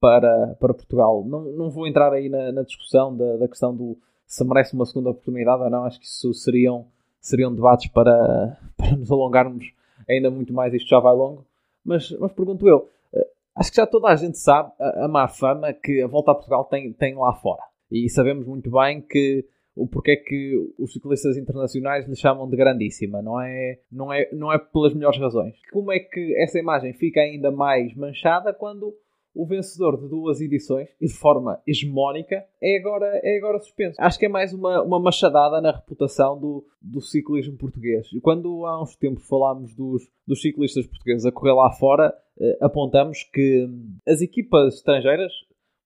para, 0.00 0.56
para 0.58 0.74
Portugal. 0.74 1.24
Não, 1.24 1.44
não 1.52 1.70
vou 1.70 1.86
entrar 1.86 2.12
aí 2.12 2.28
na, 2.28 2.52
na 2.52 2.62
discussão 2.62 3.14
da, 3.14 3.36
da, 3.36 3.48
questão 3.48 3.74
do 3.74 3.98
se 4.26 4.44
merece 4.44 4.74
uma 4.74 4.86
segunda 4.86 5.10
oportunidade 5.10 5.62
ou 5.62 5.70
não. 5.70 5.84
Acho 5.84 6.00
que 6.00 6.06
isso 6.06 6.32
seriam, 6.32 6.86
seriam 7.20 7.54
debates 7.54 7.90
para, 7.90 8.58
para 8.76 8.96
nos 8.96 9.10
alongarmos 9.10 9.72
ainda 10.08 10.30
muito 10.30 10.52
mais. 10.52 10.72
Isto 10.72 10.88
já 10.88 11.00
vai 11.00 11.14
longo. 11.14 11.44
Mas, 11.84 12.10
mas 12.12 12.32
pergunto 12.32 12.68
eu, 12.68 12.88
eh, 13.12 13.28
acho 13.56 13.70
que 13.70 13.76
já 13.76 13.86
toda 13.86 14.08
a 14.08 14.16
gente 14.16 14.38
sabe 14.38 14.70
a, 14.78 15.04
a 15.06 15.08
má 15.08 15.26
fama 15.26 15.72
que 15.72 16.02
a 16.02 16.06
volta 16.06 16.30
a 16.30 16.34
Portugal 16.34 16.64
tem, 16.64 16.92
tem 16.92 17.14
lá 17.14 17.32
fora. 17.32 17.62
E 17.90 18.08
sabemos 18.08 18.46
muito 18.46 18.70
bem 18.70 19.00
que 19.00 19.44
o 19.74 19.86
porquê 19.86 20.16
que 20.16 20.54
os 20.78 20.92
ciclistas 20.92 21.36
internacionais 21.36 22.06
lhe 22.06 22.16
chamam 22.16 22.48
de 22.48 22.56
grandíssima, 22.56 23.22
não 23.22 23.40
é, 23.40 23.78
não, 23.90 24.12
é, 24.12 24.28
não 24.32 24.52
é 24.52 24.58
pelas 24.58 24.94
melhores 24.94 25.18
razões. 25.18 25.54
Como 25.72 25.92
é 25.92 25.98
que 25.98 26.36
essa 26.38 26.58
imagem 26.58 26.92
fica 26.92 27.20
ainda 27.20 27.50
mais 27.50 27.94
manchada 27.94 28.52
quando 28.52 28.94
o 29.34 29.46
vencedor 29.46 29.96
de 30.00 30.08
duas 30.08 30.40
edições 30.40 30.88
e 31.00 31.06
de 31.06 31.12
forma 31.12 31.60
hegemónica 31.66 32.44
é 32.60 32.78
agora, 32.78 33.20
é 33.22 33.38
agora 33.38 33.58
suspenso. 33.60 33.96
Acho 34.00 34.18
que 34.18 34.26
é 34.26 34.28
mais 34.28 34.52
uma, 34.52 34.82
uma 34.82 34.98
machadada 34.98 35.60
na 35.60 35.70
reputação 35.70 36.38
do, 36.38 36.66
do 36.82 37.00
ciclismo 37.00 37.56
português. 37.56 38.08
Quando 38.22 38.66
há 38.66 38.82
uns 38.82 38.96
tempos 38.96 39.26
falámos 39.26 39.74
dos, 39.74 40.02
dos 40.26 40.42
ciclistas 40.42 40.86
portugueses 40.86 41.24
a 41.24 41.32
correr 41.32 41.52
lá 41.52 41.70
fora, 41.70 42.12
eh, 42.40 42.58
apontamos 42.60 43.22
que 43.22 43.68
as 44.06 44.20
equipas 44.20 44.74
estrangeiras 44.74 45.32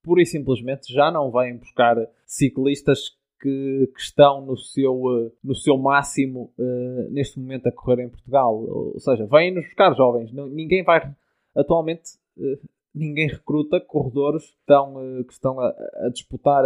pura 0.05 0.23
e 0.23 0.27
simplesmente 0.27 0.93
já 0.93 1.11
não 1.11 1.33
vêm 1.33 1.57
buscar 1.57 1.97
ciclistas 2.27 3.17
que, 3.45 3.91
que 3.95 4.01
estão 4.01 4.41
no 4.41 4.57
seu, 4.57 4.95
uh, 4.95 5.33
no 5.45 5.55
seu 5.55 5.77
máximo 5.77 6.51
uh, 6.59 7.11
neste 7.11 7.39
momento 7.39 7.67
a 7.67 7.73
correr 7.73 8.03
em 8.03 8.09
Portugal. 8.09 8.55
Ou 8.55 8.99
seja, 8.99 9.27
vêm-nos 9.27 9.67
buscar 9.67 9.95
jovens. 9.95 10.33
ninguém 10.33 10.83
vai. 10.83 11.15
Atualmente, 11.55 12.13
uh, 12.39 12.59
ninguém 12.95 13.29
recruta 13.29 13.79
corredores 13.81 14.45
que 14.45 14.61
estão, 14.61 14.95
que 15.27 15.33
estão 15.33 15.61
a, 15.61 15.69
a 16.07 16.09
disputar 16.11 16.65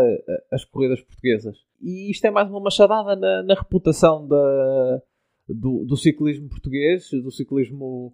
as 0.53 0.65
corridas 0.65 1.01
portuguesas. 1.01 1.57
E 1.81 2.11
isto 2.11 2.25
é 2.27 2.31
mais 2.31 2.49
uma 2.49 2.61
machadada 2.61 3.17
na, 3.17 3.43
na 3.43 3.55
reputação 3.55 4.29
da, 4.29 5.03
do, 5.49 5.85
do, 5.85 5.97
ciclismo 5.97 6.49
português, 6.49 7.11
do 7.11 7.31
ciclismo 7.31 8.13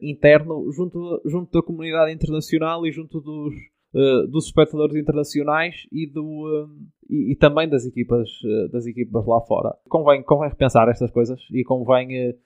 interno, 0.00 0.70
junto, 0.70 1.20
junto 1.24 1.50
da 1.50 1.66
comunidade 1.66 2.12
internacional 2.12 2.86
e 2.86 2.92
junto 2.92 3.20
dos 3.20 3.52
uh, 3.94 4.26
dos 4.28 4.46
espectadores 4.46 4.96
internacionais 4.96 5.86
e, 5.92 6.06
do, 6.06 6.24
uh, 6.24 6.70
e, 7.08 7.32
e, 7.32 7.36
também 7.36 7.68
das 7.68 7.84
equipas, 7.84 8.28
uh, 8.42 8.68
das 8.70 8.86
equipas 8.86 9.26
lá 9.26 9.40
fora. 9.42 9.76
Convém, 9.88 10.22
convém 10.22 10.48
repensar 10.48 10.88
estas 10.88 11.10
coisas 11.10 11.40
e 11.50 11.64
convém, 11.64 12.36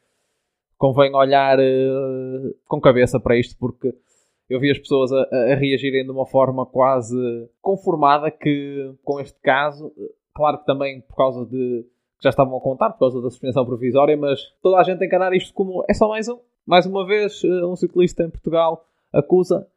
convém 0.77 1.15
olhar 1.15 1.59
com 2.67 2.81
cabeça 2.81 3.21
para 3.21 3.39
isto 3.39 3.57
porque 3.59 3.95
eu 4.49 4.61
vi 4.61 4.71
as 4.71 4.79
pessoas 4.79 5.13
a, 5.13 5.23
a, 5.23 5.55
reagirem 5.55 6.05
de 6.05 6.11
uma 6.11 6.27
forma 6.27 6.67
quase 6.67 7.17
conformada 7.61 8.31
que 8.31 8.95
com 9.03 9.21
este 9.21 9.39
caso, 9.41 9.93
claro 10.35 10.59
que 10.59 10.67
também 10.67 11.01
por 11.01 11.17
causa 11.17 11.47
de 11.47 11.87
já 12.23 12.31
estavam 12.31 12.57
a 12.57 12.61
contar 12.61 12.91
por 12.91 13.01
causa 13.01 13.21
da 13.21 13.29
suspensão 13.29 13.67
provisória, 13.67 14.17
mas 14.17 14.41
toda 14.63 14.79
a 14.79 14.83
gente 14.83 15.05
encarar 15.05 15.35
isto 15.35 15.53
como 15.53 15.85
é 15.89 15.93
só 15.93 16.09
mais 16.09 16.27
um. 16.27 16.39
Mais 16.67 16.87
uma 16.87 17.07
vez, 17.07 17.45
um 17.45 17.77
ciclista 17.77 18.23
em 18.23 18.31
Portugal 18.31 18.87
acusa 19.13 19.69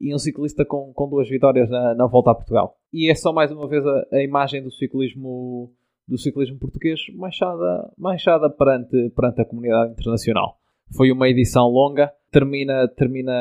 e 0.00 0.14
um 0.14 0.18
ciclista 0.18 0.64
com, 0.64 0.92
com 0.92 1.08
duas 1.08 1.28
vitórias 1.28 1.68
na, 1.70 1.94
na 1.94 2.06
volta 2.06 2.30
a 2.30 2.34
Portugal. 2.34 2.76
E 2.92 3.10
é 3.10 3.14
só 3.14 3.32
mais 3.32 3.50
uma 3.50 3.66
vez 3.68 3.84
a, 3.86 4.06
a 4.12 4.22
imagem 4.22 4.62
do 4.62 4.70
ciclismo 4.70 5.72
do 6.10 6.18
ciclismo 6.18 6.58
português 6.58 7.00
manchada, 7.14 7.92
manchada 7.96 8.50
perante, 8.50 9.10
perante 9.10 9.40
a 9.40 9.44
comunidade 9.44 9.92
internacional. 9.92 10.58
Foi 10.96 11.12
uma 11.12 11.28
edição 11.28 11.68
longa, 11.68 12.12
termina, 12.32 12.88
termina 12.88 13.32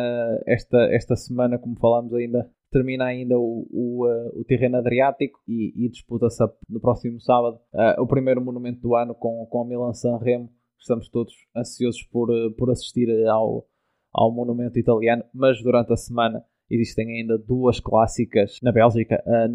esta, 0.46 0.78
esta 0.92 1.16
semana, 1.16 1.58
como 1.58 1.76
falámos 1.80 2.14
ainda, 2.14 2.48
termina 2.72 3.06
ainda 3.06 3.40
o, 3.40 3.68
o, 3.72 4.06
uh, 4.06 4.40
o 4.40 4.44
terreno 4.44 4.78
Adriático 4.78 5.40
e, 5.48 5.74
e 5.76 5.90
disputa-se 5.90 6.44
no 6.70 6.80
próximo 6.80 7.20
sábado 7.20 7.60
uh, 7.74 8.00
o 8.00 8.06
primeiro 8.06 8.40
monumento 8.40 8.82
do 8.82 8.96
ano 8.96 9.16
com, 9.16 9.48
com 9.48 9.62
a 9.64 9.66
Milan 9.66 9.94
San 9.94 10.18
Remo. 10.18 10.52
Estamos 10.78 11.10
todos 11.10 11.34
ansiosos 11.58 12.04
por, 12.04 12.30
uh, 12.30 12.52
por 12.56 12.70
assistir 12.70 13.10
ao, 13.28 13.66
ao 14.14 14.32
monumento 14.32 14.80
italiano, 14.80 15.24
mas 15.34 15.62
durante 15.62 15.94
a 15.94 15.98
semana 15.98 16.44
existem 16.70 17.20
ainda 17.20 17.38
duas 17.38 17.80
clássicas 17.80 18.60
na 18.62 18.72
Bélgica, 18.72 19.24
a 19.26 19.48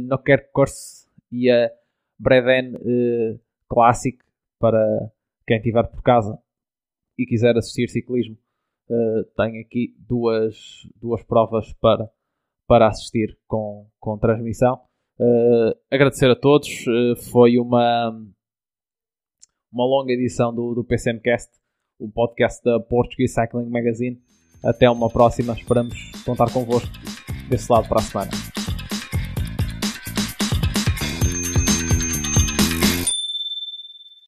Nokkerkors 0.00 1.08
e 1.30 1.50
a 1.50 1.70
Breden 2.18 2.76
uh, 2.76 3.40
Classic, 3.68 4.18
para 4.58 5.10
quem 5.46 5.56
estiver 5.56 5.84
por 5.84 6.02
casa 6.02 6.38
e 7.18 7.26
quiser 7.26 7.56
assistir 7.56 7.88
ciclismo. 7.88 8.36
Uh, 8.88 9.24
tem 9.36 9.60
aqui 9.60 9.94
duas, 9.98 10.56
duas 11.00 11.22
provas 11.22 11.72
para, 11.74 12.10
para 12.66 12.88
assistir 12.88 13.38
com, 13.46 13.88
com 13.98 14.18
transmissão. 14.18 14.80
Uh, 15.18 15.76
agradecer 15.90 16.30
a 16.30 16.36
todos, 16.36 16.68
uh, 16.86 17.16
foi 17.30 17.58
uma, 17.58 18.10
uma 19.72 19.84
longa 19.84 20.12
edição 20.12 20.54
do, 20.54 20.74
do 20.74 20.84
PCMcast 20.84 21.61
o 22.02 22.08
podcast 22.08 22.62
da 22.64 22.80
Portuguese 22.80 23.34
Cycling 23.34 23.70
Magazine. 23.70 24.18
Até 24.62 24.90
uma 24.90 25.08
próxima, 25.08 25.54
esperamos 25.54 26.12
contar 26.24 26.50
convosco 26.52 26.90
desse 27.48 27.70
lado 27.70 27.88
para 27.88 28.00
a 28.00 28.02
semana. 28.02 28.51